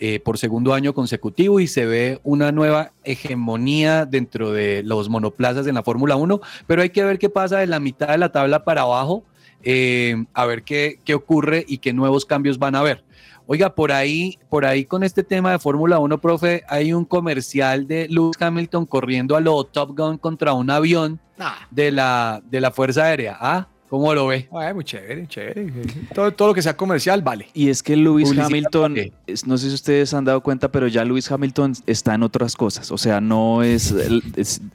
eh, 0.00 0.20
por 0.20 0.38
segundo 0.38 0.72
año 0.72 0.94
consecutivo 0.94 1.60
y 1.60 1.66
se 1.66 1.84
ve 1.84 2.18
una 2.24 2.50
nueva 2.50 2.92
hegemonía 3.04 4.06
dentro 4.06 4.52
de 4.52 4.82
los 4.84 5.10
monoplazas 5.10 5.66
en 5.66 5.74
la 5.74 5.82
Fórmula 5.82 6.16
1, 6.16 6.40
pero 6.66 6.80
hay 6.80 6.88
que 6.88 7.04
ver 7.04 7.18
qué 7.18 7.28
pasa 7.28 7.58
de 7.58 7.66
la 7.66 7.78
mitad 7.78 8.08
de 8.08 8.16
la 8.16 8.32
tabla 8.32 8.64
para 8.64 8.82
abajo, 8.82 9.22
eh, 9.62 10.24
a 10.32 10.46
ver 10.46 10.62
qué, 10.62 10.98
qué 11.04 11.12
ocurre 11.12 11.62
y 11.68 11.76
qué 11.76 11.92
nuevos 11.92 12.24
cambios 12.24 12.58
van 12.58 12.74
a 12.74 12.78
haber. 12.78 13.04
Oiga, 13.48 13.74
por 13.74 13.92
ahí, 13.92 14.38
por 14.48 14.64
ahí 14.64 14.84
con 14.84 15.04
este 15.04 15.22
tema 15.22 15.52
de 15.52 15.60
Fórmula 15.60 16.00
1, 16.00 16.20
profe, 16.20 16.64
hay 16.68 16.92
un 16.92 17.04
comercial 17.04 17.86
de 17.86 18.08
Lewis 18.08 18.36
Hamilton 18.40 18.86
corriendo 18.86 19.36
a 19.36 19.40
lo 19.40 19.62
Top 19.62 19.96
Gun 19.96 20.18
contra 20.18 20.52
un 20.52 20.68
avión 20.68 21.20
de, 21.70 21.92
la, 21.92 22.42
de 22.44 22.60
la 22.60 22.72
Fuerza 22.72 23.04
Aérea. 23.04 23.36
¿Ah? 23.40 23.68
¿Cómo 23.88 24.12
lo 24.14 24.26
ve? 24.26 24.48
Ay, 24.52 24.74
muy 24.74 24.82
chévere, 24.82 25.28
chévere. 25.28 25.70
Todo, 26.12 26.32
todo 26.32 26.48
lo 26.48 26.54
que 26.54 26.60
sea 26.62 26.76
comercial 26.76 27.22
vale. 27.22 27.46
Y 27.54 27.68
es 27.68 27.84
que 27.84 27.94
Lewis 27.96 28.36
Hamilton, 28.36 28.96
no 29.46 29.56
sé 29.58 29.68
si 29.68 29.74
ustedes 29.74 30.12
han 30.12 30.24
dado 30.24 30.40
cuenta, 30.40 30.72
pero 30.72 30.88
ya 30.88 31.04
Lewis 31.04 31.30
Hamilton 31.30 31.72
está 31.86 32.14
en 32.14 32.24
otras 32.24 32.56
cosas. 32.56 32.90
O 32.90 32.98
sea, 32.98 33.20
no 33.20 33.62
es- 33.62 33.94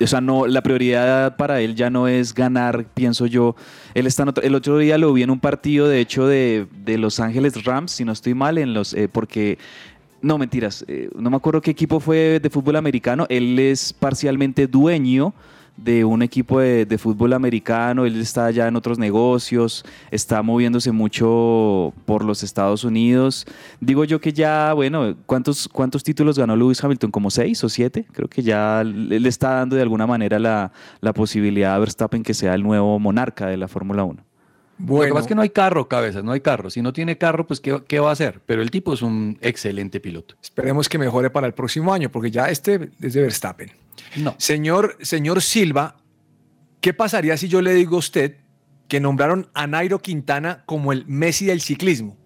o 0.01 0.07
sea, 0.07 0.21
no, 0.21 0.47
la 0.47 0.61
prioridad 0.61 1.35
para 1.35 1.59
él 1.59 1.75
ya 1.75 1.89
no 1.89 2.07
es 2.07 2.33
ganar, 2.33 2.85
pienso 2.93 3.25
yo. 3.25 3.55
Él 3.93 4.07
está 4.07 4.23
en 4.23 4.29
otro- 4.29 4.43
el 4.45 4.55
otro 4.55 4.77
día 4.77 4.97
lo 4.97 5.11
vi 5.11 5.23
en 5.23 5.29
un 5.29 5.41
partido, 5.41 5.89
de 5.89 5.99
hecho, 5.99 6.25
de, 6.25 6.67
de 6.85 6.97
Los 6.97 7.19
Ángeles 7.19 7.65
Rams, 7.65 7.91
si 7.91 8.05
no 8.05 8.13
estoy 8.13 8.33
mal, 8.33 8.57
en 8.57 8.73
los, 8.73 8.93
eh, 8.93 9.09
porque 9.11 9.57
no, 10.21 10.37
mentiras. 10.37 10.85
eh, 10.87 11.09
no 11.17 11.29
me 11.29 11.35
acuerdo 11.35 11.59
qué 11.61 11.71
equipo 11.71 11.99
fue 11.99 12.39
de 12.41 12.49
fútbol 12.49 12.77
americano. 12.77 13.25
Él 13.27 13.59
es 13.59 13.91
parcialmente 13.91 14.67
dueño 14.67 15.33
de 15.81 16.03
un 16.03 16.21
equipo 16.21 16.59
de, 16.59 16.85
de 16.85 16.97
fútbol 16.97 17.33
americano. 17.33 18.05
Él 18.05 18.19
está 18.19 18.51
ya 18.51 18.67
en 18.67 18.75
otros 18.75 18.99
negocios, 18.99 19.85
está 20.11 20.41
moviéndose 20.41 20.91
mucho 20.91 21.93
por 22.05 22.25
los 22.25 22.43
Estados 22.43 22.83
Unidos. 22.83 23.45
Digo 23.79 24.03
yo 24.03 24.19
que 24.19 24.33
ya, 24.33 24.73
bueno, 24.73 25.15
¿cuántos, 25.25 25.69
cuántos 25.69 26.03
títulos 26.03 26.37
ganó 26.37 26.55
Lewis 26.55 26.83
Hamilton? 26.83 27.11
¿Como 27.11 27.31
seis 27.31 27.63
o 27.63 27.69
siete? 27.69 28.05
Creo 28.11 28.27
que 28.27 28.41
ya 28.41 28.83
le 28.83 29.21
le 29.21 29.29
está 29.29 29.51
dando 29.51 29.75
de 29.75 29.81
alguna 29.81 30.07
manera 30.07 30.39
la, 30.39 30.71
la 30.99 31.13
posibilidad 31.13 31.75
a 31.75 31.79
Verstappen 31.79 32.23
que 32.23 32.33
sea 32.33 32.53
el 32.55 32.63
nuevo 32.63 32.99
monarca 32.99 33.47
de 33.47 33.57
la 33.57 33.67
Fórmula 33.67 34.03
1. 34.03 34.23
Lo 34.87 35.01
que 35.01 35.09
pasa 35.09 35.21
es 35.21 35.27
que 35.27 35.35
no 35.35 35.43
hay 35.43 35.51
carro, 35.51 35.87
cabezas, 35.87 36.23
no 36.23 36.31
hay 36.31 36.41
carro. 36.41 36.71
Si 36.71 36.81
no 36.81 36.91
tiene 36.91 37.15
carro, 37.17 37.45
pues 37.45 37.59
¿qué, 37.59 37.83
qué 37.87 37.99
va 37.99 38.09
a 38.09 38.13
hacer? 38.13 38.41
Pero 38.47 38.63
el 38.63 38.71
tipo 38.71 38.93
es 38.93 39.03
un 39.03 39.37
excelente 39.41 39.99
piloto. 39.99 40.35
Esperemos 40.41 40.89
que 40.89 40.97
mejore 40.97 41.29
para 41.29 41.45
el 41.45 41.53
próximo 41.53 41.93
año, 41.93 42.09
porque 42.09 42.31
ya 42.31 42.49
este 42.49 42.89
es 42.99 43.13
de 43.13 43.21
Verstappen. 43.21 43.71
No. 44.15 44.35
Señor, 44.37 44.97
señor 45.01 45.41
Silva, 45.41 45.97
¿qué 46.79 46.93
pasaría 46.93 47.37
si 47.37 47.47
yo 47.47 47.61
le 47.61 47.73
digo 47.73 47.95
a 47.95 47.99
usted 47.99 48.37
que 48.87 48.99
nombraron 48.99 49.49
a 49.53 49.67
Nairo 49.67 49.99
Quintana 49.99 50.63
como 50.65 50.91
el 50.91 51.05
Messi 51.07 51.45
del 51.45 51.61
ciclismo? 51.61 52.17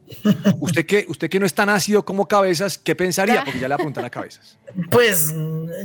Usted 0.59 0.85
que, 0.85 1.05
usted 1.07 1.29
que 1.29 1.39
no 1.39 1.45
es 1.45 1.53
tan 1.53 1.69
ácido 1.69 2.05
como 2.05 2.27
cabezas, 2.27 2.77
¿qué 2.77 2.95
pensaría? 2.95 3.43
Porque 3.43 3.59
ya 3.59 3.67
le 3.67 3.73
apuntan 3.73 4.05
a 4.05 4.09
cabezas. 4.09 4.57
Pues 4.91 5.33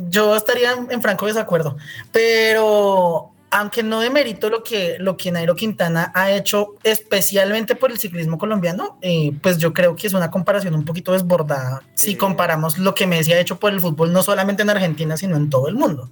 yo 0.08 0.36
estaría 0.36 0.72
en 0.90 1.02
franco 1.02 1.26
desacuerdo, 1.26 1.76
pero 2.12 3.32
aunque 3.50 3.82
no 3.82 4.00
demerito 4.00 4.48
lo 4.48 4.62
que, 4.62 4.96
lo 5.00 5.16
que 5.16 5.30
Nairo 5.32 5.56
Quintana 5.56 6.12
ha 6.14 6.30
hecho 6.32 6.76
especialmente 6.84 7.74
por 7.74 7.90
el 7.90 7.98
ciclismo 7.98 8.38
colombiano, 8.38 8.98
eh, 9.02 9.32
pues 9.42 9.58
yo 9.58 9.72
creo 9.72 9.96
que 9.96 10.06
es 10.06 10.12
una 10.14 10.30
comparación 10.30 10.74
un 10.74 10.84
poquito 10.84 11.12
desbordada 11.12 11.82
si 11.94 12.14
comparamos 12.16 12.78
lo 12.78 12.94
que 12.94 13.06
Messi 13.06 13.32
ha 13.32 13.40
hecho 13.40 13.58
por 13.58 13.72
el 13.72 13.80
fútbol, 13.80 14.12
no 14.12 14.22
solamente 14.22 14.62
en 14.62 14.70
Argentina, 14.70 15.16
sino 15.16 15.36
en 15.36 15.50
todo 15.50 15.68
el 15.68 15.74
mundo. 15.74 16.10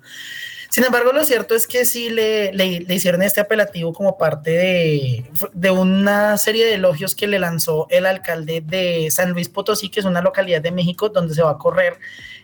Sin 0.71 0.85
embargo, 0.85 1.13
lo 1.13 1.25
cierto 1.25 1.55
es 1.55 1.67
que 1.67 1.87
sí 1.87 2.11
le, 2.11 2.53
le- 2.53 2.81
le 2.81 2.95
hicieron 2.95 3.23
este 3.23 3.41
apelativo 3.41 3.95
como 3.95 4.19
parte 4.19 4.51
de, 4.51 5.25
de 5.55 5.71
una 5.71 6.37
serie 6.37 6.67
de 6.67 6.75
elogios 6.75 7.15
que 7.15 7.27
le 7.27 7.39
lanzó 7.39 7.87
el 7.89 8.05
alcalde 8.05 8.61
de 8.61 9.11
San 9.11 9.31
Luis 9.33 9.49
Potosí, 9.49 9.89
que 9.89 10.01
es 10.01 10.07
una 10.07 10.21
localidad 10.21 10.61
de 10.61 10.71
México 10.73 11.09
donde 11.09 11.35
se 11.35 11.43
va 11.43 11.53
a 11.53 11.57
correr 11.59 11.99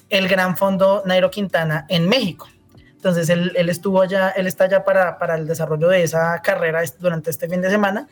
el 0.09 0.27
Gran 0.29 0.57
Fondo 0.57 1.03
Nairo 1.05 1.31
Quintana 1.31 1.85
en 1.91 2.09
México. 2.09 2.49
Entonces 3.05 3.29
él, 3.29 3.53
él 3.55 3.69
estuvo 3.69 4.01
allá, 4.01 4.31
él 4.31 4.47
está 4.47 4.65
allá 4.65 4.83
para, 4.83 5.19
para 5.19 5.35
el 5.35 5.47
desarrollo 5.47 5.89
de 5.89 6.03
esa 6.03 6.41
carrera 6.43 6.81
durante 6.99 7.31
este 7.31 7.51
fin 7.51 7.61
de 7.61 7.69
semana. 7.69 8.09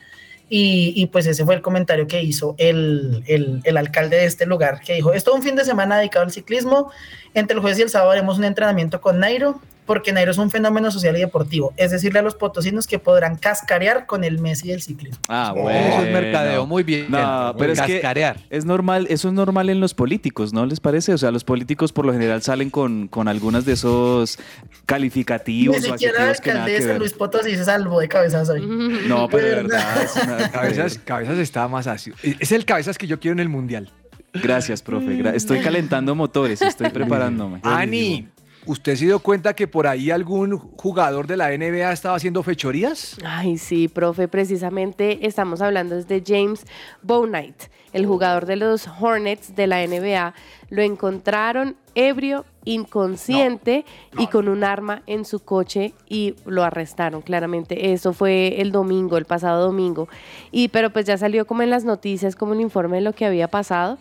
Y, 0.51 0.93
y 0.95 1.07
pues 1.07 1.27
ese 1.27 1.47
fue 1.47 1.55
el 1.55 1.63
comentario 1.63 2.07
que 2.07 2.23
hizo 2.23 2.55
el, 2.59 3.25
el, 3.27 3.63
el 3.65 3.77
alcalde 3.79 4.19
de 4.19 4.27
este 4.27 4.45
lugar, 4.45 4.83
que 4.85 4.93
dijo, 4.93 5.15
es 5.15 5.25
todo 5.25 5.35
un 5.35 5.43
fin 5.43 5.57
de 5.57 5.65
semana 5.65 5.97
dedicado 5.97 6.27
al 6.27 6.31
ciclismo, 6.31 6.91
entre 7.33 7.55
el 7.55 7.63
jueves 7.63 7.79
y 7.79 7.83
el 7.83 7.89
sábado 7.89 8.11
haremos 8.11 8.37
un 8.37 8.45
entrenamiento 8.45 9.01
con 9.01 9.19
Nairo, 9.19 9.63
porque 9.87 10.13
Nairo 10.13 10.31
es 10.31 10.39
un 10.39 10.51
fenómeno 10.51 10.91
social 10.91 11.17
y 11.17 11.21
deportivo. 11.21 11.73
Es 11.77 11.91
decirle 11.91 12.21
a 12.21 12.23
los 12.23 12.35
potosinos 12.35 12.87
que 12.87 12.99
podrán 12.99 13.37
cascarear 13.37 14.07
con 14.07 14.25
el 14.25 14.39
Messi 14.39 14.69
del 14.69 14.81
ciclismo. 14.83 15.19
Ah, 15.29 15.53
Eso 15.55 15.63
bueno. 15.63 16.03
es 16.03 16.13
mercadeo, 16.13 16.67
muy 16.67 16.83
bien. 16.83 17.07
No, 17.11 17.55
pero 17.59 17.73
es 17.73 17.81
que 17.81 17.95
Cascarear. 18.01 18.39
es 18.51 18.65
normal, 18.65 19.07
eso 19.11 19.29
es 19.29 19.35
normal 19.35 19.71
en 19.71 19.81
los 19.81 19.95
políticos, 19.95 20.53
¿no 20.53 20.65
les 20.67 20.81
parece? 20.81 21.13
O 21.15 21.19
sea, 21.19 21.31
los 21.31 21.45
políticos 21.45 21.93
por 21.93 22.07
lo 22.07 22.13
general 22.13 22.43
salen 22.43 22.71
con, 22.71 23.09
con 23.09 23.29
algunas 23.29 23.65
de 23.65 23.73
esos 23.73 24.39
calificativos 24.87 25.77
Ni 25.77 25.83
siquiera 25.83 26.25
la 26.25 26.31
adjetivos 26.31 26.41
que 26.41 26.51
nada 26.55 26.67
que 26.67 26.73
alcaldesa 26.73 26.89
ver. 26.93 26.99
Luis 26.99 27.13
Potosí 27.13 27.57
se 27.57 27.65
salvó 27.65 28.01
de 28.01 28.09
cabezas 28.09 28.49
hoy. 28.49 28.61
No, 29.09 29.29
pero 29.29 29.47
de 29.47 29.55
verdad. 29.57 30.03
es 30.03 30.17
una- 30.17 30.51
Cabezas, 30.53 30.99
cabezas 30.99 31.39
está 31.39 31.67
más 31.69 31.87
ácido. 31.87 32.17
Es 32.23 32.53
el 32.53 32.65
cabezas 32.65 32.99
que 32.99 33.07
yo 33.07 33.19
quiero 33.21 33.33
en 33.33 33.41
el 33.41 33.49
mundial. 33.49 33.91
Gracias, 34.35 34.81
profe. 34.83 35.21
Estoy 35.37 35.61
calentando 35.61 36.15
motores, 36.15 36.63
estoy 36.63 36.91
preparándome. 36.91 37.61
Ani, 37.63 38.29
¿usted 38.67 38.97
se 38.97 39.07
dio 39.07 39.19
cuenta 39.19 39.55
que 39.55 39.67
por 39.67 39.87
ahí 39.87 40.11
algún 40.11 40.57
jugador 40.57 41.27
de 41.27 41.37
la 41.37 41.49
NBA 41.51 41.93
estaba 41.93 42.17
haciendo 42.17 42.43
fechorías? 42.43 43.17
Ay, 43.25 43.59
sí, 43.59 43.89
profe, 43.89 44.29
precisamente 44.29 45.27
estamos 45.27 45.61
hablando 45.61 46.03
de 46.03 46.23
James 46.27 46.65
Bouknight, 47.03 47.65
el 47.93 48.07
jugador 48.07 48.47
de 48.47 48.57
los 48.57 48.89
Hornets 49.01 49.55
de 49.55 49.67
la 49.67 49.87
NBA. 49.87 50.35
Lo 50.71 50.83
encontraron 50.83 51.77
ebrio, 51.95 52.45
inconsciente 52.65 53.85
y 54.19 54.27
con 54.29 54.49
un 54.49 54.65
arma 54.65 55.03
en 55.07 55.25
su 55.25 55.41
coche 55.41 55.93
y 56.09 56.35
lo 56.47 56.65
arrestaron, 56.65 57.23
claramente. 57.23 57.93
Eso 57.93 58.13
fue 58.13 58.61
el 58.61 58.73
domingo, 58.73 59.19
el 59.19 59.25
pasado 59.25 59.65
domingo. 59.65 60.09
Y 60.51 60.69
pero 60.69 60.91
pues 60.91 61.07
ya 61.07 61.19
salió 61.19 61.47
como 61.47 61.63
en 61.63 61.71
las 61.71 61.85
noticias, 61.85 62.37
como 62.37 62.53
un 62.53 62.61
informe 62.61 62.97
de 62.97 63.03
lo 63.03 63.13
que 63.13 63.27
había 63.27 63.49
pasado. 63.49 63.99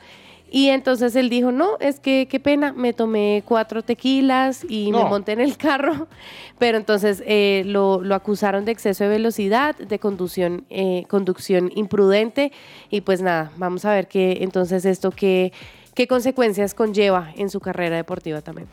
Y 0.54 0.68
entonces 0.68 1.16
él 1.16 1.30
dijo, 1.30 1.54
no, 1.54 1.78
es 1.80 2.02
que 2.02 2.28
qué 2.30 2.42
pena, 2.42 2.74
me 2.74 2.92
tomé 2.92 3.42
cuatro 3.46 3.84
tequilas 3.84 4.66
y 4.68 4.92
me 4.92 5.06
monté 5.06 5.32
en 5.32 5.40
el 5.40 5.56
carro. 5.56 6.10
Pero 6.60 6.78
entonces 6.78 7.24
eh, 7.26 7.64
lo, 7.66 8.02
lo 8.04 8.16
acusaron 8.16 8.66
de 8.66 8.74
exceso 8.74 9.06
de 9.06 9.10
velocidad, 9.12 9.78
de 9.78 9.98
conducción, 9.98 10.66
eh, 10.70 11.06
conducción 11.08 11.72
imprudente. 11.74 12.52
Y 12.90 13.00
pues 13.00 13.22
nada, 13.22 13.54
vamos 13.56 13.86
a 13.86 13.94
ver 13.94 14.10
qué 14.10 14.40
entonces 14.42 14.84
esto 14.84 15.12
qué, 15.12 15.54
qué 15.94 16.06
consecuencias 16.06 16.74
conlleva 16.74 17.32
en 17.38 17.50
su 17.50 17.62
carrera 17.62 17.96
deportiva 17.96 18.42
también. 18.42 18.68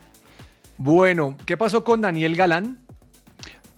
Bueno, 0.77 1.37
¿qué 1.45 1.55
pasó 1.55 1.85
con 1.85 2.01
Daniel 2.01 2.35
Galán? 2.35 2.77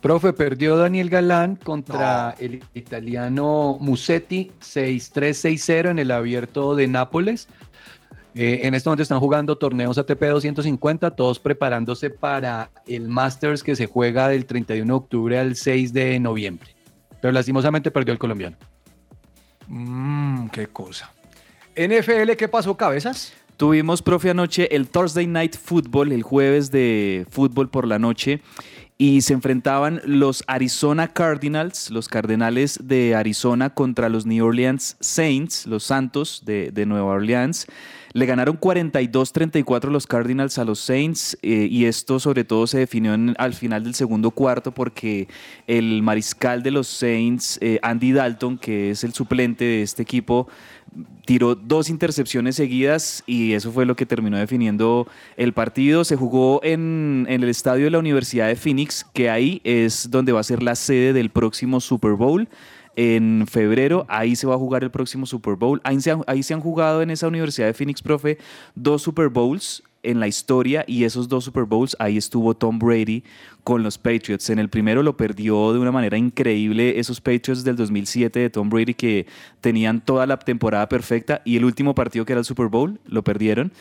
Profe, 0.02 0.34
perdió 0.34 0.78
Daniel 0.78 1.12
Galán 1.12 1.56
contra 1.56 2.34
el 2.40 2.64
italiano 2.74 3.78
Musetti 3.80 4.52
6-3-6-0 4.60 5.92
en 5.92 6.00
el 6.00 6.10
abierto 6.10 6.76
de 6.76 6.88
Nápoles. 6.88 7.48
Eh, 8.34 8.62
en 8.64 8.74
este 8.74 8.88
momento 8.88 9.04
están 9.04 9.20
jugando 9.20 9.58
torneos 9.58 9.98
ATP 9.98 10.22
250, 10.22 11.12
todos 11.12 11.40
preparándose 11.40 12.10
para 12.10 12.72
el 12.88 13.10
Masters 13.10 13.62
que 13.62 13.76
se 13.76 13.88
juega 13.88 14.30
del 14.30 14.46
31 14.46 14.86
de 14.86 14.98
octubre 14.98 15.40
al 15.40 15.56
6 15.56 15.92
de 15.92 16.20
noviembre. 16.20 16.74
Pero 17.22 17.34
lastimosamente 17.34 17.92
perdió 17.92 18.14
el 18.14 18.20
colombiano. 18.20 18.56
Mmm, 19.68 20.48
qué 20.48 20.68
cosa. 20.68 21.12
NFL, 21.76 22.32
¿qué 22.38 22.48
pasó, 22.48 22.76
cabezas? 22.76 23.34
Tuvimos, 23.58 24.02
profe, 24.02 24.30
anoche 24.30 24.76
el 24.76 24.88
Thursday 24.88 25.28
Night 25.28 25.56
Football, 25.56 26.12
el 26.12 26.24
jueves 26.24 26.72
de 26.72 27.26
fútbol 27.30 27.70
por 27.70 27.86
la 27.86 28.00
noche, 28.00 28.42
y 28.98 29.22
se 29.22 29.34
enfrentaban 29.34 30.02
los 30.04 30.44
Arizona 30.48 31.08
Cardinals, 31.10 31.92
los 31.92 32.08
Cardenales 32.08 32.80
de 32.82 33.14
Arizona, 33.16 33.72
contra 33.72 34.10
los 34.10 34.26
New 34.26 34.46
Orleans 34.46 34.98
Saints, 35.00 35.68
los 35.68 35.84
Santos 35.84 36.44
de, 36.46 36.72
de 36.72 36.86
Nueva 36.86 37.12
Orleans. 37.12 37.68
Le 38.14 38.26
ganaron 38.26 38.60
42-34 38.60 39.90
los 39.90 40.08
Cardinals 40.08 40.58
a 40.58 40.66
los 40.66 40.80
Saints 40.80 41.38
eh, 41.42 41.68
y 41.70 41.86
esto 41.86 42.20
sobre 42.20 42.44
todo 42.44 42.68
se 42.68 42.80
definió 42.80 43.14
en- 43.14 43.36
al 43.38 43.54
final 43.54 43.84
del 43.84 43.96
segundo 43.96 44.32
cuarto 44.32 44.72
porque 44.74 45.28
el 45.68 46.02
mariscal 46.02 46.62
de 46.64 46.72
los 46.72 46.88
Saints, 46.88 47.58
eh, 47.62 47.80
Andy 47.82 48.12
Dalton, 48.12 48.58
que 48.58 48.92
es 48.92 49.04
el 49.04 49.14
suplente 49.14 49.64
de 49.64 49.82
este 49.82 50.02
equipo, 50.04 50.48
tiró 51.26 51.56
dos 51.56 51.90
intercepciones 51.90 52.58
seguidas 52.58 53.24
y 53.26 53.54
eso 53.54 53.72
fue 53.72 53.86
lo 53.86 53.96
que 53.96 54.06
terminó 54.06 54.38
definiendo 54.38 55.08
el 55.38 55.54
partido. 55.54 56.04
Se 56.04 56.18
jugó 56.18 56.60
en, 56.64 57.26
en 57.30 57.44
el 57.44 57.50
estadio 57.50 57.86
de 57.86 57.92
la 57.92 58.00
Universidad 58.00 58.48
de 58.48 58.56
Phoenix, 58.58 59.06
que 59.14 59.30
ahí 59.30 59.62
es 59.64 60.12
donde 60.12 60.34
va 60.34 60.42
a 60.42 60.44
ser 60.44 60.62
la 60.62 60.76
sede 60.76 61.14
del 61.14 61.30
próximo 61.30 61.80
Super 61.80 62.14
Bowl. 62.14 62.50
En 62.96 63.46
febrero, 63.48 64.06
ahí 64.10 64.36
se 64.36 64.48
va 64.48 64.56
a 64.56 64.58
jugar 64.58 64.84
el 64.84 64.92
próximo 64.92 65.26
Super 65.26 65.56
Bowl. 65.56 65.82
Ahí 65.84 66.02
se 66.02 66.12
han, 66.54 66.62
jugado 66.62 67.02
en 67.02 67.10
esa 67.10 67.28
Universidad 67.28 67.68
de 67.68 67.74
Phoenix, 67.74 68.02
profe, 68.02 68.38
dos 68.76 69.02
Super 69.02 69.30
Bowls 69.30 69.84
en 70.04 70.20
la 70.20 70.28
historia 70.28 70.84
y 70.88 71.04
esos 71.04 71.28
dos 71.28 71.44
Super 71.46 71.66
Bowls, 71.66 71.96
ahí 72.00 72.18
estuvo 72.18 72.56
Tom 72.56 72.80
Brady 72.80 73.24
con 73.64 73.84
los 73.84 73.98
Patriots. 73.98 74.50
En 74.50 74.60
el 74.60 74.70
primero 74.70 75.04
lo 75.04 75.16
perdió 75.16 75.74
de 75.74 75.80
una 75.80 75.92
manera 75.92 76.18
increíble 76.18 77.00
esos 77.00 77.22
Patriots 77.22 77.64
del 77.64 77.76
2007 77.76 78.40
de 78.40 78.50
Tom 78.50 78.70
Brady 78.70 78.96
que 78.96 79.28
tenían 79.62 80.02
toda 80.02 80.26
la 80.26 80.38
temporada 80.38 80.90
perfecta 80.90 81.42
y 81.46 81.58
el 81.58 81.66
último 81.66 81.94
partido 81.94 82.26
que 82.26 82.34
era 82.34 82.40
el 82.40 82.46
Super 82.46 82.68
Bowl 82.68 83.00
lo 83.06 83.24
perdieron. 83.24 83.72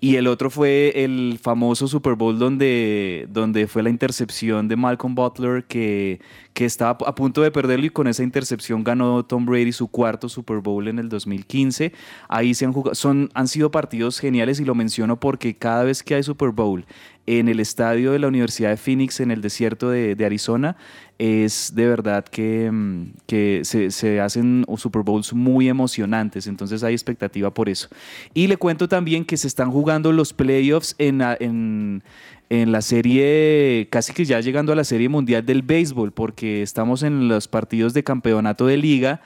Y 0.00 0.16
el 0.16 0.26
otro 0.26 0.50
fue 0.50 0.92
el 1.04 1.38
famoso 1.42 1.88
Super 1.88 2.14
Bowl 2.14 2.38
donde, 2.38 3.26
donde 3.30 3.66
fue 3.66 3.82
la 3.82 3.90
intercepción 3.90 4.68
de 4.68 4.76
Malcolm 4.76 5.14
Butler 5.14 5.64
que, 5.64 6.20
que 6.56 6.64
estaba 6.64 6.96
a 7.06 7.14
punto 7.14 7.42
de 7.42 7.50
perderlo 7.50 7.84
y 7.84 7.90
con 7.90 8.06
esa 8.06 8.22
intercepción 8.22 8.82
ganó 8.82 9.22
Tom 9.26 9.44
Brady 9.44 9.72
su 9.72 9.88
cuarto 9.88 10.26
Super 10.30 10.60
Bowl 10.60 10.88
en 10.88 10.98
el 10.98 11.10
2015. 11.10 11.92
Ahí 12.28 12.54
se 12.54 12.64
han 12.64 12.72
jugado, 12.72 12.94
son, 12.94 13.28
han 13.34 13.46
sido 13.46 13.70
partidos 13.70 14.18
geniales 14.18 14.58
y 14.58 14.64
lo 14.64 14.74
menciono 14.74 15.20
porque 15.20 15.54
cada 15.54 15.84
vez 15.84 16.02
que 16.02 16.14
hay 16.14 16.22
Super 16.22 16.52
Bowl 16.52 16.86
en 17.26 17.48
el 17.48 17.60
estadio 17.60 18.12
de 18.12 18.18
la 18.18 18.28
Universidad 18.28 18.70
de 18.70 18.76
Phoenix 18.76 19.20
en 19.20 19.30
el 19.30 19.40
desierto 19.40 19.90
de, 19.90 20.14
de 20.14 20.24
Arizona, 20.24 20.76
es 21.18 21.72
de 21.74 21.86
verdad 21.86 22.24
que, 22.24 22.70
mm, 22.70 23.12
que 23.26 23.60
se, 23.64 23.90
se 23.90 24.20
hacen 24.20 24.64
Super 24.76 25.02
Bowls 25.02 25.32
muy 25.32 25.68
emocionantes, 25.68 26.46
entonces 26.46 26.84
hay 26.84 26.94
expectativa 26.94 27.52
por 27.52 27.68
eso. 27.68 27.88
Y 28.34 28.46
le 28.46 28.56
cuento 28.56 28.88
también 28.88 29.24
que 29.24 29.36
se 29.36 29.48
están 29.48 29.70
jugando 29.70 30.12
los 30.12 30.32
playoffs 30.32 30.94
en, 30.98 31.22
en, 31.40 32.02
en 32.48 32.72
la 32.72 32.82
serie, 32.82 33.88
casi 33.90 34.12
que 34.12 34.24
ya 34.24 34.40
llegando 34.40 34.72
a 34.72 34.76
la 34.76 34.84
serie 34.84 35.08
mundial 35.08 35.44
del 35.44 35.62
béisbol, 35.62 36.12
porque 36.12 36.62
estamos 36.62 37.02
en 37.02 37.28
los 37.28 37.48
partidos 37.48 37.94
de 37.94 38.04
campeonato 38.04 38.66
de 38.66 38.76
liga 38.76 39.20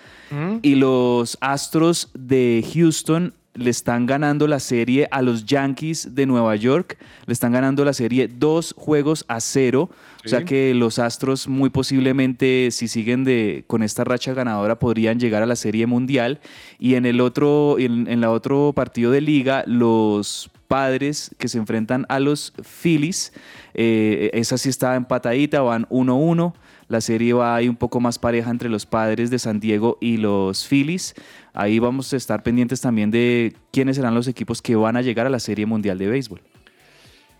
y 0.62 0.76
los 0.76 1.36
Astros 1.40 2.11
de 2.14 2.64
Houston 2.72 3.34
le 3.55 3.70
están 3.70 4.07
ganando 4.07 4.46
la 4.46 4.61
serie 4.61 5.09
a 5.11 5.22
los 5.22 5.44
Yankees 5.44 6.14
de 6.14 6.26
Nueva 6.26 6.55
York, 6.57 6.98
le 7.26 7.32
están 7.32 7.53
ganando 7.53 7.84
la 7.84 7.92
serie 7.92 8.28
dos 8.28 8.74
juegos 8.76 9.24
a 9.28 9.40
cero, 9.40 9.90
o 10.24 10.28
sea 10.28 10.44
que 10.44 10.74
los 10.74 10.98
Astros 10.98 11.48
muy 11.48 11.70
posiblemente 11.70 12.70
si 12.70 12.88
siguen 12.88 13.24
de, 13.24 13.64
con 13.66 13.82
esta 13.82 14.05
racha 14.05 14.34
ganadora 14.34 14.78
podrían 14.78 15.18
llegar 15.18 15.42
a 15.42 15.46
la 15.46 15.57
serie 15.57 15.86
mundial. 15.86 16.40
Y 16.78 16.94
en 16.94 17.07
el 17.07 17.20
otro, 17.20 17.78
en, 17.78 18.07
en 18.07 18.20
la 18.20 18.30
otro 18.30 18.72
partido 18.74 19.11
de 19.11 19.20
liga 19.20 19.64
los 19.66 20.51
padres 20.70 21.34
que 21.36 21.48
se 21.48 21.59
enfrentan 21.59 22.07
a 22.09 22.20
los 22.20 22.53
Phillies, 22.62 23.32
eh, 23.74 24.30
esa 24.34 24.57
sí 24.57 24.68
está 24.68 24.94
empatadita, 24.94 25.61
van 25.62 25.86
1-1. 25.88 26.55
La 26.91 27.01
serie 27.01 27.32
va 27.32 27.55
ahí 27.55 27.68
un 27.68 27.76
poco 27.76 28.01
más 28.01 28.18
pareja 28.18 28.51
entre 28.51 28.68
los 28.68 28.84
padres 28.84 29.30
de 29.30 29.38
San 29.38 29.61
Diego 29.61 29.97
y 30.01 30.16
los 30.16 30.66
Phillies. 30.66 31.14
Ahí 31.55 31.78
vamos 31.78 32.12
a 32.12 32.16
estar 32.16 32.43
pendientes 32.43 32.80
también 32.80 33.12
de 33.12 33.55
quiénes 33.70 33.95
serán 33.95 34.12
los 34.12 34.26
equipos 34.26 34.61
que 34.61 34.74
van 34.74 34.97
a 34.97 35.01
llegar 35.01 35.24
a 35.24 35.30
la 35.30 35.38
Serie 35.38 35.66
Mundial 35.66 35.99
de 35.99 36.09
Béisbol. 36.09 36.43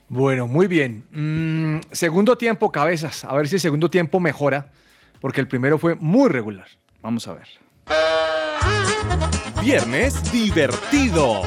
Bueno, 0.09 0.47
muy 0.47 0.69
bien. 0.69 1.03
Mm, 1.11 1.81
segundo 1.91 2.39
tiempo, 2.39 2.71
cabezas. 2.71 3.25
A 3.25 3.35
ver 3.35 3.49
si 3.49 3.57
el 3.57 3.61
segundo 3.61 3.91
tiempo 3.91 4.21
mejora, 4.21 4.71
porque 5.21 5.41
el 5.41 5.49
primero 5.49 5.79
fue 5.79 5.97
muy 5.97 6.29
regular. 6.29 6.69
Vamos 7.03 7.27
a 7.27 7.35
ver. 7.35 7.49
Viernes 9.61 10.31
divertido. 10.31 11.43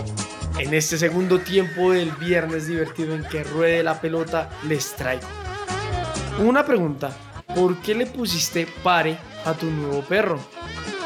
En 0.60 0.74
este 0.74 0.98
segundo 0.98 1.40
tiempo 1.40 1.94
del 1.94 2.12
viernes 2.12 2.68
divertido 2.68 3.16
en 3.16 3.24
que 3.24 3.46
ruede 3.46 3.82
la 3.82 4.02
pelota, 4.02 4.50
les 4.68 4.94
traigo 4.94 5.26
una 6.40 6.66
pregunta. 6.66 7.16
¿Por 7.56 7.78
qué 7.82 7.96
le 7.96 8.06
pusiste 8.06 8.68
pare 8.84 9.18
a 9.46 9.54
tu 9.54 9.68
nuevo 9.68 10.02
perro? 10.02 10.38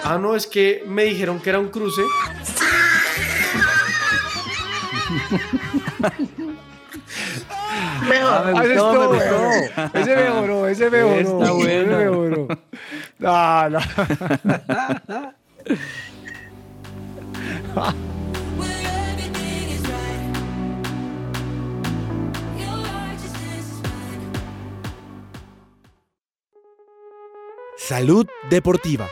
Ah, 0.03 0.17
no, 0.17 0.35
es 0.35 0.47
que 0.47 0.83
me 0.87 1.03
dijeron 1.03 1.39
que 1.39 1.49
era 1.49 1.59
un 1.59 1.69
cruce. 1.69 2.01
Mejor. 8.07 8.33
Ah, 8.33 8.51
ese 8.63 8.73
estuvo 8.73 9.09
bueno. 9.09 9.51
Ese 9.93 10.15
mejoró, 10.15 10.67
ese 10.67 10.89
mejoró. 10.89 11.15
Está 11.15 11.43
ese 11.43 11.53
bueno. 11.53 11.97
mejoró. 11.97 12.47
No, 13.19 13.69
no. 13.69 13.79
Salud 27.87 28.27
Deportiva. 28.49 29.07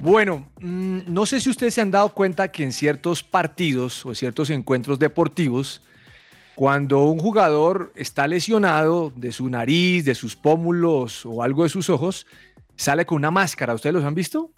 Bueno, 0.00 0.48
mm, 0.58 1.02
no 1.06 1.26
sé 1.26 1.40
si 1.40 1.48
ustedes 1.48 1.72
se 1.72 1.80
han 1.80 1.92
dado 1.92 2.08
cuenta 2.08 2.50
que 2.50 2.64
en 2.64 2.72
ciertos 2.72 3.22
partidos 3.22 4.04
o 4.04 4.16
ciertos 4.16 4.50
encuentros 4.50 4.98
deportivos, 4.98 5.80
cuando 6.56 7.04
un 7.04 7.20
jugador 7.20 7.92
está 7.94 8.26
lesionado 8.26 9.12
de 9.14 9.30
su 9.30 9.48
nariz, 9.48 10.04
de 10.04 10.16
sus 10.16 10.34
pómulos 10.34 11.24
o 11.24 11.44
algo 11.44 11.62
de 11.62 11.68
sus 11.68 11.88
ojos, 11.88 12.26
sale 12.76 13.04
con 13.06 13.16
una 13.16 13.30
máscara. 13.30 13.74
¿Ustedes 13.74 13.94
los 13.94 14.04
han 14.04 14.14
visto? 14.14 14.50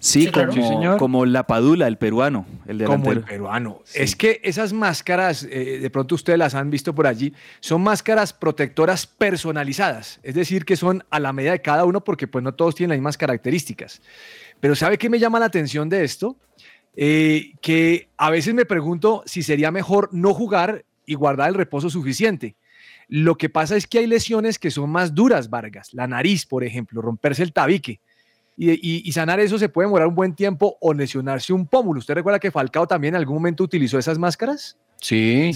Sí, 0.00 0.22
Sí, 0.26 0.30
claro. 0.30 0.50
como, 0.50 0.62
Sí, 0.62 0.68
señor. 0.68 0.98
como 0.98 1.26
la 1.26 1.44
Padula, 1.46 1.88
el 1.88 1.98
peruano, 1.98 2.46
el 2.66 2.78
delantero. 2.78 3.00
Como 3.00 3.12
el 3.12 3.24
peruano. 3.24 3.82
Es 3.94 4.14
que 4.14 4.40
esas 4.44 4.72
máscaras, 4.72 5.42
eh, 5.50 5.78
de 5.80 5.90
pronto 5.90 6.14
ustedes 6.14 6.38
las 6.38 6.54
han 6.54 6.70
visto 6.70 6.94
por 6.94 7.06
allí, 7.08 7.32
son 7.58 7.82
máscaras 7.82 8.32
protectoras 8.32 9.06
personalizadas. 9.08 10.20
Es 10.22 10.34
decir, 10.34 10.64
que 10.64 10.76
son 10.76 11.02
a 11.10 11.18
la 11.18 11.32
medida 11.32 11.52
de 11.52 11.62
cada 11.62 11.84
uno 11.84 12.04
porque 12.04 12.28
pues 12.28 12.44
no 12.44 12.54
todos 12.54 12.74
tienen 12.76 12.90
las 12.90 12.98
mismas 12.98 13.18
características. 13.18 14.00
Pero 14.60 14.76
¿sabe 14.76 14.98
qué 14.98 15.10
me 15.10 15.18
llama 15.18 15.40
la 15.40 15.46
atención 15.46 15.88
de 15.88 16.04
esto? 16.04 16.36
Eh, 16.94 17.54
que 17.60 18.08
a 18.16 18.30
veces 18.30 18.54
me 18.54 18.66
pregunto 18.66 19.22
si 19.26 19.42
sería 19.42 19.70
mejor 19.70 20.10
no 20.12 20.32
jugar 20.34 20.84
y 21.06 21.14
guardar 21.14 21.48
el 21.48 21.54
reposo 21.54 21.90
suficiente. 21.90 22.54
Lo 23.08 23.36
que 23.36 23.48
pasa 23.48 23.76
es 23.76 23.86
que 23.86 23.98
hay 24.00 24.06
lesiones 24.06 24.58
que 24.58 24.70
son 24.70 24.90
más 24.90 25.14
duras, 25.14 25.48
Vargas. 25.50 25.94
La 25.94 26.06
nariz, 26.06 26.44
por 26.46 26.62
ejemplo, 26.62 27.00
romperse 27.00 27.42
el 27.42 27.52
tabique. 27.52 28.00
Y, 28.56 28.72
y- 28.72 29.02
y 29.04 29.12
sanar 29.12 29.38
eso 29.40 29.58
se 29.58 29.68
puede 29.68 29.86
demorar 29.86 30.08
un 30.08 30.14
buen 30.14 30.34
tiempo 30.34 30.76
o 30.80 30.92
lesionarse 30.92 31.52
un 31.52 31.66
pómulo. 31.66 32.00
¿Usted 32.00 32.14
recuerda 32.14 32.38
que 32.40 32.50
Falcao 32.50 32.86
también 32.86 33.14
en 33.14 33.18
algún 33.20 33.36
momento 33.36 33.64
utilizó 33.64 33.98
esas 33.98 34.18
máscaras? 34.18 34.76
Sí. 35.00 35.52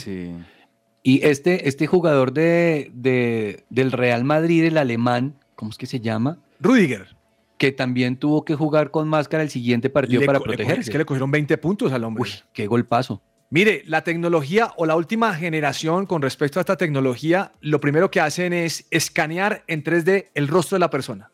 Y 1.03 1.26
este, 1.26 1.68
este 1.68 1.86
jugador 1.88 2.32
de, 2.32 2.90
de- 2.94 3.64
del 3.70 3.90
Real 3.92 4.22
Madrid, 4.24 4.64
el 4.64 4.78
alemán, 4.78 5.34
¿cómo 5.57 5.72
es 5.72 5.76
que 5.78 5.86
se 5.86 5.98
llama? 6.00 6.38
Rudiger. 6.61 7.16
Que 7.59 7.72
también 7.72 8.16
tuvo 8.16 8.44
que 8.44 8.55
jugar 8.55 8.90
con 8.92 9.09
máscara 9.09 9.42
el 9.42 9.50
siguiente 9.50 9.90
partido 9.90 10.20
Le 10.20 10.26
para 10.26 10.38
protegerse. 10.40 10.80
Es 10.82 10.90
que 10.90 10.98
le 10.98 11.05
cogieron 11.05 11.30
20 11.30 11.59
puntos 11.59 11.92
al 11.92 12.05
hombre. 12.05 12.22
Uy, 12.22 12.30
qué 12.53 12.66
golpazo. 12.68 13.20
Mire, 13.53 13.82
la 13.84 14.03
tecnología 14.03 14.72
o 14.78 14.86
la 14.86 14.96
última 14.96 15.34
generación 15.34 16.07
con 16.07 16.22
respecto 16.22 16.59
a 16.59 16.62
esta 16.62 16.78
tecnología, 16.78 17.53
lo 17.61 17.82
primero 17.82 18.11
que 18.11 18.18
hacen 18.18 18.55
es 18.55 18.86
escanear 18.90 19.62
en 19.66 19.84
3D 19.84 20.28
el 20.32 20.48
rostro 20.48 20.76
de 20.76 20.80
la 20.80 20.88
persona. 20.88 21.30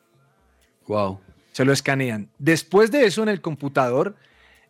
Wow. 0.88 1.20
Se 1.52 1.64
lo 1.64 1.72
escanean. 1.72 2.28
Después 2.40 2.90
de 2.90 3.06
eso, 3.06 3.22
en 3.22 3.28
el 3.28 3.40
computador, 3.40 4.16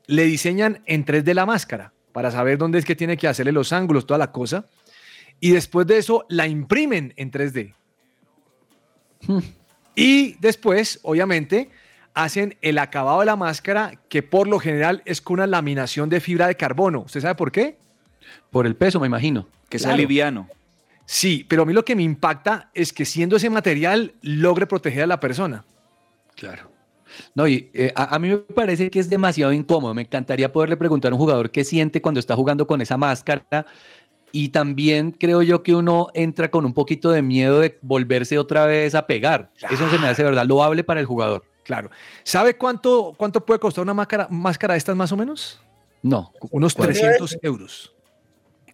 le 0.06 0.24
diseñan 0.24 0.82
en 0.84 1.06
3D 1.06 1.32
la 1.32 1.46
máscara 1.46 1.94
para 2.12 2.30
saber 2.30 2.58
dónde 2.58 2.80
es 2.80 2.84
que 2.84 2.94
tiene 2.94 3.16
que 3.16 3.28
hacerle 3.28 3.52
los 3.52 3.72
ángulos, 3.72 4.04
toda 4.04 4.18
la 4.18 4.30
cosa. 4.30 4.66
Y 5.40 5.52
después 5.52 5.86
de 5.86 5.96
eso, 5.96 6.26
la 6.28 6.46
imprimen 6.46 7.14
en 7.16 7.30
3D. 7.32 7.74
Y 9.94 10.34
después, 10.40 11.00
obviamente, 11.02 11.70
hacen 12.24 12.56
el 12.62 12.78
acabado 12.78 13.20
de 13.20 13.26
la 13.26 13.36
máscara, 13.36 13.92
que 14.08 14.24
por 14.24 14.48
lo 14.48 14.58
general 14.58 15.02
es 15.04 15.20
con 15.20 15.34
una 15.34 15.46
laminación 15.46 16.08
de 16.08 16.20
fibra 16.20 16.48
de 16.48 16.56
carbono. 16.56 17.02
¿Usted 17.06 17.20
sabe 17.20 17.36
por 17.36 17.52
qué? 17.52 17.78
Por 18.50 18.66
el 18.66 18.74
peso, 18.74 18.98
me 18.98 19.06
imagino. 19.06 19.46
Que 19.68 19.78
sea 19.78 19.96
liviano. 19.96 20.48
Sí, 21.06 21.46
pero 21.48 21.62
a 21.62 21.64
mí 21.64 21.72
lo 21.72 21.84
que 21.84 21.94
me 21.94 22.02
impacta 22.02 22.70
es 22.74 22.92
que 22.92 23.04
siendo 23.04 23.36
ese 23.36 23.50
material 23.50 24.14
logre 24.20 24.66
proteger 24.66 25.04
a 25.04 25.06
la 25.06 25.20
persona. 25.20 25.64
Claro. 26.34 26.72
No, 27.34 27.46
y 27.46 27.70
eh, 27.72 27.92
a, 27.94 28.16
a 28.16 28.18
mí 28.18 28.28
me 28.28 28.38
parece 28.38 28.90
que 28.90 28.98
es 28.98 29.08
demasiado 29.08 29.52
incómodo. 29.52 29.94
Me 29.94 30.02
encantaría 30.02 30.52
poderle 30.52 30.76
preguntar 30.76 31.12
a 31.12 31.14
un 31.14 31.20
jugador 31.20 31.50
qué 31.50 31.62
siente 31.62 32.02
cuando 32.02 32.18
está 32.18 32.34
jugando 32.34 32.66
con 32.66 32.80
esa 32.80 32.96
máscara. 32.96 33.64
Y 34.32 34.48
también 34.48 35.12
creo 35.12 35.42
yo 35.42 35.62
que 35.62 35.74
uno 35.74 36.08
entra 36.14 36.50
con 36.50 36.66
un 36.66 36.74
poquito 36.74 37.10
de 37.10 37.22
miedo 37.22 37.60
de 37.60 37.78
volverse 37.80 38.38
otra 38.38 38.66
vez 38.66 38.94
a 38.94 39.06
pegar. 39.06 39.50
Eso 39.70 39.88
se 39.88 39.98
me 39.98 40.08
hace 40.08 40.24
verdad 40.24 40.46
loable 40.46 40.82
para 40.82 41.00
el 41.00 41.06
jugador. 41.06 41.44
Claro. 41.68 41.90
¿Sabe 42.24 42.56
cuánto, 42.56 43.14
cuánto 43.18 43.44
puede 43.44 43.60
costar 43.60 43.82
una 43.84 43.92
máscara, 43.92 44.26
máscara 44.30 44.72
de 44.72 44.78
estas 44.78 44.96
más 44.96 45.12
o 45.12 45.18
menos? 45.18 45.60
No. 46.02 46.32
Unos 46.50 46.72
¿Cuánto? 46.74 46.94
300 46.94 47.38
euros. 47.42 47.94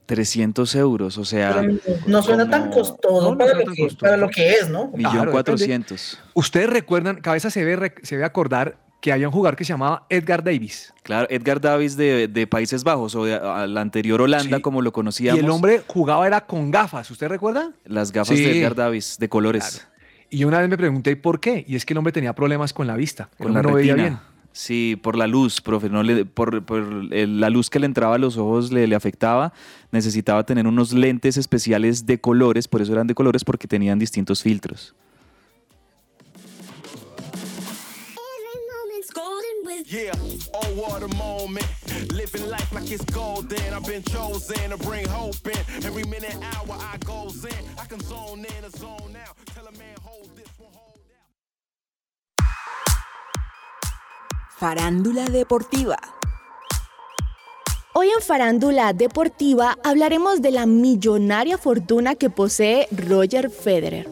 300 0.07 0.75
euros, 0.77 1.19
o 1.19 1.25
sea, 1.25 1.61
Pero 1.61 1.75
no 2.07 2.23
suena 2.23 2.49
tan 2.49 2.71
costoso, 2.71 3.31
no 3.33 3.37
para, 3.39 3.51
suena 3.53 3.59
lo 3.61 3.65
tan 3.65 3.75
que, 3.75 3.83
costoso. 3.83 4.01
para 4.01 4.17
lo 4.17 4.29
que 4.29 4.53
es, 4.53 4.69
¿no? 4.69 4.93
millón 4.95 5.13
Claro, 5.13 5.33
cuatrocientos. 5.33 6.21
Ustedes 6.35 6.71
recuerdan, 6.71 7.17
cabeza 7.21 7.51
se 7.51 7.65
ve, 7.65 7.93
se 8.05 8.17
ve 8.17 8.25
acordar 8.25 8.77
que 9.01 9.13
había 9.13 9.27
un 9.29 9.33
jugador 9.35 9.57
que 9.57 9.65
se 9.65 9.73
llamaba 9.73 10.07
Edgar 10.09 10.45
Davis. 10.45 10.93
Claro, 11.03 11.27
Edgar 11.31 11.61
Davis 11.61 11.97
de, 11.97 12.29
de 12.29 12.47
Países 12.47 12.85
Bajos 12.85 13.15
o 13.17 13.25
de 13.25 13.35
a 13.35 13.67
la 13.67 13.81
anterior 13.81 14.21
Holanda, 14.23 14.61
como 14.61 14.83
lo 14.83 14.91
Y 14.91 14.93
conocíamos. 14.93 15.41
el 15.43 15.51
hombre 15.51 15.83
jugaba 15.87 16.27
era 16.27 16.43
con 16.47 16.71
gafas, 16.71 17.11
¿usted 17.11 17.27
recuerda? 17.29 17.73
Las 17.85 18.13
gafas 18.13 18.37
Sí. 18.37 18.45
de 18.45 18.59
Edgar 18.61 18.75
Davis, 18.77 19.17
de 19.19 19.29
colores. 19.29 19.87
Y 20.35 20.43
una 20.45 20.59
vez 20.59 20.69
me 20.69 20.77
pregunté 20.77 21.15
por 21.15 21.39
qué, 21.39 21.65
y 21.69 21.77
es 21.77 21.87
que 21.87 21.93
el 21.95 21.99
hombre 21.99 22.13
tenía 22.13 22.35
problemas 22.35 22.73
con 22.73 22.89
la 22.89 22.97
vista, 22.97 23.29
Con 23.39 23.55
la 23.55 23.63
no 23.63 23.73
veía 23.75 23.95
retina. 23.95 24.09
bien. 24.09 24.21
Sí, 24.53 24.99
por 25.01 25.17
la 25.17 25.29
luz, 25.29 25.61
profe. 25.61 25.89
No 25.89 26.03
le, 26.03 26.25
por 26.25 26.65
por 26.65 26.81
el- 27.13 27.39
la 27.41 27.51
luz 27.51 27.71
que 27.71 27.79
le 27.79 27.87
entraba 27.87 28.17
a 28.17 28.19
los 28.19 28.37
ojos 28.37 28.73
le, 28.73 28.87
le 28.89 28.97
afectaba. 28.97 29.53
Necesitaba 29.93 30.45
tener 30.45 30.67
unos 30.67 30.93
lentes 30.93 31.37
especiales 31.37 32.05
de 32.07 32.21
colores, 32.21 32.67
por 32.67 32.83
eso 32.83 32.93
eran 32.93 33.07
de 33.07 33.15
colores, 33.15 33.45
porque 33.45 33.69
tenían 33.69 33.99
distintos 34.01 34.43
filtros. 34.43 34.95
Farándula 54.57 55.25
deportiva. 55.25 55.97
Hoy 57.93 58.07
en 58.07 58.23
Farándula 58.23 58.93
Deportiva 58.93 59.77
hablaremos 59.83 60.43
de 60.43 60.53
la 60.53 60.65
millonaria 60.65 61.59
fortuna 61.59 62.15
que 62.15 62.31
posee 62.31 62.87
Roger 62.93 63.51
Federer. 63.51 64.09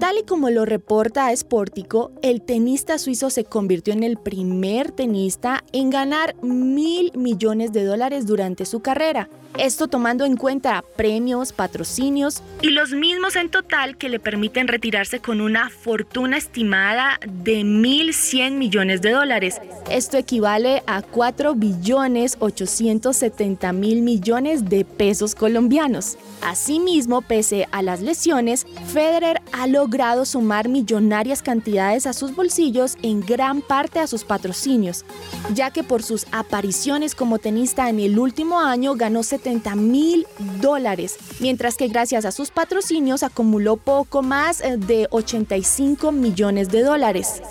Tal 0.00 0.18
y 0.18 0.22
como 0.22 0.48
lo 0.48 0.64
reporta 0.64 1.36
Sportico, 1.36 2.10
el 2.22 2.40
tenista 2.40 2.96
suizo 2.96 3.28
se 3.28 3.44
convirtió 3.44 3.92
en 3.92 4.02
el 4.02 4.16
primer 4.16 4.90
tenista 4.90 5.62
en 5.72 5.90
ganar 5.90 6.34
mil 6.42 7.12
millones 7.14 7.72
de 7.72 7.84
dólares 7.84 8.26
durante 8.26 8.64
su 8.64 8.80
carrera. 8.80 9.28
Esto 9.56 9.88
tomando 9.88 10.24
en 10.24 10.36
cuenta 10.36 10.84
premios, 10.96 11.52
patrocinios 11.52 12.42
y 12.62 12.68
los 12.68 12.92
mismos 12.92 13.34
en 13.34 13.50
total 13.50 13.96
que 13.96 14.08
le 14.08 14.20
permiten 14.20 14.68
retirarse 14.68 15.18
con 15.18 15.40
una 15.40 15.68
fortuna 15.68 16.36
estimada 16.36 17.18
de 17.26 17.62
1.100 17.62 18.52
millones 18.52 19.02
de 19.02 19.10
dólares. 19.10 19.60
Esto 19.90 20.16
equivale 20.16 20.84
a 20.86 21.02
4 21.02 21.54
billones 21.54 22.36
870 22.38 23.72
mil 23.72 24.02
millones 24.02 24.68
de 24.68 24.84
pesos 24.84 25.34
colombianos. 25.34 26.18
Asimismo, 26.42 27.22
pese 27.22 27.66
a 27.72 27.82
las 27.82 28.00
lesiones, 28.00 28.64
Federer 28.92 29.42
ha 29.52 29.66
logrado 29.66 30.24
sumar 30.24 30.68
millonarias 30.68 31.42
cantidades 31.42 32.06
a 32.06 32.12
sus 32.12 32.36
bolsillos 32.36 32.96
en 33.02 33.22
gran 33.22 33.60
parte 33.62 33.98
a 33.98 34.06
sus 34.06 34.22
patrocinios, 34.22 35.04
ya 35.52 35.72
que 35.72 35.82
por 35.82 36.04
sus 36.04 36.26
apariciones 36.30 37.16
como 37.16 37.38
tenista 37.38 37.88
en 37.88 37.98
el 37.98 38.18
último 38.20 38.60
año 38.60 38.94
ganó 38.94 39.24
70 39.24 39.47
mil 39.76 40.26
dólares, 40.60 41.16
mientras 41.40 41.76
que 41.76 41.88
gracias 41.88 42.24
a 42.24 42.32
sus 42.32 42.50
patrocinios 42.50 43.22
acumuló 43.22 43.76
poco 43.76 44.22
más 44.22 44.60
eh, 44.60 44.76
de 44.76 45.08
85 45.10 46.12
millones 46.12 46.70
de 46.70 46.82
dólares. 46.82 47.42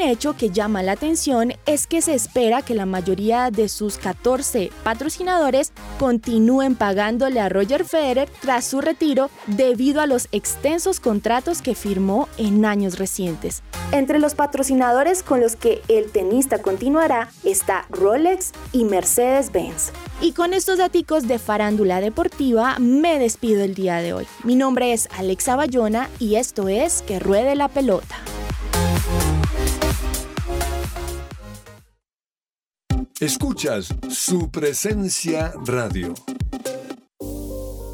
Un 0.00 0.06
hecho 0.06 0.34
que 0.34 0.48
llama 0.48 0.82
la 0.82 0.92
atención 0.92 1.52
es 1.66 1.86
que 1.86 2.00
se 2.00 2.14
espera 2.14 2.62
que 2.62 2.74
la 2.74 2.86
mayoría 2.86 3.50
de 3.50 3.68
sus 3.68 3.98
14 3.98 4.70
patrocinadores 4.82 5.74
continúen 5.98 6.74
pagándole 6.74 7.38
a 7.38 7.50
Roger 7.50 7.84
Federer 7.84 8.30
tras 8.40 8.64
su 8.64 8.80
retiro 8.80 9.28
debido 9.46 10.00
a 10.00 10.06
los 10.06 10.28
extensos 10.32 11.00
contratos 11.00 11.60
que 11.60 11.74
firmó 11.74 12.30
en 12.38 12.64
años 12.64 12.98
recientes. 12.98 13.62
Entre 13.92 14.18
los 14.18 14.34
patrocinadores 14.34 15.22
con 15.22 15.42
los 15.42 15.54
que 15.54 15.82
el 15.88 16.10
tenista 16.10 16.62
continuará 16.62 17.28
está 17.44 17.84
Rolex 17.90 18.52
y 18.72 18.84
Mercedes-Benz. 18.84 19.90
Y 20.22 20.32
con 20.32 20.54
estos 20.54 20.78
daticos 20.78 21.28
de 21.28 21.38
farándula 21.38 22.00
deportiva 22.00 22.78
me 22.78 23.18
despido 23.18 23.62
el 23.64 23.74
día 23.74 23.96
de 23.96 24.14
hoy. 24.14 24.26
Mi 24.44 24.56
nombre 24.56 24.94
es 24.94 25.10
Alexa 25.18 25.56
Bayona 25.56 26.08
y 26.18 26.36
esto 26.36 26.68
es 26.68 27.02
Que 27.02 27.18
Ruede 27.18 27.54
la 27.54 27.68
Pelota. 27.68 28.16
Escuchas 33.20 33.94
su 34.08 34.50
presencia 34.50 35.52
radio. 35.66 36.14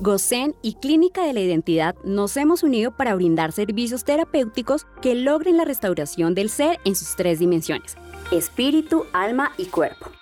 GOSEN 0.01 0.55
y 0.63 0.75
Clínica 0.75 1.25
de 1.25 1.33
la 1.33 1.41
Identidad 1.41 1.97
nos 2.05 2.37
hemos 2.37 2.63
unido 2.63 2.97
para 2.97 3.13
brindar 3.17 3.51
servicios 3.51 4.05
terapéuticos 4.05 4.87
que 5.03 5.17
logren 5.17 5.57
la 5.57 5.65
restauración 5.65 6.37
del 6.37 6.49
ser 6.49 6.79
en 6.85 6.95
sus 6.95 7.17
tres 7.17 7.41
dimensiones, 7.41 7.97
espíritu, 8.31 9.05
alma 9.13 9.51
y 9.59 9.65
cuerpo. 9.65 10.13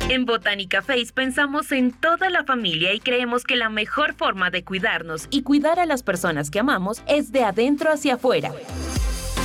En 0.09 0.25
Botánica 0.25 0.83
Face 0.83 1.09
pensamos 1.13 1.73
en 1.73 1.91
toda 1.93 2.31
la 2.31 2.45
familia 2.45 2.95
y 2.95 3.01
creemos 3.01 3.43
que 3.43 3.57
la 3.57 3.69
mejor 3.69 4.15
forma 4.15 4.51
de 4.51 4.65
cuidarnos 4.65 5.27
y 5.31 5.43
cuidar 5.43 5.81
a 5.81 5.85
las 5.85 6.05
personas 6.05 6.51
que 6.51 6.61
amamos 6.61 7.03
es 7.09 7.33
de 7.33 7.43
adentro 7.43 7.91
hacia 7.91 8.15
afuera. 8.15 8.53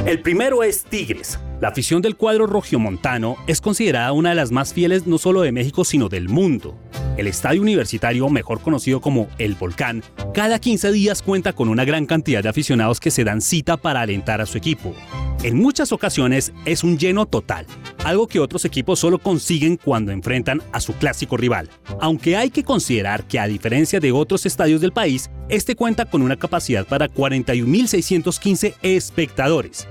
El 0.06 0.22
primero 0.22 0.62
es 0.62 0.84
Tigres. 0.84 1.40
La 1.62 1.68
afición 1.68 2.02
del 2.02 2.16
cuadro 2.16 2.48
Montano 2.78 3.36
es 3.46 3.60
considerada 3.60 4.14
una 4.14 4.30
de 4.30 4.36
las 4.36 4.50
más 4.50 4.74
fieles 4.74 5.06
no 5.08 5.18
solo 5.18 5.42
de 5.42 5.52
México, 5.52 5.84
sino 5.84 6.08
del 6.08 6.30
mundo. 6.30 6.80
El 7.18 7.28
estadio 7.28 7.62
universitario, 7.62 8.30
mejor 8.30 8.62
conocido 8.62 9.02
como 9.02 9.28
El 9.38 9.56
Volcán, 9.56 10.02
cada 10.34 10.60
15 10.60 10.94
días 10.94 11.22
cuenta 11.22 11.52
con 11.52 11.68
una 11.68 11.84
gran 11.84 12.06
cantidad 12.06 12.42
de 12.42 12.48
aficionados 12.48 13.02
que 13.02 13.12
se 13.12 13.26
dan 13.26 13.42
cita 13.42 13.76
para 13.76 14.00
alentar 14.00 14.40
a 14.40 14.46
su 14.46 14.58
equipo. 14.58 14.96
En 15.44 15.58
muchas 15.58 15.92
ocasiones 15.92 16.54
es 16.64 16.86
un 16.86 16.98
lleno 16.98 17.26
total, 17.26 17.66
algo 18.06 18.28
que 18.28 18.40
otros 18.40 18.64
equipos 18.64 19.00
solo 19.00 19.20
consiguen 19.20 19.76
cuando 19.76 20.14
enfrentan 20.14 20.62
a 20.72 20.80
su 20.80 20.94
clásico 20.94 21.36
rival. 21.36 21.70
Aunque 22.00 22.38
hay 22.38 22.52
que 22.52 22.64
considerar 22.64 23.28
que 23.28 23.38
a 23.38 23.48
diferencia 23.48 24.00
de 24.00 24.14
otros 24.14 24.46
estadios 24.46 24.80
del 24.80 24.94
país, 24.94 25.30
este 25.50 25.76
cuenta 25.76 26.06
con 26.06 26.22
una 26.22 26.38
capacidad 26.38 26.88
para 26.88 27.10
41.615 27.10 28.76
espectadores. 28.82 29.88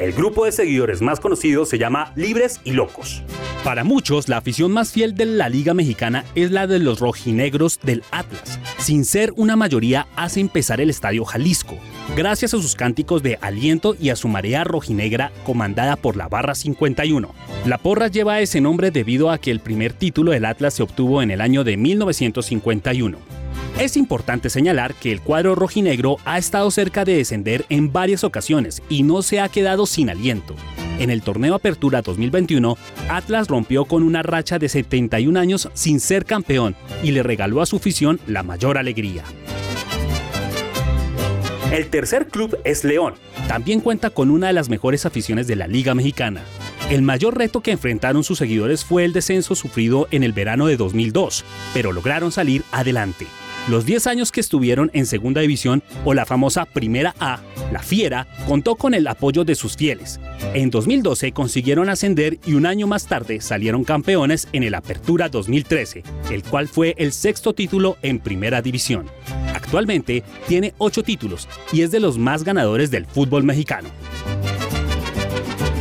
El 0.00 0.12
grupo 0.12 0.44
de 0.44 0.52
seguidores 0.52 1.02
más 1.02 1.18
conocido 1.18 1.66
se 1.66 1.76
llama 1.76 2.12
Libres 2.14 2.60
y 2.62 2.70
Locos. 2.70 3.24
Para 3.64 3.82
muchos, 3.82 4.28
la 4.28 4.36
afición 4.36 4.70
más 4.70 4.92
fiel 4.92 5.16
de 5.16 5.26
la 5.26 5.48
Liga 5.48 5.74
Mexicana 5.74 6.24
es 6.36 6.52
la 6.52 6.68
de 6.68 6.78
los 6.78 7.00
rojinegros 7.00 7.80
del 7.82 8.04
Atlas. 8.12 8.60
Sin 8.78 9.04
ser 9.04 9.32
una 9.34 9.56
mayoría, 9.56 10.06
hace 10.14 10.38
empezar 10.38 10.80
el 10.80 10.88
Estadio 10.88 11.24
Jalisco, 11.24 11.76
gracias 12.16 12.54
a 12.54 12.58
sus 12.58 12.76
cánticos 12.76 13.24
de 13.24 13.38
aliento 13.40 13.96
y 14.00 14.10
a 14.10 14.16
su 14.16 14.28
marea 14.28 14.62
rojinegra 14.62 15.32
comandada 15.44 15.96
por 15.96 16.16
la 16.16 16.28
Barra 16.28 16.54
51. 16.54 17.34
La 17.66 17.78
porra 17.78 18.06
lleva 18.06 18.38
ese 18.40 18.60
nombre 18.60 18.92
debido 18.92 19.32
a 19.32 19.38
que 19.38 19.50
el 19.50 19.58
primer 19.58 19.92
título 19.92 20.30
del 20.30 20.44
Atlas 20.44 20.74
se 20.74 20.84
obtuvo 20.84 21.22
en 21.22 21.32
el 21.32 21.40
año 21.40 21.64
de 21.64 21.76
1951. 21.76 23.18
Es 23.78 23.96
importante 23.96 24.50
señalar 24.50 24.92
que 24.94 25.12
el 25.12 25.20
cuadro 25.20 25.54
rojinegro 25.54 26.16
ha 26.24 26.36
estado 26.36 26.68
cerca 26.72 27.04
de 27.04 27.16
descender 27.16 27.64
en 27.68 27.92
varias 27.92 28.24
ocasiones 28.24 28.82
y 28.88 29.04
no 29.04 29.22
se 29.22 29.38
ha 29.38 29.48
quedado 29.48 29.86
sin 29.86 30.10
aliento. 30.10 30.56
En 30.98 31.10
el 31.10 31.22
torneo 31.22 31.54
Apertura 31.54 32.02
2021, 32.02 32.76
Atlas 33.08 33.46
rompió 33.46 33.84
con 33.84 34.02
una 34.02 34.24
racha 34.24 34.58
de 34.58 34.68
71 34.68 35.38
años 35.38 35.68
sin 35.74 36.00
ser 36.00 36.24
campeón 36.24 36.74
y 37.04 37.12
le 37.12 37.22
regaló 37.22 37.62
a 37.62 37.66
su 37.66 37.76
afición 37.76 38.18
la 38.26 38.42
mayor 38.42 38.78
alegría. 38.78 39.22
El 41.70 41.86
tercer 41.86 42.26
club 42.26 42.58
es 42.64 42.82
León. 42.82 43.14
También 43.46 43.78
cuenta 43.78 44.10
con 44.10 44.32
una 44.32 44.48
de 44.48 44.54
las 44.54 44.68
mejores 44.68 45.06
aficiones 45.06 45.46
de 45.46 45.54
la 45.54 45.68
Liga 45.68 45.94
Mexicana. 45.94 46.42
El 46.90 47.02
mayor 47.02 47.38
reto 47.38 47.60
que 47.60 47.70
enfrentaron 47.70 48.24
sus 48.24 48.38
seguidores 48.38 48.84
fue 48.84 49.04
el 49.04 49.12
descenso 49.12 49.54
sufrido 49.54 50.08
en 50.10 50.24
el 50.24 50.32
verano 50.32 50.66
de 50.66 50.76
2002, 50.76 51.44
pero 51.74 51.92
lograron 51.92 52.32
salir 52.32 52.64
adelante 52.72 53.28
los 53.68 53.84
10 53.84 54.06
años 54.06 54.32
que 54.32 54.40
estuvieron 54.40 54.90
en 54.94 55.06
Segunda 55.06 55.40
División 55.40 55.82
o 56.04 56.14
la 56.14 56.24
famosa 56.24 56.64
Primera 56.64 57.14
A, 57.20 57.40
la 57.70 57.82
Fiera 57.82 58.26
contó 58.46 58.76
con 58.76 58.94
el 58.94 59.06
apoyo 59.06 59.44
de 59.44 59.54
sus 59.54 59.76
fieles. 59.76 60.20
En 60.54 60.70
2012 60.70 61.32
consiguieron 61.32 61.90
ascender 61.90 62.38
y 62.46 62.54
un 62.54 62.66
año 62.66 62.86
más 62.86 63.06
tarde 63.06 63.40
salieron 63.40 63.84
campeones 63.84 64.48
en 64.52 64.62
el 64.62 64.74
Apertura 64.74 65.28
2013, 65.28 66.02
el 66.30 66.42
cual 66.42 66.68
fue 66.68 66.94
el 66.98 67.12
sexto 67.12 67.54
título 67.54 67.98
en 68.02 68.20
Primera 68.20 68.62
División. 68.62 69.06
Actualmente 69.54 70.22
tiene 70.46 70.74
8 70.78 71.02
títulos 71.02 71.48
y 71.72 71.82
es 71.82 71.90
de 71.90 72.00
los 72.00 72.16
más 72.16 72.44
ganadores 72.44 72.90
del 72.90 73.06
fútbol 73.06 73.44
mexicano. 73.44 73.90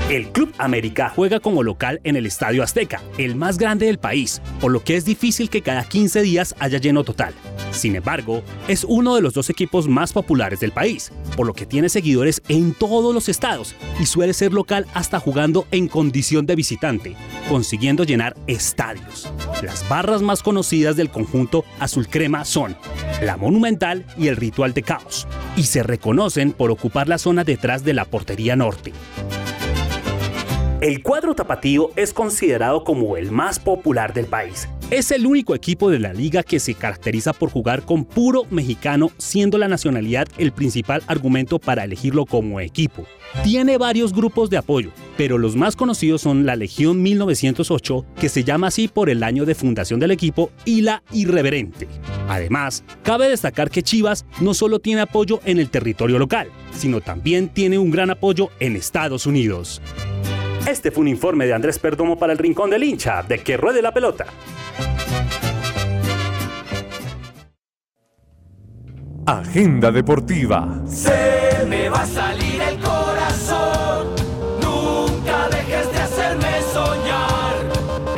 El 0.10 0.30
Club 0.30 0.53
América 0.58 1.12
juega 1.14 1.41
como 1.41 1.64
local 1.64 1.99
en 2.05 2.16
el 2.16 2.26
Estadio 2.26 2.64
Azteca, 2.64 3.01
el 3.18 3.36
más 3.36 3.58
grande 3.58 3.88
del 3.88 3.99
país, 3.99 4.41
por 4.62 4.72
lo 4.72 4.82
que 4.82 4.95
es 4.95 5.03
difícil 5.03 5.49
que 5.49 5.62
cada 5.62 5.84
15 5.84 6.22
días 6.22 6.55
haya 6.60 6.78
lleno 6.78 7.03
total. 7.03 7.34
Sin 7.72 7.93
embargo, 7.93 8.41
es 8.70 8.86
uno 8.86 9.16
de 9.16 9.22
los 9.22 9.34
dos 9.34 9.49
equipos 9.49 9.89
más 9.89 10.14
populares 10.14 10.62
del 10.62 10.72
país, 10.72 11.12
por 11.36 11.45
lo 11.45 11.53
que 11.53 11.66
tiene 11.66 11.89
seguidores 11.89 12.41
en 12.47 12.74
todos 12.74 13.14
los 13.14 13.28
estados 13.28 13.76
y 13.99 14.05
suele 14.05 14.34
ser 14.34 14.53
local 14.53 14.86
hasta 14.93 15.20
jugando 15.20 15.68
en 15.72 15.89
condición 15.89 16.45
de 16.45 16.55
visitante, 16.55 17.18
consiguiendo 17.49 18.05
llenar 18.05 18.34
estadios. 18.47 19.30
Las 19.62 19.88
barras 19.89 20.22
más 20.22 20.41
conocidas 20.41 20.95
del 20.95 21.10
conjunto 21.10 21.66
azul 21.82 22.08
crema 22.08 22.45
son 22.45 22.78
la 23.22 23.36
Monumental 23.36 24.05
y 24.18 24.30
el 24.30 24.38
Ritual 24.38 24.74
de 24.74 24.84
Caos, 24.84 25.28
y 25.58 25.64
se 25.64 25.84
reconocen 25.84 26.53
por 26.53 26.72
ocupar 26.72 27.10
la 27.10 27.18
zona 27.18 27.43
detrás 27.43 27.84
de 27.84 27.93
la 27.93 28.05
portería 28.05 28.55
norte. 28.55 28.93
El 30.80 31.01
cuadro 31.01 31.34
tapatío 31.34 31.89
es 31.95 32.13
considerado 32.13 32.84
como 32.84 33.17
el 33.17 33.32
más 33.32 33.57
popular 33.57 34.13
del 34.13 34.28
país. 34.28 34.69
Es 34.91 35.09
el 35.09 35.25
único 35.25 35.55
equipo 35.55 35.89
de 35.89 35.97
la 35.97 36.13
liga 36.13 36.43
que 36.43 36.59
se 36.59 36.75
caracteriza 36.75 37.34
por 37.34 37.49
jugar 37.49 37.82
con 37.82 38.05
puro 38.05 38.45
mexicano, 38.51 39.09
siendo 39.17 39.57
la 39.57 39.67
nacionalidad 39.67 40.28
el 40.38 40.51
principal 40.51 41.01
argumento 41.07 41.57
para 41.57 41.84
elegirlo 41.84 42.28
como 42.28 42.59
equipo. 42.59 43.05
Tiene 43.43 43.80
varios 43.80 44.13
grupos 44.13 44.51
de 44.51 44.57
apoyo, 44.57 44.91
pero 45.17 45.39
los 45.39 45.55
más 45.55 45.75
conocidos 45.75 46.21
son 46.21 46.45
la 46.45 46.55
Legión 46.55 47.01
1908, 47.01 48.05
que 48.19 48.30
se 48.30 48.43
llama 48.43 48.67
así 48.67 48.88
por 48.88 49.09
el 49.09 49.23
año 49.23 49.45
de 49.45 49.55
fundación 49.55 49.99
del 49.99 50.11
equipo, 50.11 50.51
y 50.63 50.82
la 50.82 51.01
Irreverente. 51.11 51.88
Además, 52.30 52.84
cabe 53.01 53.30
destacar 53.30 53.71
que 53.71 53.82
Chivas 53.82 54.28
no 54.41 54.53
solo 54.53 54.78
tiene 54.78 55.01
apoyo 55.01 55.39
en 55.43 55.57
el 55.57 55.71
territorio 55.71 56.19
local, 56.19 56.49
sino 56.71 57.01
también 57.01 57.49
tiene 57.49 57.80
un 57.80 57.89
gran 57.89 58.11
apoyo 58.11 58.51
en 58.59 58.75
Estados 58.75 59.25
Unidos. 59.25 59.82
Este 60.68 60.91
fue 60.91 61.03
un 61.03 61.07
informe 61.07 61.45
de 61.45 61.53
Andrés 61.53 61.80
Perdomo 61.80 62.20
para 62.20 62.34
el 62.34 62.38
Rincón 62.38 62.70
del 62.70 62.84
Hincha, 62.84 63.24
de 63.24 63.39
que 63.39 63.55
ruede 63.55 63.82
la 63.82 63.93
pelota. 63.93 64.26
Agenda 69.26 69.93
deportiva. 69.93 70.82
Se 70.86 71.65
me 71.70 71.88
va 71.88 72.01
a 72.01 72.05
salir 72.05 72.61
el 72.61 72.80
corazón. 72.82 74.07
Nunca 74.61 75.47
dejes 75.51 75.89
de 75.89 75.99
hacerme 75.99 76.61
soñar. 76.74 77.55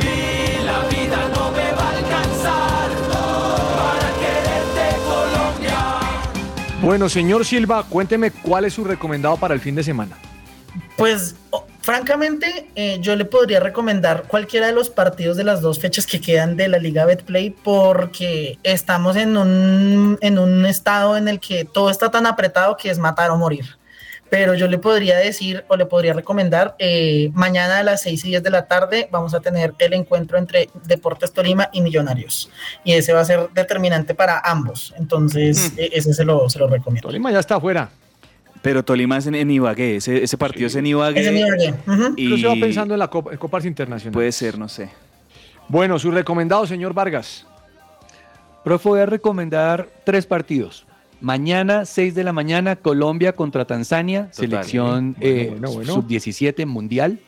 Y 0.00 0.64
la 0.64 0.88
vida 0.88 1.28
no 1.32 1.52
me 1.52 1.70
va 1.70 1.84
a 1.84 1.98
alcanzar 1.98 2.90
para 3.76 4.08
quererte 4.18 4.96
Colombia. 5.06 5.78
Bueno, 6.82 7.08
señor 7.08 7.44
Silva, 7.44 7.84
cuénteme 7.88 8.32
cuál 8.32 8.64
es 8.64 8.74
su 8.74 8.82
recomendado 8.82 9.36
para 9.36 9.54
el 9.54 9.60
fin 9.60 9.76
de 9.76 9.84
semana. 9.84 10.18
Pues 10.96 11.36
francamente, 11.82 12.70
eh, 12.74 12.98
yo 13.00 13.16
le 13.16 13.24
podría 13.24 13.60
recomendar 13.60 14.24
cualquiera 14.24 14.66
de 14.66 14.72
los 14.72 14.90
partidos 14.90 15.36
de 15.36 15.44
las 15.44 15.60
dos 15.60 15.78
fechas 15.78 16.06
que 16.06 16.20
quedan 16.20 16.56
de 16.56 16.68
la 16.68 16.78
Liga 16.78 17.04
Betplay 17.04 17.50
porque 17.50 18.58
estamos 18.62 19.16
en 19.16 19.36
un, 19.36 20.18
en 20.20 20.38
un 20.38 20.66
estado 20.66 21.16
en 21.16 21.28
el 21.28 21.40
que 21.40 21.64
todo 21.64 21.90
está 21.90 22.10
tan 22.10 22.26
apretado 22.26 22.76
que 22.76 22.90
es 22.90 22.98
matar 22.98 23.30
o 23.30 23.36
morir. 23.36 23.64
Pero 24.30 24.54
yo 24.54 24.68
le 24.68 24.78
podría 24.78 25.18
decir 25.18 25.64
o 25.66 25.76
le 25.76 25.86
podría 25.86 26.12
recomendar, 26.12 26.76
eh, 26.78 27.30
mañana 27.34 27.78
a 27.78 27.82
las 27.82 28.02
6 28.02 28.24
y 28.24 28.28
10 28.28 28.42
de 28.44 28.50
la 28.50 28.66
tarde 28.66 29.08
vamos 29.10 29.34
a 29.34 29.40
tener 29.40 29.74
el 29.80 29.92
encuentro 29.92 30.38
entre 30.38 30.70
Deportes 30.84 31.32
Tolima 31.32 31.68
y 31.72 31.80
Millonarios. 31.80 32.48
Y 32.84 32.92
ese 32.92 33.12
va 33.12 33.20
a 33.20 33.24
ser 33.24 33.48
determinante 33.52 34.14
para 34.14 34.38
ambos. 34.38 34.94
Entonces, 34.96 35.72
eh, 35.76 35.90
ese 35.92 36.14
se 36.14 36.24
lo, 36.24 36.48
se 36.48 36.60
lo 36.60 36.68
recomiendo. 36.68 37.08
Tolima 37.08 37.32
ya 37.32 37.40
está 37.40 37.56
afuera. 37.56 37.90
Pero 38.62 38.84
Tolima 38.84 39.16
es 39.16 39.26
en, 39.26 39.34
en 39.34 39.50
Ibagué, 39.50 39.96
ese, 39.96 40.22
ese 40.22 40.36
partido 40.36 40.66
es 40.66 40.74
en 40.76 40.86
Ibagué. 40.86 41.20
Es 41.20 41.26
en 41.26 41.36
Ibagué, 41.36 42.38
se 42.40 42.46
va 42.46 42.54
pensando 42.54 42.94
en 42.94 43.00
la 43.00 43.08
Copa, 43.08 43.32
en 43.32 43.38
Copas 43.38 43.64
Internacionales. 43.64 44.14
puede 44.14 44.32
ser, 44.32 44.58
no 44.58 44.68
sé. 44.68 44.90
Bueno, 45.68 45.98
su 45.98 46.10
recomendado, 46.10 46.66
señor 46.66 46.92
Vargas. 46.92 47.46
Profe, 48.64 48.88
voy 48.88 49.00
a 49.00 49.06
recomendar 49.06 49.88
tres 50.04 50.26
partidos. 50.26 50.84
Mañana, 51.20 51.84
6 51.84 52.14
de 52.14 52.24
la 52.24 52.32
mañana, 52.32 52.76
Colombia 52.76 53.32
contra 53.32 53.66
Tanzania, 53.66 54.30
Total. 54.30 54.34
selección 54.34 55.16
Bueno, 55.18 55.36
eh, 55.36 55.46
bueno, 55.50 55.72
bueno. 55.72 55.94
sub-17 55.94 56.66
mundial. 56.66 57.18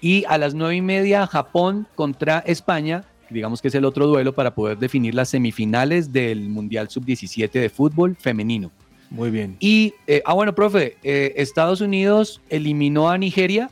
Y 0.00 0.24
a 0.28 0.36
las 0.36 0.54
9 0.54 0.76
y 0.76 0.82
media, 0.82 1.26
Japón 1.26 1.86
contra 1.94 2.40
España, 2.40 3.04
digamos 3.30 3.62
que 3.62 3.68
es 3.68 3.74
el 3.74 3.84
otro 3.84 4.06
duelo 4.06 4.34
para 4.34 4.54
poder 4.54 4.78
definir 4.78 5.14
las 5.14 5.30
semifinales 5.30 6.12
del 6.12 6.48
Mundial 6.48 6.88
sub-17 6.90 7.50
de 7.50 7.70
fútbol 7.70 8.16
femenino. 8.16 8.70
Muy 9.12 9.30
bien. 9.30 9.56
Y, 9.60 9.92
eh, 10.06 10.22
ah, 10.24 10.32
bueno, 10.32 10.54
profe, 10.54 10.96
eh, 11.02 11.34
Estados 11.36 11.82
Unidos 11.82 12.40
eliminó 12.48 13.10
a 13.10 13.18
Nigeria 13.18 13.70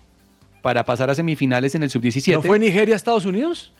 para 0.61 0.85
pasar 0.85 1.09
a 1.09 1.15
semifinales 1.15 1.75
en 1.75 1.83
el 1.83 1.89
sub-17. 1.89 2.35
¿No 2.35 2.43
fue 2.43 2.59
Nigeria 2.59 2.95
Estados 2.95 3.25
Unidos? 3.25 3.73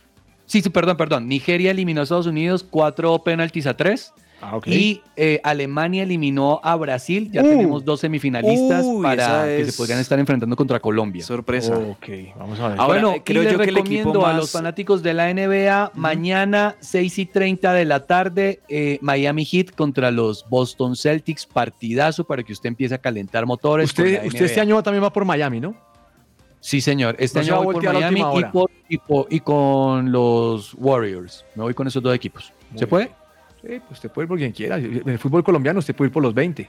Sí, 0.51 0.63
sí, 0.63 0.69
perdón, 0.69 0.97
perdón. 0.97 1.29
Nigeria 1.29 1.71
eliminó 1.71 2.01
a 2.01 2.03
Estados 2.03 2.27
Unidos 2.27 2.67
cuatro 2.69 3.23
penaltis 3.23 3.69
a 3.69 3.77
tres. 3.77 4.13
Ah, 4.43 4.57
ok. 4.57 4.67
Y 4.67 5.01
eh, 5.15 5.41
Alemania 5.45 6.03
eliminó 6.03 6.61
a 6.65 6.75
Brasil. 6.75 7.31
Ya 7.31 7.41
Uh. 7.43 7.45
tenemos 7.51 7.85
dos 7.85 8.01
semifinalistas 8.01 8.85
Uy, 8.85 9.01
para 9.01 9.45
que 9.45 9.61
es 9.61 9.71
se 9.71 9.77
podrían 9.77 10.01
estar 10.01 10.19
enfrentando 10.19 10.57
contra 10.57 10.81
Colombia. 10.81 11.23
Sorpresa. 11.23 11.79
Ok, 11.79 12.09
vamos 12.37 12.59
a 12.59 12.69
ver. 12.71 12.81
Ahora, 12.81 13.01
bueno, 13.03 13.23
creo 13.25 13.43
y 13.43 13.45
les 13.45 13.53
yo 13.53 13.59
que 13.61 13.67
recomiendo 13.67 14.27
a 14.27 14.33
los 14.33 14.51
fanáticos 14.51 15.05
de 15.05 15.15
la 15.15 15.33
NBA 15.33 15.93
mañana 15.95 16.75
6 16.81 17.19
y 17.21 17.27
30 17.27 17.73
de 17.73 17.85
la 17.85 18.07
tarde 18.07 18.61
eh, 18.69 18.99
Miami 19.03 19.45
Heat 19.45 19.71
contra 19.77 20.11
los 20.11 20.45
Boston 20.49 20.97
Celtics, 20.97 21.47
partidazo 21.47 22.25
para 22.25 22.43
que 22.43 22.53
usted 22.53 22.67
empiece 22.71 22.97
a 22.97 22.99
calentar 22.99 23.47
motores. 23.47 23.91
usted, 23.91 24.27
usted 24.27 24.47
este 24.47 24.61
año 24.61 24.83
también 24.83 25.05
va 25.05 25.13
por 25.13 25.25
Miami, 25.25 25.61
¿no? 25.61 25.77
Sí, 26.61 26.81
señor. 26.81 27.17
Este 27.19 27.41
año 27.41 27.63
voy 27.63 27.83
la 27.83 27.93
Miami 27.93 28.21
y, 28.21 28.23
hora. 28.23 28.53
por- 28.53 28.71
y 28.89 28.99
por- 28.99 29.27
y 29.31 29.41
con 29.41 30.13
los 30.13 30.75
Warriors. 30.75 31.45
Me 31.55 31.63
voy 31.63 31.75
con 31.75 31.87
esos 31.87 32.03
dos 32.03 32.15
equipos. 32.15 32.53
¿Se 32.77 32.87
puede? 32.87 33.07
Sí, 33.63 33.69
pues 33.81 33.93
usted 33.93 34.11
puede 34.11 34.25
ir 34.25 34.29
por 34.29 34.39
quien 34.39 34.53
quiera. 34.53 34.77
En 34.77 35.09
el 35.09 35.19
fútbol 35.19 35.43
colombiano 35.45 35.79
usted 35.79 35.95
puede 35.95 36.09
ir 36.09 36.13
por 36.13 36.23
los 36.23 36.35
20. 36.35 36.69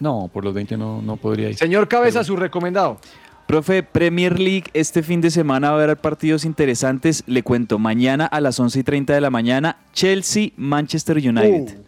No, 0.00 0.30
por 0.32 0.44
los 0.44 0.52
20 0.54 0.76
no, 0.76 1.00
no 1.02 1.16
podría 1.16 1.48
ir. 1.50 1.56
Señor 1.56 1.88
Cabeza, 1.88 2.22
su 2.22 2.36
recomendado. 2.36 2.98
Profe, 3.46 3.82
Premier 3.84 4.38
League, 4.40 4.64
este 4.74 5.02
fin 5.04 5.20
de 5.20 5.30
semana 5.30 5.70
va 5.70 5.80
a 5.80 5.84
haber 5.84 5.96
partidos 5.96 6.44
interesantes. 6.44 7.22
Le 7.26 7.42
cuento, 7.44 7.78
mañana 7.78 8.26
a 8.26 8.40
las 8.40 8.58
11 8.58 8.80
y 8.80 8.82
30 8.82 9.14
de 9.14 9.20
la 9.20 9.30
mañana, 9.30 9.76
Chelsea, 9.92 10.48
Manchester 10.56 11.16
United. 11.18 11.78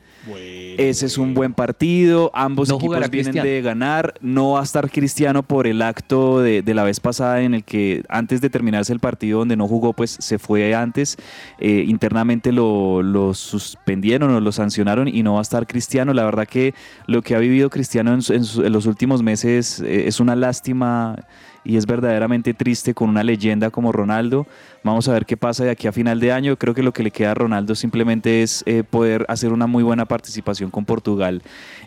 Ese 0.79 1.07
es 1.07 1.17
un 1.19 1.35
buen 1.35 1.55
partido. 1.55 2.31
Ambos 2.35 2.69
No 2.69 2.77
equipos 2.77 2.97
vienen 3.11 3.11
Cristiano. 3.33 3.49
de 3.49 3.63
ganar. 3.63 4.15
No 4.21 4.53
va 4.53 4.61
a 4.61 4.63
estar 4.65 4.91
Cristiano 4.91 5.43
por 5.43 5.67
el 5.67 5.81
acto 5.83 6.41
de, 6.41 6.63
de 6.63 6.75
la 6.75 6.85
vez 6.85 7.01
pasada 7.01 7.41
en 7.43 7.55
el 7.55 7.65
que 7.65 8.03
antes 8.09 8.41
de 8.41 8.51
terminarse 8.51 8.93
el 8.93 9.01
partido 9.01 9.39
donde 9.41 9.57
no 9.57 9.67
jugó, 9.67 9.93
pues 9.93 10.17
se 10.21 10.39
fue 10.39 10.75
antes. 10.75 11.17
Eh, 11.59 11.85
internamente 11.87 12.53
lo, 12.53 13.03
lo 13.03 13.35
suspendieron 13.35 14.31
o 14.31 14.41
lo 14.41 14.53
sancionaron 14.53 15.09
y 15.09 15.23
no 15.23 15.35
va 15.35 15.39
a 15.41 15.43
estar 15.43 15.67
Cristiano. 15.67 16.13
La 16.13 16.25
verdad 16.25 16.47
que 16.47 16.75
lo 17.07 17.23
que 17.23 17.35
ha 17.35 17.39
vivido 17.39 17.71
Cristiano 17.71 18.13
en, 18.13 18.23
su- 18.23 18.35
en 18.35 18.45
su- 18.45 18.65
en 18.65 18.73
los 18.73 18.87
últimos 18.87 19.23
meses 19.23 19.81
eh, 19.81 20.09
es 20.09 20.21
una 20.21 20.37
lástima 20.37 21.17
y 21.69 21.77
es 21.77 21.85
verdaderamente 21.85 22.55
triste 22.55 22.95
con 22.95 23.11
una 23.11 23.23
leyenda 23.23 23.69
como 23.69 23.93
Ronaldo. 23.93 24.47
Vamos 24.83 25.07
a 25.07 25.13
ver 25.13 25.27
qué 25.27 25.37
pasa 25.37 25.65
de 25.65 25.71
aquí 25.71 25.87
a 25.87 25.93
final 25.93 26.19
de 26.19 26.33
año. 26.33 26.57
Creo 26.57 26.73
que 26.73 26.83
lo 26.83 26.95
que 26.95 27.03
le 27.03 27.11
queda 27.11 27.33
a 27.33 27.35
Ronaldo 27.35 27.75
simplemente 27.75 28.43
es 28.43 28.63
eh, 28.65 28.85
poder 28.89 29.27
hacer 29.29 29.53
una 29.53 29.67
muy 29.67 29.83
buena 29.83 30.07
participación 30.07 30.71
con 30.71 30.87
Portugal 30.87 31.43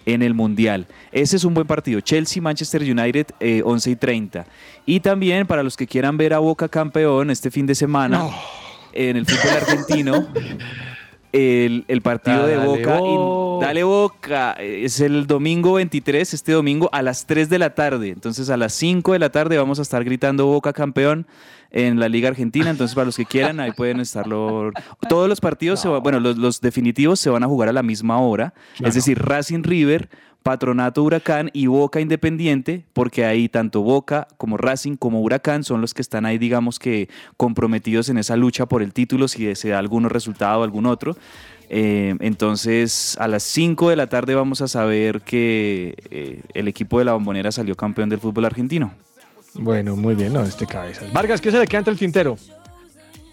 en 0.06 0.22
el 0.22 0.36
Mundial. 0.36 0.86
Ese 1.12 1.36
es 1.36 1.46
un 1.46 1.56
buen 1.56 1.66
partido. 1.66 2.00
Chelsea, 2.00 2.44
Manchester 2.44 2.84
United, 2.84 3.26
eh, 3.40 3.64
11 3.66 3.90
y 3.90 3.96
30. 3.96 4.46
Y 4.86 5.00
también 5.00 5.48
para 5.48 5.64
los 5.64 5.76
que 5.76 5.88
quieran 5.88 6.16
ver 6.16 6.36
a 6.36 6.38
Boca 6.38 6.70
campeón 6.70 7.32
este 7.32 7.50
fin 7.50 7.66
de 7.66 7.74
semana 7.74 8.30
en 8.94 9.18
el 9.18 9.26
fútbol 9.26 9.58
argentino. 9.58 10.28
El, 11.34 11.86
el 11.88 12.02
partido 12.02 12.46
de 12.46 12.56
Dale, 12.56 12.68
Boca, 12.68 13.00
y- 13.02 13.66
dale 13.66 13.84
Boca, 13.84 14.52
es 14.60 15.00
el 15.00 15.28
domingo 15.28 15.74
23, 15.74 16.34
este 16.34 16.52
domingo 16.52 16.90
a 16.92 17.02
las 17.02 17.26
3 17.26 17.50
de 17.50 17.60
la 17.60 17.74
tarde. 17.74 18.10
Entonces 18.10 18.50
a 18.50 18.58
las 18.58 18.74
5 18.74 19.14
de 19.14 19.20
la 19.20 19.30
tarde 19.30 19.58
vamos 19.58 19.80
a 19.80 19.82
estar 19.82 20.04
gritando 20.04 20.46
Boca 20.48 20.74
campeón 20.74 21.26
en 21.72 22.00
la 22.02 22.10
Liga 22.10 22.28
Argentina. 22.28 22.70
Entonces 22.70 22.96
para 22.96 23.06
los 23.06 23.16
que 23.16 23.26
quieran, 23.26 23.60
ahí 23.62 23.72
pueden 23.72 24.02
estarlo. 24.02 24.72
Todos 25.08 25.30
los 25.30 25.40
partidos, 25.40 25.80
se 25.82 25.88
va- 25.88 26.00
bueno, 26.00 26.20
los, 26.20 26.38
los 26.38 26.60
definitivos 26.60 27.20
se 27.20 27.30
van 27.30 27.44
a 27.44 27.48
jugar 27.48 27.70
a 27.70 27.74
la 27.74 27.84
misma 27.84 28.20
hora. 28.20 28.54
Es 28.84 28.94
decir, 28.96 29.18
Racing 29.20 29.64
River, 29.64 30.10
Patronato 30.44 31.04
Huracán 31.04 31.50
y 31.54 31.68
Boca 31.68 32.00
Independiente, 32.00 32.84
porque 32.94 33.26
ahí 33.26 33.48
tanto 33.48 33.82
Boca 33.82 34.28
como 34.38 34.58
Racing 34.58 34.96
como 34.96 35.22
Huracán 35.22 35.64
son 35.64 35.82
los 35.82 35.94
que 35.94 36.02
están 36.02 36.26
ahí, 36.26 36.38
digamos 36.38 36.80
que 36.80 37.10
comprometidos 37.38 38.10
en 38.10 38.18
esa 38.18 38.36
lucha 38.36 38.66
por 38.66 38.82
el 38.82 38.94
título, 38.94 39.28
si 39.28 39.54
se 39.56 39.70
da 39.70 39.80
algún 39.80 40.10
resultado 40.10 40.62
o 40.62 40.64
algún 40.64 40.86
otro. 40.86 41.16
Eh, 41.70 42.16
entonces, 42.20 43.16
a 43.20 43.28
las 43.28 43.44
5 43.44 43.90
de 43.90 43.96
la 43.96 44.08
tarde 44.08 44.36
vamos 44.36 44.62
a 44.62 44.68
saber 44.68 45.22
que 45.22 45.96
eh, 46.10 46.42
el 46.54 46.68
equipo 46.68 47.00
de 47.00 47.06
la 47.06 47.14
Bombonera 47.14 47.52
salió 47.52 47.76
campeón 47.76 48.10
del 48.10 48.20
fútbol 48.20 48.46
argentino. 48.46 48.92
Bueno, 49.54 49.96
muy 49.96 50.16
bien, 50.16 50.34
no, 50.34 50.44
este 50.44 50.66
cabeza. 50.66 51.06
Vargas, 51.14 51.40
¿qué 51.40 51.52
se 51.52 51.60
le 51.60 51.68
queda 51.68 51.80
entre 51.80 51.94
el 51.94 52.00
tintero? 52.00 52.38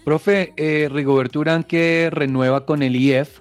Profe, 0.05 0.53
eh, 0.57 0.89
Rigoberto 0.91 1.39
Urán 1.39 1.63
que 1.63 2.09
renueva 2.11 2.65
con 2.65 2.81
el 2.81 2.95
IF 2.95 3.39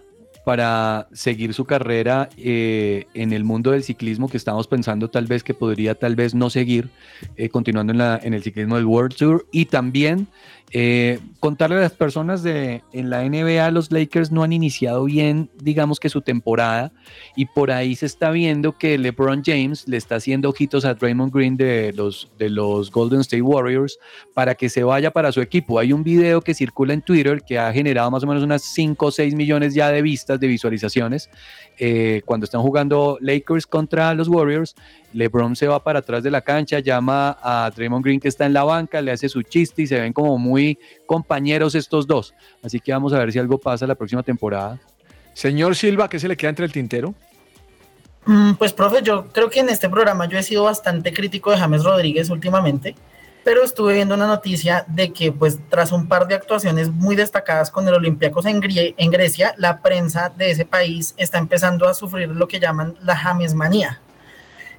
para 0.48 1.08
seguir 1.12 1.52
su 1.52 1.66
carrera 1.66 2.30
eh, 2.38 3.04
en 3.12 3.34
el 3.34 3.44
mundo 3.44 3.72
del 3.72 3.84
ciclismo 3.84 4.30
que 4.30 4.38
estamos 4.38 4.66
pensando 4.66 5.10
tal 5.10 5.26
vez 5.26 5.44
que 5.44 5.52
podría 5.52 5.94
tal 5.94 6.16
vez 6.16 6.34
no 6.34 6.48
seguir 6.48 6.88
eh, 7.36 7.50
continuando 7.50 7.92
en, 7.92 7.98
la, 7.98 8.18
en 8.22 8.32
el 8.32 8.42
ciclismo 8.42 8.76
del 8.76 8.86
World 8.86 9.14
Tour 9.14 9.46
y 9.52 9.66
también 9.66 10.26
eh, 10.72 11.18
contarle 11.40 11.76
a 11.76 11.80
las 11.80 11.92
personas 11.92 12.42
de 12.42 12.82
en 12.92 13.08
la 13.08 13.22
NBA 13.22 13.70
los 13.70 13.90
Lakers 13.90 14.30
no 14.30 14.42
han 14.42 14.52
iniciado 14.52 15.04
bien 15.04 15.48
digamos 15.62 15.98
que 15.98 16.10
su 16.10 16.20
temporada 16.20 16.92
y 17.36 17.46
por 17.46 17.70
ahí 17.70 17.94
se 17.96 18.04
está 18.04 18.30
viendo 18.30 18.76
que 18.76 18.98
LeBron 18.98 19.42
James 19.44 19.88
le 19.88 19.96
está 19.96 20.16
haciendo 20.16 20.50
ojitos 20.50 20.84
a 20.84 20.94
Draymond 20.94 21.32
Green 21.32 21.56
de 21.56 21.92
los, 21.94 22.30
de 22.38 22.50
los 22.50 22.90
Golden 22.90 23.20
State 23.20 23.42
Warriors 23.42 23.98
para 24.34 24.54
que 24.54 24.68
se 24.68 24.84
vaya 24.84 25.10
para 25.10 25.32
su 25.32 25.40
equipo. 25.40 25.78
Hay 25.78 25.92
un 25.92 26.02
video 26.02 26.40
que 26.40 26.54
circula 26.54 26.92
en 26.92 27.02
Twitter 27.02 27.42
que 27.46 27.58
ha 27.58 27.72
generado 27.72 28.10
más 28.10 28.22
o 28.24 28.26
menos 28.26 28.42
unas 28.42 28.62
5 28.62 29.06
o 29.06 29.10
6 29.10 29.34
millones 29.34 29.74
ya 29.74 29.90
de 29.90 30.02
vistas, 30.02 30.38
de 30.40 30.46
visualizaciones. 30.46 31.30
Eh, 31.78 32.22
cuando 32.24 32.44
están 32.44 32.62
jugando 32.62 33.18
Lakers 33.20 33.66
contra 33.66 34.12
los 34.14 34.28
Warriors, 34.28 34.74
LeBron 35.12 35.56
se 35.56 35.66
va 35.66 35.82
para 35.82 36.00
atrás 36.00 36.22
de 36.22 36.30
la 36.30 36.40
cancha, 36.40 36.80
llama 36.80 37.38
a 37.42 37.70
Draymond 37.74 38.04
Green 38.04 38.20
que 38.20 38.28
está 38.28 38.46
en 38.46 38.52
la 38.52 38.64
banca, 38.64 39.00
le 39.00 39.12
hace 39.12 39.28
su 39.28 39.42
chiste 39.42 39.82
y 39.82 39.86
se 39.86 40.00
ven 40.00 40.12
como 40.12 40.38
muy 40.38 40.78
compañeros 41.06 41.74
estos 41.74 42.06
dos. 42.06 42.34
Así 42.62 42.80
que 42.80 42.92
vamos 42.92 43.12
a 43.12 43.18
ver 43.18 43.32
si 43.32 43.38
algo 43.38 43.58
pasa 43.58 43.86
la 43.86 43.94
próxima 43.94 44.22
temporada. 44.22 44.78
Señor 45.34 45.76
Silva, 45.76 46.08
¿qué 46.08 46.18
se 46.18 46.26
le 46.26 46.36
queda 46.36 46.50
entre 46.50 46.64
el 46.64 46.72
tintero? 46.72 47.14
Mm, 48.26 48.54
Pues, 48.54 48.72
profe, 48.72 49.02
yo 49.02 49.28
creo 49.28 49.48
que 49.48 49.60
en 49.60 49.68
este 49.68 49.88
programa 49.88 50.26
yo 50.26 50.36
he 50.36 50.42
sido 50.42 50.64
bastante 50.64 51.12
crítico 51.12 51.50
de 51.50 51.58
James 51.58 51.84
Rodríguez 51.84 52.28
últimamente, 52.28 52.94
pero 53.48 53.64
estuve 53.64 53.94
viendo 53.94 54.14
una 54.14 54.26
noticia 54.26 54.84
de 54.88 55.10
que 55.10 55.32
pues 55.32 55.58
tras 55.70 55.90
un 55.90 56.06
par 56.06 56.28
de 56.28 56.34
actuaciones 56.34 56.90
muy 56.90 57.16
destacadas 57.16 57.70
con 57.70 57.88
el 57.88 57.94
Olympiacos 57.94 58.44
en, 58.44 58.60
Grie- 58.60 58.94
en 58.98 59.10
Grecia, 59.10 59.54
la 59.56 59.80
prensa 59.80 60.28
de 60.36 60.50
ese 60.50 60.66
país 60.66 61.14
está 61.16 61.38
empezando 61.38 61.88
a 61.88 61.94
sufrir 61.94 62.28
lo 62.28 62.46
que 62.46 62.60
llaman 62.60 62.98
la 63.00 63.16
jamesmanía. 63.16 64.02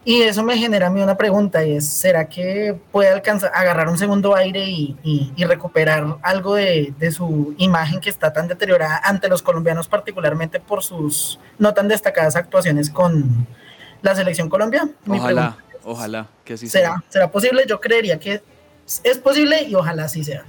Y 0.05 0.21
eso 0.21 0.43
me 0.43 0.55
genera 0.55 0.85
a 0.85 0.89
mí 0.91 1.01
una 1.01 1.17
pregunta 1.17 1.65
y 1.65 1.77
es, 1.77 1.87
¿será 1.89 2.29
que 2.29 2.77
puede 2.91 3.09
alcanzar, 3.09 3.51
agarrar 3.55 3.89
un 3.89 3.97
segundo 3.97 4.35
aire 4.35 4.63
y, 4.69 4.95
y- 5.01 5.33
y 5.35 5.45
recuperar 5.45 6.17
algo 6.21 6.53
de, 6.53 6.93
de 6.99 7.11
su 7.11 7.55
imagen 7.57 7.99
que 7.99 8.11
está 8.11 8.31
tan 8.33 8.47
deteriorada 8.47 9.01
ante 9.03 9.29
los 9.29 9.41
colombianos, 9.41 9.87
particularmente 9.87 10.59
por 10.59 10.83
sus 10.83 11.39
no 11.57 11.73
tan 11.73 11.87
destacadas 11.87 12.35
actuaciones 12.35 12.91
con 12.91 13.47
la 14.03 14.13
selección 14.13 14.47
Colombia? 14.47 14.87
Mi 15.05 15.17
Ojalá, 15.17 15.57
ojalá 15.83 16.27
que 16.45 16.53
así 16.53 16.69
¿Será, 16.69 16.89
sea. 16.89 17.03
¿Será 17.09 17.31
posible? 17.31 17.63
Yo 17.67 17.81
creería 17.81 18.19
que 18.19 18.43
es 19.03 19.17
posible 19.19 19.63
y 19.63 19.75
ojalá 19.75 20.05
así 20.05 20.23
sea. 20.23 20.43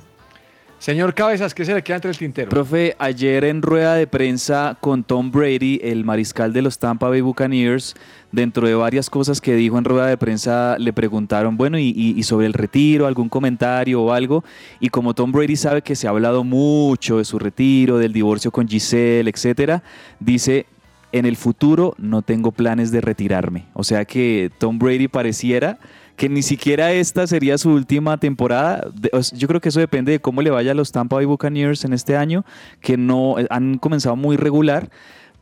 Señor 0.78 1.12
Cabezas, 1.12 1.52
¿qué 1.52 1.62
se 1.66 1.74
le 1.74 1.82
queda 1.82 1.96
entre 1.96 2.10
el 2.10 2.16
tintero? 2.16 2.48
Profe, 2.48 2.96
ayer 2.98 3.44
en 3.44 3.60
rueda 3.60 3.96
de 3.96 4.06
prensa 4.06 4.78
con 4.80 5.04
Tom 5.04 5.30
Brady, 5.30 5.78
el 5.82 6.06
mariscal 6.06 6.54
de 6.54 6.62
los 6.62 6.78
Tampa 6.78 7.10
Bay 7.10 7.20
Buccaneers, 7.20 7.94
dentro 8.32 8.66
de 8.66 8.74
varias 8.74 9.10
cosas 9.10 9.42
que 9.42 9.54
dijo 9.54 9.76
en 9.76 9.84
rueda 9.84 10.06
de 10.06 10.16
prensa, 10.16 10.76
le 10.78 10.94
preguntaron, 10.94 11.58
bueno, 11.58 11.78
y, 11.78 11.88
y- 11.94 12.14
y 12.18 12.22
sobre 12.22 12.46
el 12.46 12.54
retiro, 12.54 13.06
algún 13.06 13.28
comentario 13.28 14.00
o 14.00 14.12
algo. 14.14 14.42
Y 14.80 14.88
como 14.88 15.12
Tom 15.12 15.32
Brady 15.32 15.56
sabe 15.56 15.82
que 15.82 15.94
se 15.94 16.06
ha 16.06 16.10
hablado 16.10 16.44
mucho 16.44 17.18
de 17.18 17.26
su 17.26 17.38
retiro, 17.38 17.98
del 17.98 18.14
divorcio 18.14 18.50
con 18.50 18.66
Giselle, 18.66 19.28
etcétera, 19.30 19.82
dice. 20.18 20.64
En 21.12 21.26
el 21.26 21.34
futuro 21.36 21.96
no 21.98 22.22
tengo 22.22 22.52
planes 22.52 22.92
de 22.92 23.00
retirarme. 23.00 23.66
O 23.74 23.82
sea 23.82 24.04
que 24.04 24.48
Tom 24.58 24.78
Brady 24.78 25.08
pareciera 25.08 25.80
que 26.20 26.28
ni 26.28 26.42
siquiera 26.42 26.92
esta 26.92 27.26
sería 27.26 27.56
su 27.56 27.70
última 27.70 28.18
temporada. 28.18 28.86
Yo 29.32 29.48
creo 29.48 29.58
que 29.62 29.70
eso 29.70 29.80
depende 29.80 30.12
de 30.12 30.20
cómo 30.20 30.42
le 30.42 30.50
vaya 30.50 30.72
a 30.72 30.74
los 30.74 30.92
Tampa 30.92 31.16
Bay 31.16 31.24
Buccaneers 31.24 31.86
en 31.86 31.94
este 31.94 32.14
año, 32.14 32.44
que 32.82 32.98
no 32.98 33.38
eh, 33.38 33.46
han 33.48 33.78
comenzado 33.78 34.16
muy 34.16 34.36
regular, 34.36 34.90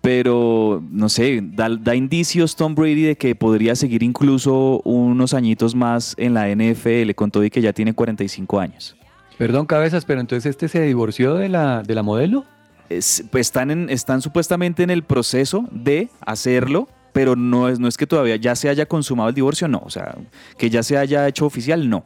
pero 0.00 0.80
no 0.92 1.08
sé, 1.08 1.40
da, 1.42 1.68
da 1.68 1.96
indicios 1.96 2.54
Tom 2.54 2.76
Brady 2.76 3.02
de 3.02 3.16
que 3.16 3.34
podría 3.34 3.74
seguir 3.74 4.04
incluso 4.04 4.80
unos 4.84 5.34
añitos 5.34 5.74
más 5.74 6.14
en 6.16 6.34
la 6.34 6.48
NFL, 6.48 7.10
con 7.16 7.32
todo 7.32 7.42
y 7.42 7.50
que 7.50 7.60
ya 7.60 7.72
tiene 7.72 7.92
45 7.92 8.60
años. 8.60 8.96
Perdón, 9.36 9.66
cabezas, 9.66 10.04
pero 10.04 10.20
entonces 10.20 10.46
este 10.48 10.68
se 10.68 10.80
divorció 10.82 11.34
de 11.34 11.48
la, 11.48 11.82
de 11.82 11.94
la 11.96 12.04
modelo. 12.04 12.44
Es- 12.88 13.24
pues 13.32 13.48
están, 13.48 13.72
en- 13.72 13.90
están 13.90 14.22
supuestamente 14.22 14.84
en 14.84 14.90
el 14.90 15.02
proceso 15.02 15.64
de 15.72 16.08
hacerlo, 16.24 16.88
pero 17.18 17.34
no 17.34 17.68
es, 17.68 17.80
no 17.80 17.88
es 17.88 17.96
que 17.96 18.06
todavía 18.06 18.36
ya 18.36 18.54
se 18.54 18.68
haya 18.68 18.86
consumado 18.86 19.28
el 19.28 19.34
divorcio, 19.34 19.66
no. 19.66 19.82
O 19.84 19.90
sea, 19.90 20.14
que 20.56 20.70
ya 20.70 20.84
se 20.84 20.96
haya 20.96 21.26
hecho 21.26 21.46
oficial, 21.46 21.90
no. 21.90 22.04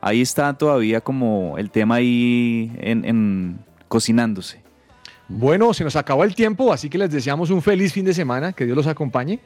Ahí 0.00 0.20
está 0.20 0.54
todavía 0.54 1.00
como 1.00 1.58
el 1.58 1.68
tema 1.68 1.96
ahí 1.96 2.70
en, 2.78 3.04
en- 3.04 3.58
cocinándose. 3.88 4.60
Bueno, 5.26 5.74
se 5.74 5.82
nos 5.82 5.96
acabó 5.96 6.22
el 6.22 6.36
tiempo, 6.36 6.72
así 6.72 6.88
que 6.88 6.96
les 6.96 7.10
deseamos 7.10 7.50
un 7.50 7.60
feliz 7.60 7.92
fin 7.92 8.04
de 8.04 8.14
semana, 8.14 8.52
que 8.52 8.64
Dios 8.64 8.76
los 8.76 8.86
acompañe. 8.86 9.40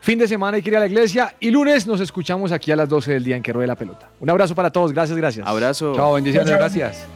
Fin 0.00 0.18
de 0.18 0.26
semana 0.26 0.56
hay 0.56 0.62
que 0.62 0.70
ir 0.70 0.76
a 0.78 0.80
la 0.80 0.86
iglesia 0.86 1.34
y 1.40 1.50
lunes 1.50 1.86
nos 1.86 2.00
escuchamos 2.00 2.50
aquí 2.50 2.72
a 2.72 2.76
las 2.76 2.88
12 2.88 3.12
del 3.12 3.22
día 3.24 3.36
en 3.36 3.42
que 3.42 3.52
ruede 3.52 3.66
la 3.66 3.76
pelota. 3.76 4.08
Un 4.18 4.30
abrazo 4.30 4.54
para 4.54 4.70
todos, 4.70 4.94
gracias, 4.94 5.18
gracias. 5.18 5.46
Abrazo. 5.46 5.92
Chao, 5.94 6.14
bendiciones, 6.14 6.50
gracias. 6.50 7.06